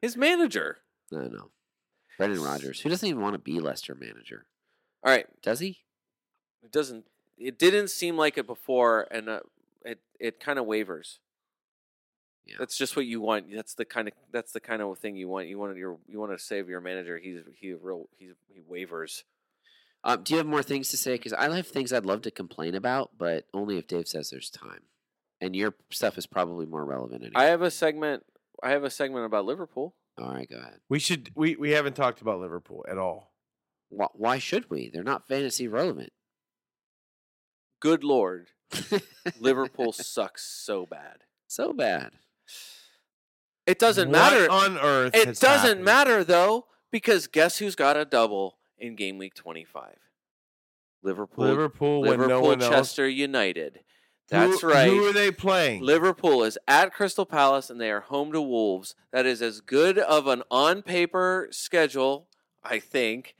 [0.00, 0.78] His manager.
[1.12, 1.50] No, no.
[2.16, 4.46] Brendan Rodgers, who doesn't even want to be Leicester manager.
[5.04, 5.26] All right.
[5.42, 5.78] Does he?
[6.62, 7.04] It doesn't.
[7.38, 9.40] It didn't seem like it before, and uh,
[9.84, 11.20] it it kind of wavers.
[12.46, 12.56] Yeah.
[12.58, 13.46] That's just what you want.
[13.52, 15.48] That's the kind of that's the kind of thing you want.
[15.48, 17.18] You want your you want to save your manager.
[17.18, 19.24] He's he real he's he wavers.
[20.04, 21.14] Um, do you have more things to say?
[21.14, 24.50] Because I have things I'd love to complain about, but only if Dave says there's
[24.50, 24.82] time.
[25.40, 27.34] And your stuff is probably more relevant anyway.
[27.34, 28.24] I have a segment.
[28.62, 29.94] I have a segment about Liverpool.
[30.18, 30.78] All right, go ahead.
[30.88, 31.30] We should.
[31.34, 33.32] We we haven't talked about Liverpool at all.
[33.90, 34.88] Why, why should we?
[34.92, 36.10] They're not fantasy relevant.
[37.80, 38.48] Good lord,
[39.38, 41.18] Liverpool sucks so bad.
[41.46, 42.12] so bad.
[43.66, 44.50] It doesn't What matter.
[44.50, 45.14] on earth.
[45.14, 45.84] It has doesn't happened?
[45.84, 49.98] matter though, because guess who's got a double in game week twenty five?
[51.02, 51.44] Liverpool.
[51.44, 52.72] Liverpool when Liverpool, no one else.
[52.74, 53.08] Chester
[54.30, 54.46] United.
[54.46, 54.88] Who- That's right.
[54.88, 55.82] Who are they playing?
[55.82, 58.94] Liverpool is at Crystal Palace and they are home to Wolves.
[59.12, 62.28] That is as good of an on paper schedule,
[62.64, 63.34] I think.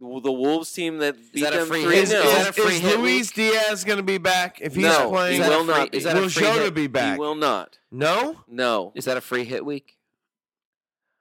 [0.00, 2.04] The Wolves team that beat that them free 3 hit?
[2.04, 4.58] is, Is that a is, free is hit Luis Diaz going to be back?
[4.62, 5.98] If he's No, playing, he Is that a will free- not be.
[5.98, 6.74] Is that a will free Jota hit?
[6.74, 7.12] be back?
[7.14, 7.78] He will not.
[7.90, 8.92] No, No.
[8.94, 9.98] Is that a free hit week?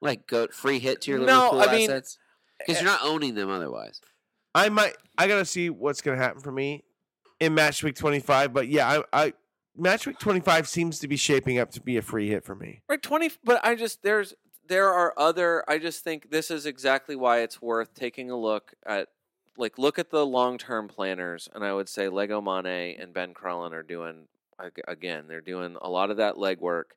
[0.02, 2.18] Like go free hit to your No, Liverpool I mean, assets?
[2.58, 4.00] Because you're not owning them otherwise.
[4.56, 4.94] I might.
[5.18, 6.84] I got to see what's going to happen for me
[7.40, 8.54] in match week twenty five.
[8.54, 9.34] But yeah, I, I
[9.76, 12.56] match week twenty five seems to be shaping up to be a free hit for
[12.56, 12.82] me.
[12.88, 13.32] Right, twenty.
[13.44, 14.34] But I just there's
[14.68, 15.64] there are other.
[15.68, 19.10] I just think this is exactly why it's worth taking a look at.
[19.58, 23.34] Like, look at the long term planners, and I would say Lego Mane and Ben
[23.34, 24.28] Crellin are doing
[24.88, 25.26] again.
[25.28, 26.92] They're doing a lot of that legwork.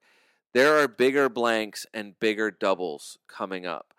[0.52, 3.94] There are bigger blanks and bigger doubles coming up.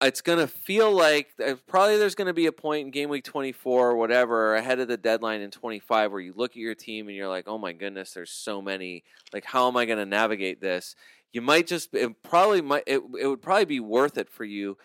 [0.00, 3.90] It's gonna feel like uh, probably there's gonna be a point in game week 24
[3.90, 7.16] or whatever ahead of the deadline in 25 where you look at your team and
[7.16, 9.02] you're like, oh my goodness, there's so many.
[9.32, 10.94] Like, how am I gonna navigate this?
[11.32, 14.76] you might just it probably might it, it would probably be worth it for you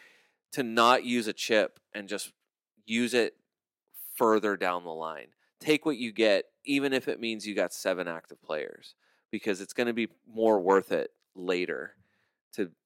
[0.51, 2.31] to not use a chip and just
[2.85, 3.35] use it
[4.15, 5.27] further down the line
[5.59, 8.95] take what you get even if it means you got seven active players
[9.31, 11.95] because it's going to be more worth it later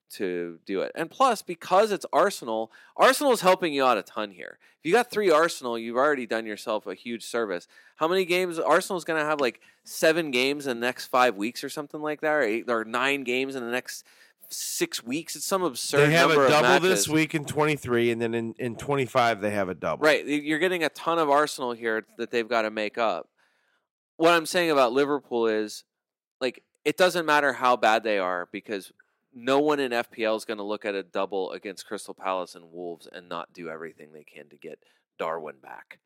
[0.09, 4.31] to do it and plus because it's arsenal arsenal is helping you out a ton
[4.31, 7.67] here if you got three arsenal you've already done yourself a huge service
[7.97, 11.63] how many games arsenal's going to have like seven games in the next five weeks
[11.63, 14.05] or something like that or eight or nine games in the next
[14.49, 15.35] six weeks.
[15.35, 18.75] It's some absurd They have a double this week in 23, and then in, in
[18.75, 20.03] 25 they have a double.
[20.03, 20.25] Right.
[20.25, 23.29] You're getting a ton of Arsenal here that they've got to make up.
[24.17, 25.83] What I'm saying about Liverpool is
[26.41, 28.91] like it doesn't matter how bad they are because
[29.39, 32.71] no one in FPL is going to look at a double against Crystal Palace and
[32.71, 34.79] Wolves and not do everything they can to get
[35.19, 35.99] Darwin back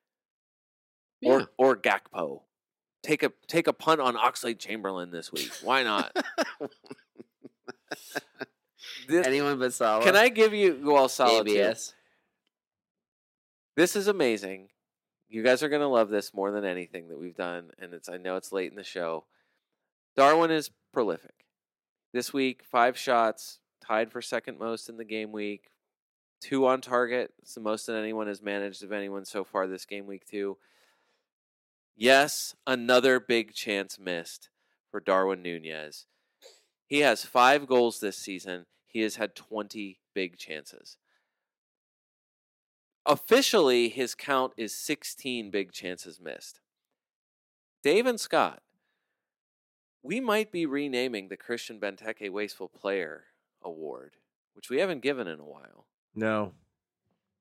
[1.22, 1.32] Yeah.
[1.32, 2.42] or or Gakpo.
[3.04, 5.52] Take a take a punt on Oxlade Chamberlain this week.
[5.64, 6.16] Why not?
[9.08, 10.04] This- Anyone but Salah.
[10.04, 11.52] can I give you well Salah too.
[11.52, 11.94] ABS.
[13.76, 14.70] This is amazing.
[15.30, 18.10] You guys are going to love this more than anything that we've done and it's
[18.10, 19.26] I know it's late in the show.
[20.16, 21.41] Darwin is prolific.
[22.14, 25.72] This week, 5 shots, tied for second most in the game week.
[26.42, 27.34] 2 on target.
[27.42, 30.58] It's the most that anyone has managed of anyone so far this game week too.
[31.96, 34.50] Yes, another big chance missed
[34.90, 36.08] for Darwin Nunez.
[36.88, 38.66] He has 5 goals this season.
[38.88, 40.98] He has had 20 big chances
[43.06, 46.60] officially his count is 16 big chances missed.
[47.84, 48.62] Dave and Scott,
[50.04, 53.26] we might be renaming the Christian Benteke Wasteful Player
[53.62, 54.16] Award,
[54.54, 55.86] which we haven't given in a while.
[56.16, 56.54] No.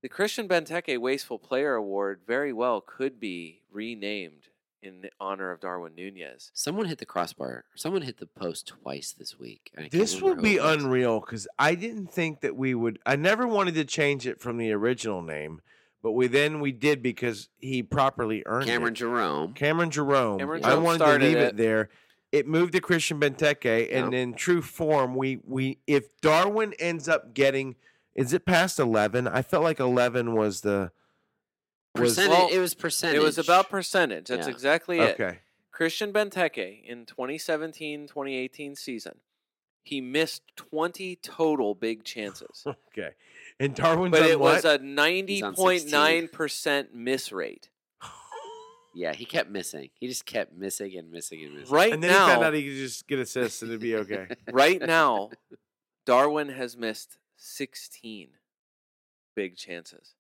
[0.03, 4.49] The Christian Benteke Wasteful Player Award very well could be renamed
[4.83, 6.51] in honor of Darwin Nunez.
[6.55, 7.65] Someone hit the crossbar.
[7.75, 9.73] Someone hit the post twice this week.
[9.91, 12.99] This remember will be unreal because I didn't think that we would.
[13.05, 15.61] I never wanted to change it from the original name,
[16.03, 18.97] but we then we did because he properly earned Cameron it.
[18.97, 19.53] Jerome.
[19.53, 20.39] Cameron Jerome.
[20.39, 20.73] Cameron Jerome.
[20.73, 21.43] I Jerome wanted to leave it.
[21.43, 21.57] it.
[21.59, 21.91] there.
[22.33, 24.21] It moved to Christian Benteke, and Yep.
[24.21, 27.75] in true form, we we if Darwin ends up getting,
[28.15, 29.27] is it past eleven?
[29.27, 30.93] I felt like eleven was the
[31.97, 32.31] was Percentage.
[32.39, 33.17] Well, it was percentage.
[33.17, 34.29] It was about percentage.
[34.29, 34.53] That's Yeah.
[34.53, 35.21] exactly it.
[35.21, 35.41] okay.
[35.73, 39.19] Christian Benteke in 2017 2018 season,
[39.83, 42.65] he missed 20 total big chances.
[42.93, 43.11] Okay,
[43.59, 44.55] and Darwin's but on it what?
[44.57, 47.71] was a 90.9% miss rate.
[48.95, 49.91] Yeah, he kept missing.
[49.95, 51.75] He just kept missing and missing and missing.
[51.75, 53.97] Right and then he found now, out he could just get assists and it'd be
[53.97, 54.27] okay.
[54.53, 55.31] right now,
[56.07, 58.29] Darwin has missed 16
[59.37, 60.15] big chances.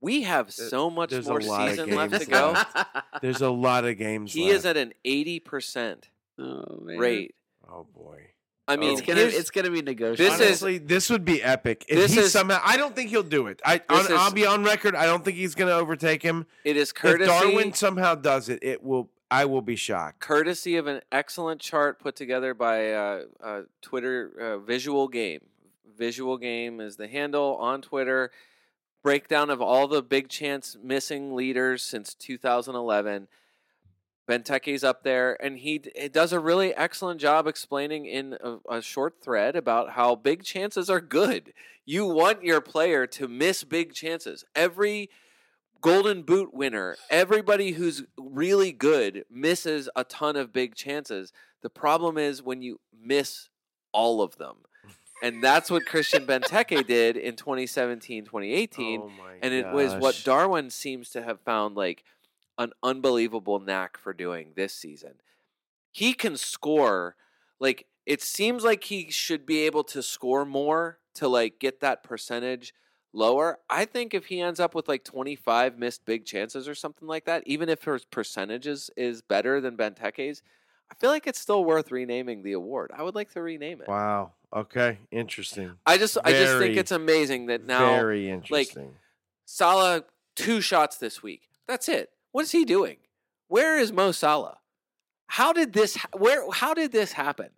[0.00, 2.52] We have so much there's a more lot of season left to games go.
[2.52, 3.22] left.
[3.22, 4.34] There's a lot of games.
[4.34, 4.56] He left.
[4.56, 5.96] is at an 80%
[6.38, 6.98] oh, man.
[6.98, 7.34] rate.
[7.66, 8.33] Oh boy.
[8.66, 10.30] I mean, It's gonna here's- it's gonna be negotiable.
[10.30, 11.84] This is- Honestly, this would be epic.
[11.86, 13.60] If This he is- somehow, I don't think he'll do it.
[13.64, 14.94] I, This on, I'll be on record.
[14.94, 16.46] I don't think he's going to overtake him.
[16.64, 17.24] it is courtesy.
[17.24, 17.52] If courtesy.
[17.52, 19.10] Darwin somehow does it, it will.
[19.30, 20.20] I will be shocked.
[20.20, 25.40] courtesy of an excellent chart put together by uh, uh, Twitter uh, Visual Game.
[25.98, 28.30] Visual Game is the handle on Twitter.
[29.02, 33.28] Breakdown of all the big chance missing leaders since 2011.
[34.28, 39.16] Benteke's up there, and he does a really excellent job explaining in a, a short
[39.22, 41.52] thread about how big chances are good.
[41.84, 44.44] You want your player to miss big chances.
[44.54, 45.10] Every
[45.82, 51.30] golden boot winner, everybody who's really good misses a ton of big chances.
[51.62, 53.50] The problem is when you miss
[53.92, 54.56] all of them.
[55.22, 60.20] And that's what Christian Benteke did in 2017, 2018 Oh my and it was what.
[60.24, 62.04] Darwin seems to have found like
[62.58, 65.14] an unbelievable knack for doing this season.
[65.92, 67.16] He can score
[67.60, 72.02] like it seems like he should be able to score more to like get that
[72.02, 72.74] percentage
[73.12, 73.58] lower.
[73.70, 77.24] I think if he ends up with like 25 missed big chances or something like
[77.24, 80.42] that, even if his percentages is better than Benteke's,
[80.90, 82.90] I feel like it's still worth renaming the award.
[82.94, 83.88] I would like to rename it.
[83.88, 84.32] Wow.
[84.54, 84.98] Okay.
[85.10, 85.72] Interesting.
[85.86, 88.94] I just I just think it's amazing that now Very interesting.
[89.46, 90.04] Salah
[90.36, 91.48] two shots this week.
[91.66, 92.10] That's it.
[92.34, 92.96] What is he doing?
[93.46, 94.58] Where is Mo Salah?
[95.28, 95.96] How did this?
[96.16, 96.50] Where?
[96.50, 97.50] How did this happen?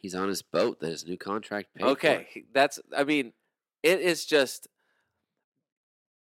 [0.00, 1.84] He's on his boat that his new contract paid.
[1.84, 2.78] Okay, he- that's.
[2.96, 3.32] I mean,
[3.82, 4.68] it is just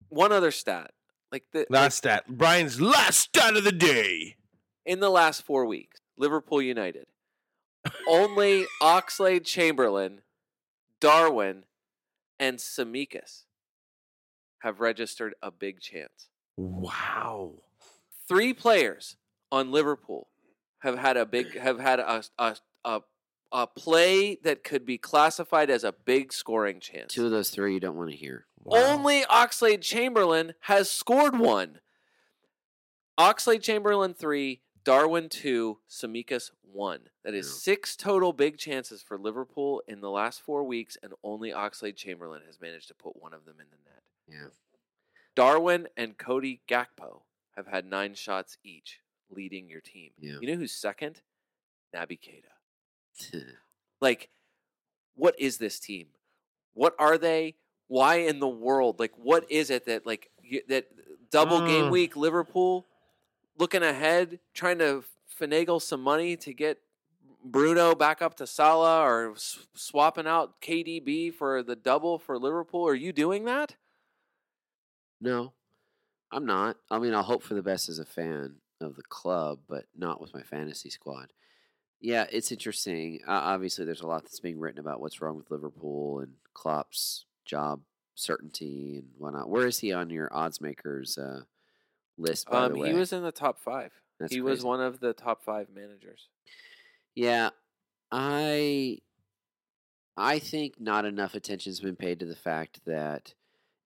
[0.10, 0.92] one other stat.
[1.32, 2.26] Like the like last stat.
[2.28, 4.36] Brian's last stat of the day.
[4.86, 7.06] in the last four weeks, Liverpool United
[8.06, 10.24] only Oxlade Chamberlain,
[11.00, 11.64] Darwin,
[12.38, 13.46] and Tsimikas
[14.60, 16.28] have registered a big chance.
[16.60, 17.54] Wow.
[18.28, 19.16] three players
[19.52, 20.28] on Liverpool
[20.80, 22.56] have had a big have had a a
[22.86, 23.02] a,
[23.52, 27.14] a play that could be classified as a big scoring chance.
[27.14, 28.46] Two of those three you don't want to hear.
[28.64, 28.78] Wow.
[28.94, 31.80] Only Oxlade Chamberlain has scored one.
[33.18, 37.10] Oxlade Chamberlain three, Darwin two, Tsimikas one.
[37.24, 37.54] That is Yeah.
[37.74, 42.44] six total big chances for Liverpool in the last four weeks, and only Oxlade Chamberlain
[42.46, 44.04] has managed to put one of them in the net.
[44.28, 44.50] Yeah.
[45.40, 47.22] Darwin and Cody Gakpo
[47.56, 49.00] have had nine shots each,
[49.30, 50.12] leading your team.
[50.20, 50.36] Yeah.
[50.42, 51.22] You know who's second?
[51.96, 53.44] Naby Keita.
[54.02, 54.30] Like,
[55.16, 56.08] what is this team?
[56.74, 57.56] What are they?
[57.88, 59.00] Why in the world?
[59.00, 60.88] Like, what is it that like y- that
[61.32, 61.92] double game Mm.
[61.92, 62.86] week Liverpool
[63.58, 65.06] looking ahead, trying to
[65.40, 66.80] finagle some money to get
[67.46, 72.86] Bruno back up to Salah or swapping out KDB for the double for Liverpool?
[72.86, 73.78] Are you doing that?
[75.22, 75.54] No,
[76.32, 76.78] I'm not.
[76.90, 80.22] I mean, I'll hope for the best as a fan of the club, but not
[80.22, 81.34] with my fantasy squad.
[82.02, 83.20] Yeah, it's interesting.
[83.28, 87.26] Uh, obviously, there's a lot that's being written about what's wrong with Liverpool and Klopp's
[87.46, 87.82] job
[88.16, 89.50] certainty and whatnot.
[89.50, 91.42] Where is he on your odds makers uh,
[92.18, 92.50] list?
[92.50, 93.92] By Um, the way, he was in the top five.
[94.20, 96.30] That's he was one of the top five managers.
[97.16, 97.50] Yeah,
[98.12, 99.00] I
[100.16, 103.34] I think not enough attention's been paid to the fact that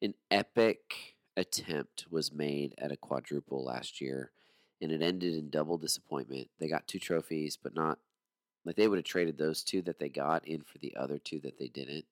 [0.02, 4.32] an epic attempt was made at a quadruple last year
[4.82, 6.50] and it ended in double disappointment.
[6.60, 8.00] They got two trophies, but not
[8.66, 11.40] like they would have traded those two that they got in for the other two
[11.42, 12.06] that they didn't.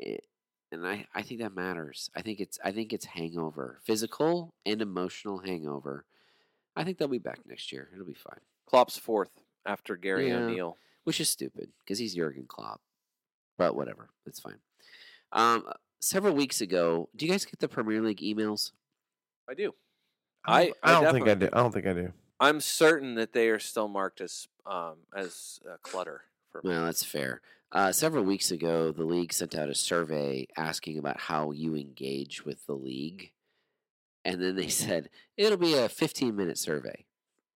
[0.00, 0.18] Eh,
[0.72, 2.10] And I, I think that matters.
[2.14, 6.04] I think it's I think it's hangover, physical and emotional hangover.
[6.76, 7.88] I think they'll be back next year.
[7.92, 9.30] It'll be fine Klopp's fourth
[9.64, 10.38] after Gary Yeah.
[10.38, 10.76] O'Neil.
[11.04, 12.80] which is stupid because he's Jurgen Klopp.
[13.56, 14.58] But whatever, it's fine.
[15.32, 15.64] Um,
[16.04, 18.72] several weeks ago, do you guys get the Premier League emails?
[19.48, 19.74] I do.
[20.46, 21.48] I, I- I I don't think I do.
[21.52, 22.12] I don't think I do.
[22.40, 26.70] I'm certain that they are still marked as um, as uh, clutter for me.
[26.70, 27.40] Well, that's fair.
[27.72, 32.44] Uh, several weeks ago, the league sent out a survey asking about how you engage
[32.44, 33.32] with the league,
[34.24, 37.04] and then they said it'll be a 15 minute survey.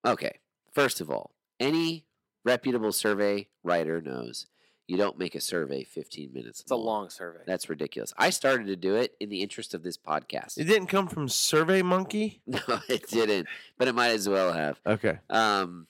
[0.06, 0.38] Okay,
[0.72, 2.04] first of all, any
[2.44, 4.46] reputable survey writer knows
[4.88, 6.60] you don't make a survey 15 minutes.
[6.60, 7.40] It's a long survey.
[7.46, 8.14] That's ridiculous.
[8.16, 10.56] I started to do it in the interest of this podcast.
[10.56, 12.40] It didn't come from Survey Monkey.
[12.48, 13.46] No, it didn't,
[13.76, 14.80] but it might as well have.
[14.86, 15.18] Okay.
[15.28, 15.86] Um,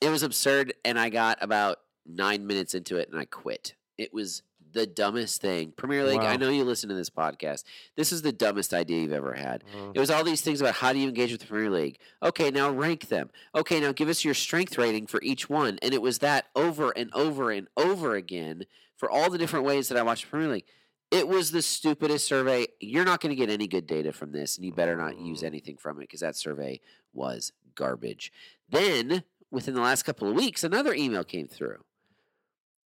[0.00, 3.74] it was absurd, and I got about nine minutes into it, and I quit.
[3.98, 4.42] It was
[4.76, 5.72] the dumbest thing.
[5.76, 7.64] Premier League, I know you listen to this podcast.
[7.96, 9.64] This is the dumbest idea you've ever had.
[9.74, 11.98] Uh, It was all these things about how do you engage with the Premier League.
[12.22, 13.30] Okay, now rank them.
[13.54, 15.78] Okay, now give us your strength rating for each one.
[15.82, 18.64] And it was that over and over and over again
[18.96, 20.66] for all the different ways that I watched the Premier League.
[21.10, 22.66] It was the stupidest survey.
[22.80, 25.42] You're not going to get any good data from this, and you better not use
[25.42, 26.80] anything from it because that survey
[27.14, 28.32] was garbage.
[28.68, 31.84] Then, within the last couple of weeks, another email came through.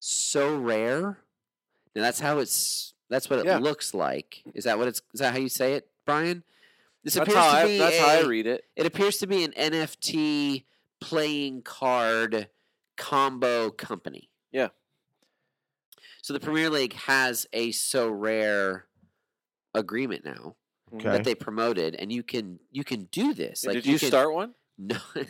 [0.00, 1.16] Sorare.
[1.94, 2.94] Now that's how it's.
[3.10, 3.58] That's what it Yeah.
[3.58, 4.42] looks like.
[4.54, 5.00] Is that what it's?
[5.14, 6.44] Is that how you say it, Brian?
[7.04, 8.64] This that's appears how, to I, be that's how I read it.
[8.76, 10.64] It appears to be an NFT
[11.00, 12.48] playing card
[12.96, 14.28] combo company.
[14.52, 14.68] Yeah.
[16.22, 18.82] So the Premier League has a Sorare
[19.74, 20.56] agreement now
[20.94, 21.04] Okay.
[21.10, 23.64] that they promoted, and you can you can do this.
[23.64, 24.54] Like Did you, can, start one?
[24.78, 25.22] No, no,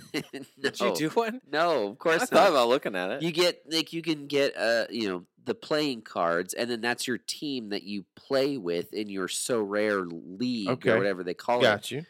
[0.61, 1.41] Did you do one?
[1.51, 1.89] no.
[1.89, 2.29] Of course I not.
[2.31, 3.23] thought about looking at it.
[3.23, 7.07] You get like you can get uh you know the playing cards, and then that's
[7.09, 10.91] your team that you play with in your Sorare league Okay.
[10.91, 11.63] or whatever they call it.
[11.63, 12.05] Got you.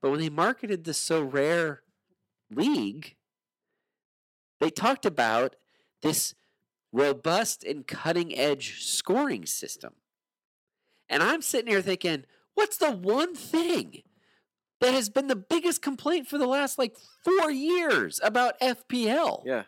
[0.00, 1.78] But when they marketed the Sorare
[2.50, 3.16] league,
[4.60, 5.56] they talked about
[6.02, 6.34] this
[6.92, 9.94] robust and cutting edge scoring system.
[11.08, 12.24] And I'm sitting here thinking,
[12.54, 14.02] what's the one thing
[14.80, 19.42] that has been the biggest complaint for the last like four years about FPL?
[19.44, 19.64] yeah.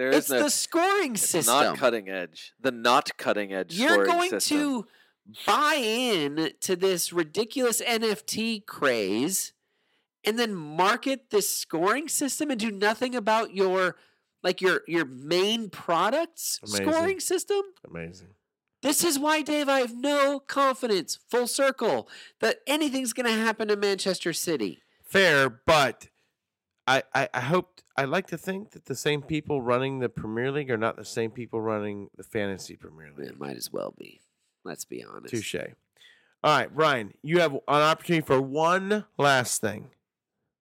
[0.00, 1.54] There is It's no, the scoring it's system.
[1.54, 2.54] not cutting edge.
[2.58, 3.74] The not cutting edge.
[3.78, 4.58] You're scoring going system.
[4.58, 4.86] to
[5.46, 9.52] buy in to this ridiculous NFT craze
[10.24, 13.96] and then market this scoring system and do nothing about your
[14.42, 16.86] like your your main products Amazing.
[16.86, 17.60] scoring system?
[17.86, 18.28] Amazing.
[18.80, 22.08] This is why Dave I have no confidence full circle
[22.40, 24.80] that anything's going to happen to Manchester City.
[25.04, 26.08] Fair, but
[26.86, 30.50] I, I, I hope I like to think that the same people running the Premier
[30.50, 33.28] League are not the same people running the fantasy Premier League.
[33.28, 34.20] It might as well be.
[34.64, 35.34] Let's be honest.
[35.34, 35.54] Touche.
[36.42, 39.90] All right, Brian, you have an opportunity for one last thing.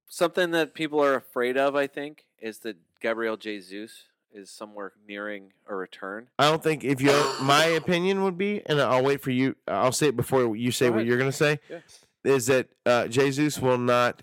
[0.07, 5.53] Something that people are afraid of, I think, is that Gabriel Jesus is somewhere nearing
[5.67, 6.27] a return.
[6.37, 9.55] I don't think if you my opinion would be, and I'll wait for you.
[9.67, 11.07] I'll say it before you say Go what ahead.
[11.07, 11.59] you're going to say.
[11.69, 11.79] Yeah.
[12.25, 14.21] Is that uh, Jesus will not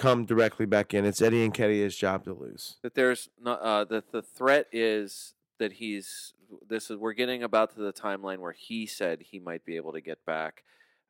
[0.00, 1.04] come directly back in?
[1.04, 2.78] It's Eddie and Nketiah's job to lose.
[2.82, 6.32] That there's not uh, that the threat is that he's
[6.66, 9.92] this is we're getting about to the timeline where he said he might be able
[9.92, 10.64] to get back.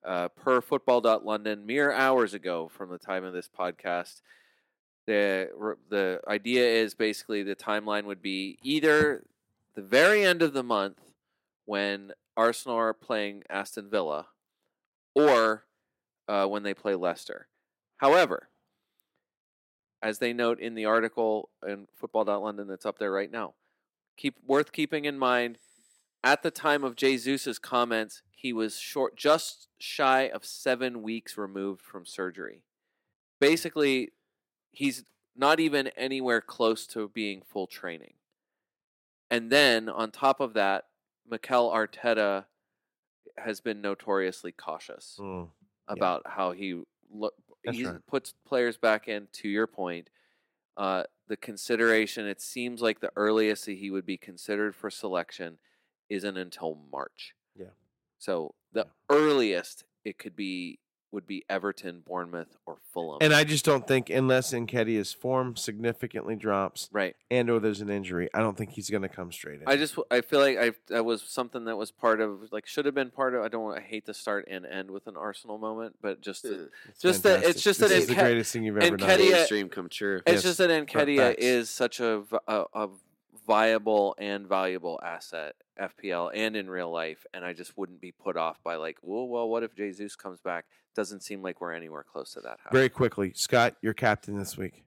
[0.04, 4.22] Uh, per football.london, mere hours ago from the time of this podcast,
[5.06, 5.48] the
[5.88, 9.24] the idea is basically the timeline would be either
[9.74, 10.98] the very end of the month
[11.64, 14.26] when Arsenal are playing Aston Villa,
[15.14, 15.64] or
[16.26, 17.46] uh, when they play Leicester.
[17.98, 18.48] However,
[20.02, 23.54] as they note in the article in football.london that's up there right now,
[24.16, 25.58] keep worth keeping in mind
[26.22, 31.80] at the time of Jesus' comments, he was short, just shy of seven weeks removed
[31.82, 32.62] from surgery.
[33.40, 34.10] Basically,
[34.70, 35.04] he's
[35.34, 38.14] not even anywhere close to being full training.
[39.30, 40.86] And then on top of that,
[41.28, 42.44] Mikel Arteta
[43.38, 45.50] has been notoriously cautious Mm.
[45.88, 46.82] about how he
[47.12, 47.34] That's
[47.70, 48.06] he right.
[48.06, 49.28] puts players back in.
[49.32, 50.10] To your point,
[50.76, 55.58] uh, the consideration it seems like the earliest that he would be considered for selection
[56.08, 57.34] isn't until March.
[57.54, 57.66] Yeah.
[58.18, 60.78] So the earliest it could be
[61.12, 63.18] would be Everton, Bournemouth, or Fulham.
[63.20, 67.16] And I just don't think unless Nketiah's form significantly drops right.
[67.30, 69.68] and or there's an injury, I don't think he's going to come straight in.
[69.68, 72.84] I just I feel like I that was something that was part of like should
[72.86, 73.42] have been part of.
[73.42, 73.76] I don't.
[73.76, 77.00] I hate to start and end with an Arsenal moment, but just Uh, to- It's
[77.00, 79.08] just that- it's just this that is the greatest thing you've ever done.
[79.08, 80.20] Nketiah- Dave's dream come true.
[80.26, 82.88] It's Yes, just that Nketiah is such a a
[83.46, 88.36] viable and valuable asset, FPL and in real life, and I just wouldn't be put
[88.36, 90.66] off by like, well, well, what if Jesus comes back?
[90.96, 92.58] Doesn't seem like we're anywhere close to that.
[92.62, 92.72] House.
[92.72, 94.84] Very quickly, Scott, your captain this week.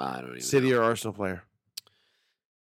[0.00, 0.78] I don't even City know.
[0.78, 1.42] or Arsenal player?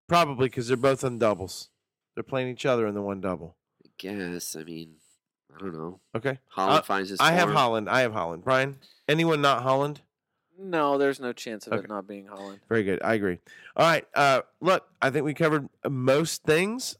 [0.08, 1.68] Probably because they're both on doubles.
[2.14, 3.56] They're playing each other in the one double.
[3.84, 4.56] I guess.
[4.56, 4.94] I mean,
[5.54, 6.00] I don't know.
[6.16, 6.38] Okay.
[6.56, 7.20] Haaland Uh, finds his.
[7.20, 7.50] I have.
[7.50, 7.88] Haaland.
[7.88, 8.42] I have Haaland.
[8.42, 8.78] Brian,
[9.08, 9.98] anyone not Haaland?
[10.58, 11.84] No, there's no chance of Okay.
[11.84, 12.60] it not being Haaland.
[12.68, 13.00] Very good.
[13.02, 13.38] I agree.
[13.76, 14.06] All right.
[14.14, 16.96] Uh, look, I think we covered most things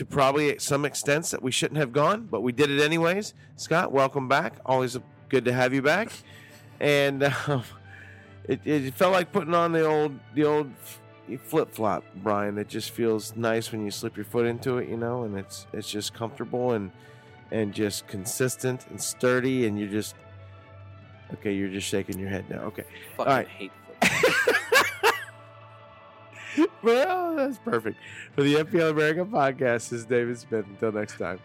[0.00, 3.34] to probably some extents that we shouldn't have gone, but we did it anyways.
[3.56, 4.54] Scott, welcome back.
[4.64, 4.96] Always
[5.28, 6.10] good to have you back.
[6.80, 7.64] And um,
[8.44, 10.72] it, it felt like putting on the old the old
[11.44, 12.56] flip flop, Brian.
[12.56, 15.66] It just feels nice when you slip your foot into it, you know, and it's
[15.74, 16.90] it's just comfortable and
[17.50, 20.14] and just consistent and sturdy, and you're just
[21.34, 21.52] okay.
[21.52, 22.60] You're just shaking your head now.
[22.60, 22.84] Okay.
[23.18, 23.48] Fucking right.
[23.48, 23.72] hate.
[26.82, 27.98] well, that's perfect.
[28.34, 30.66] For the FPL America podcast, this is David Smith.
[30.66, 31.40] Until next time.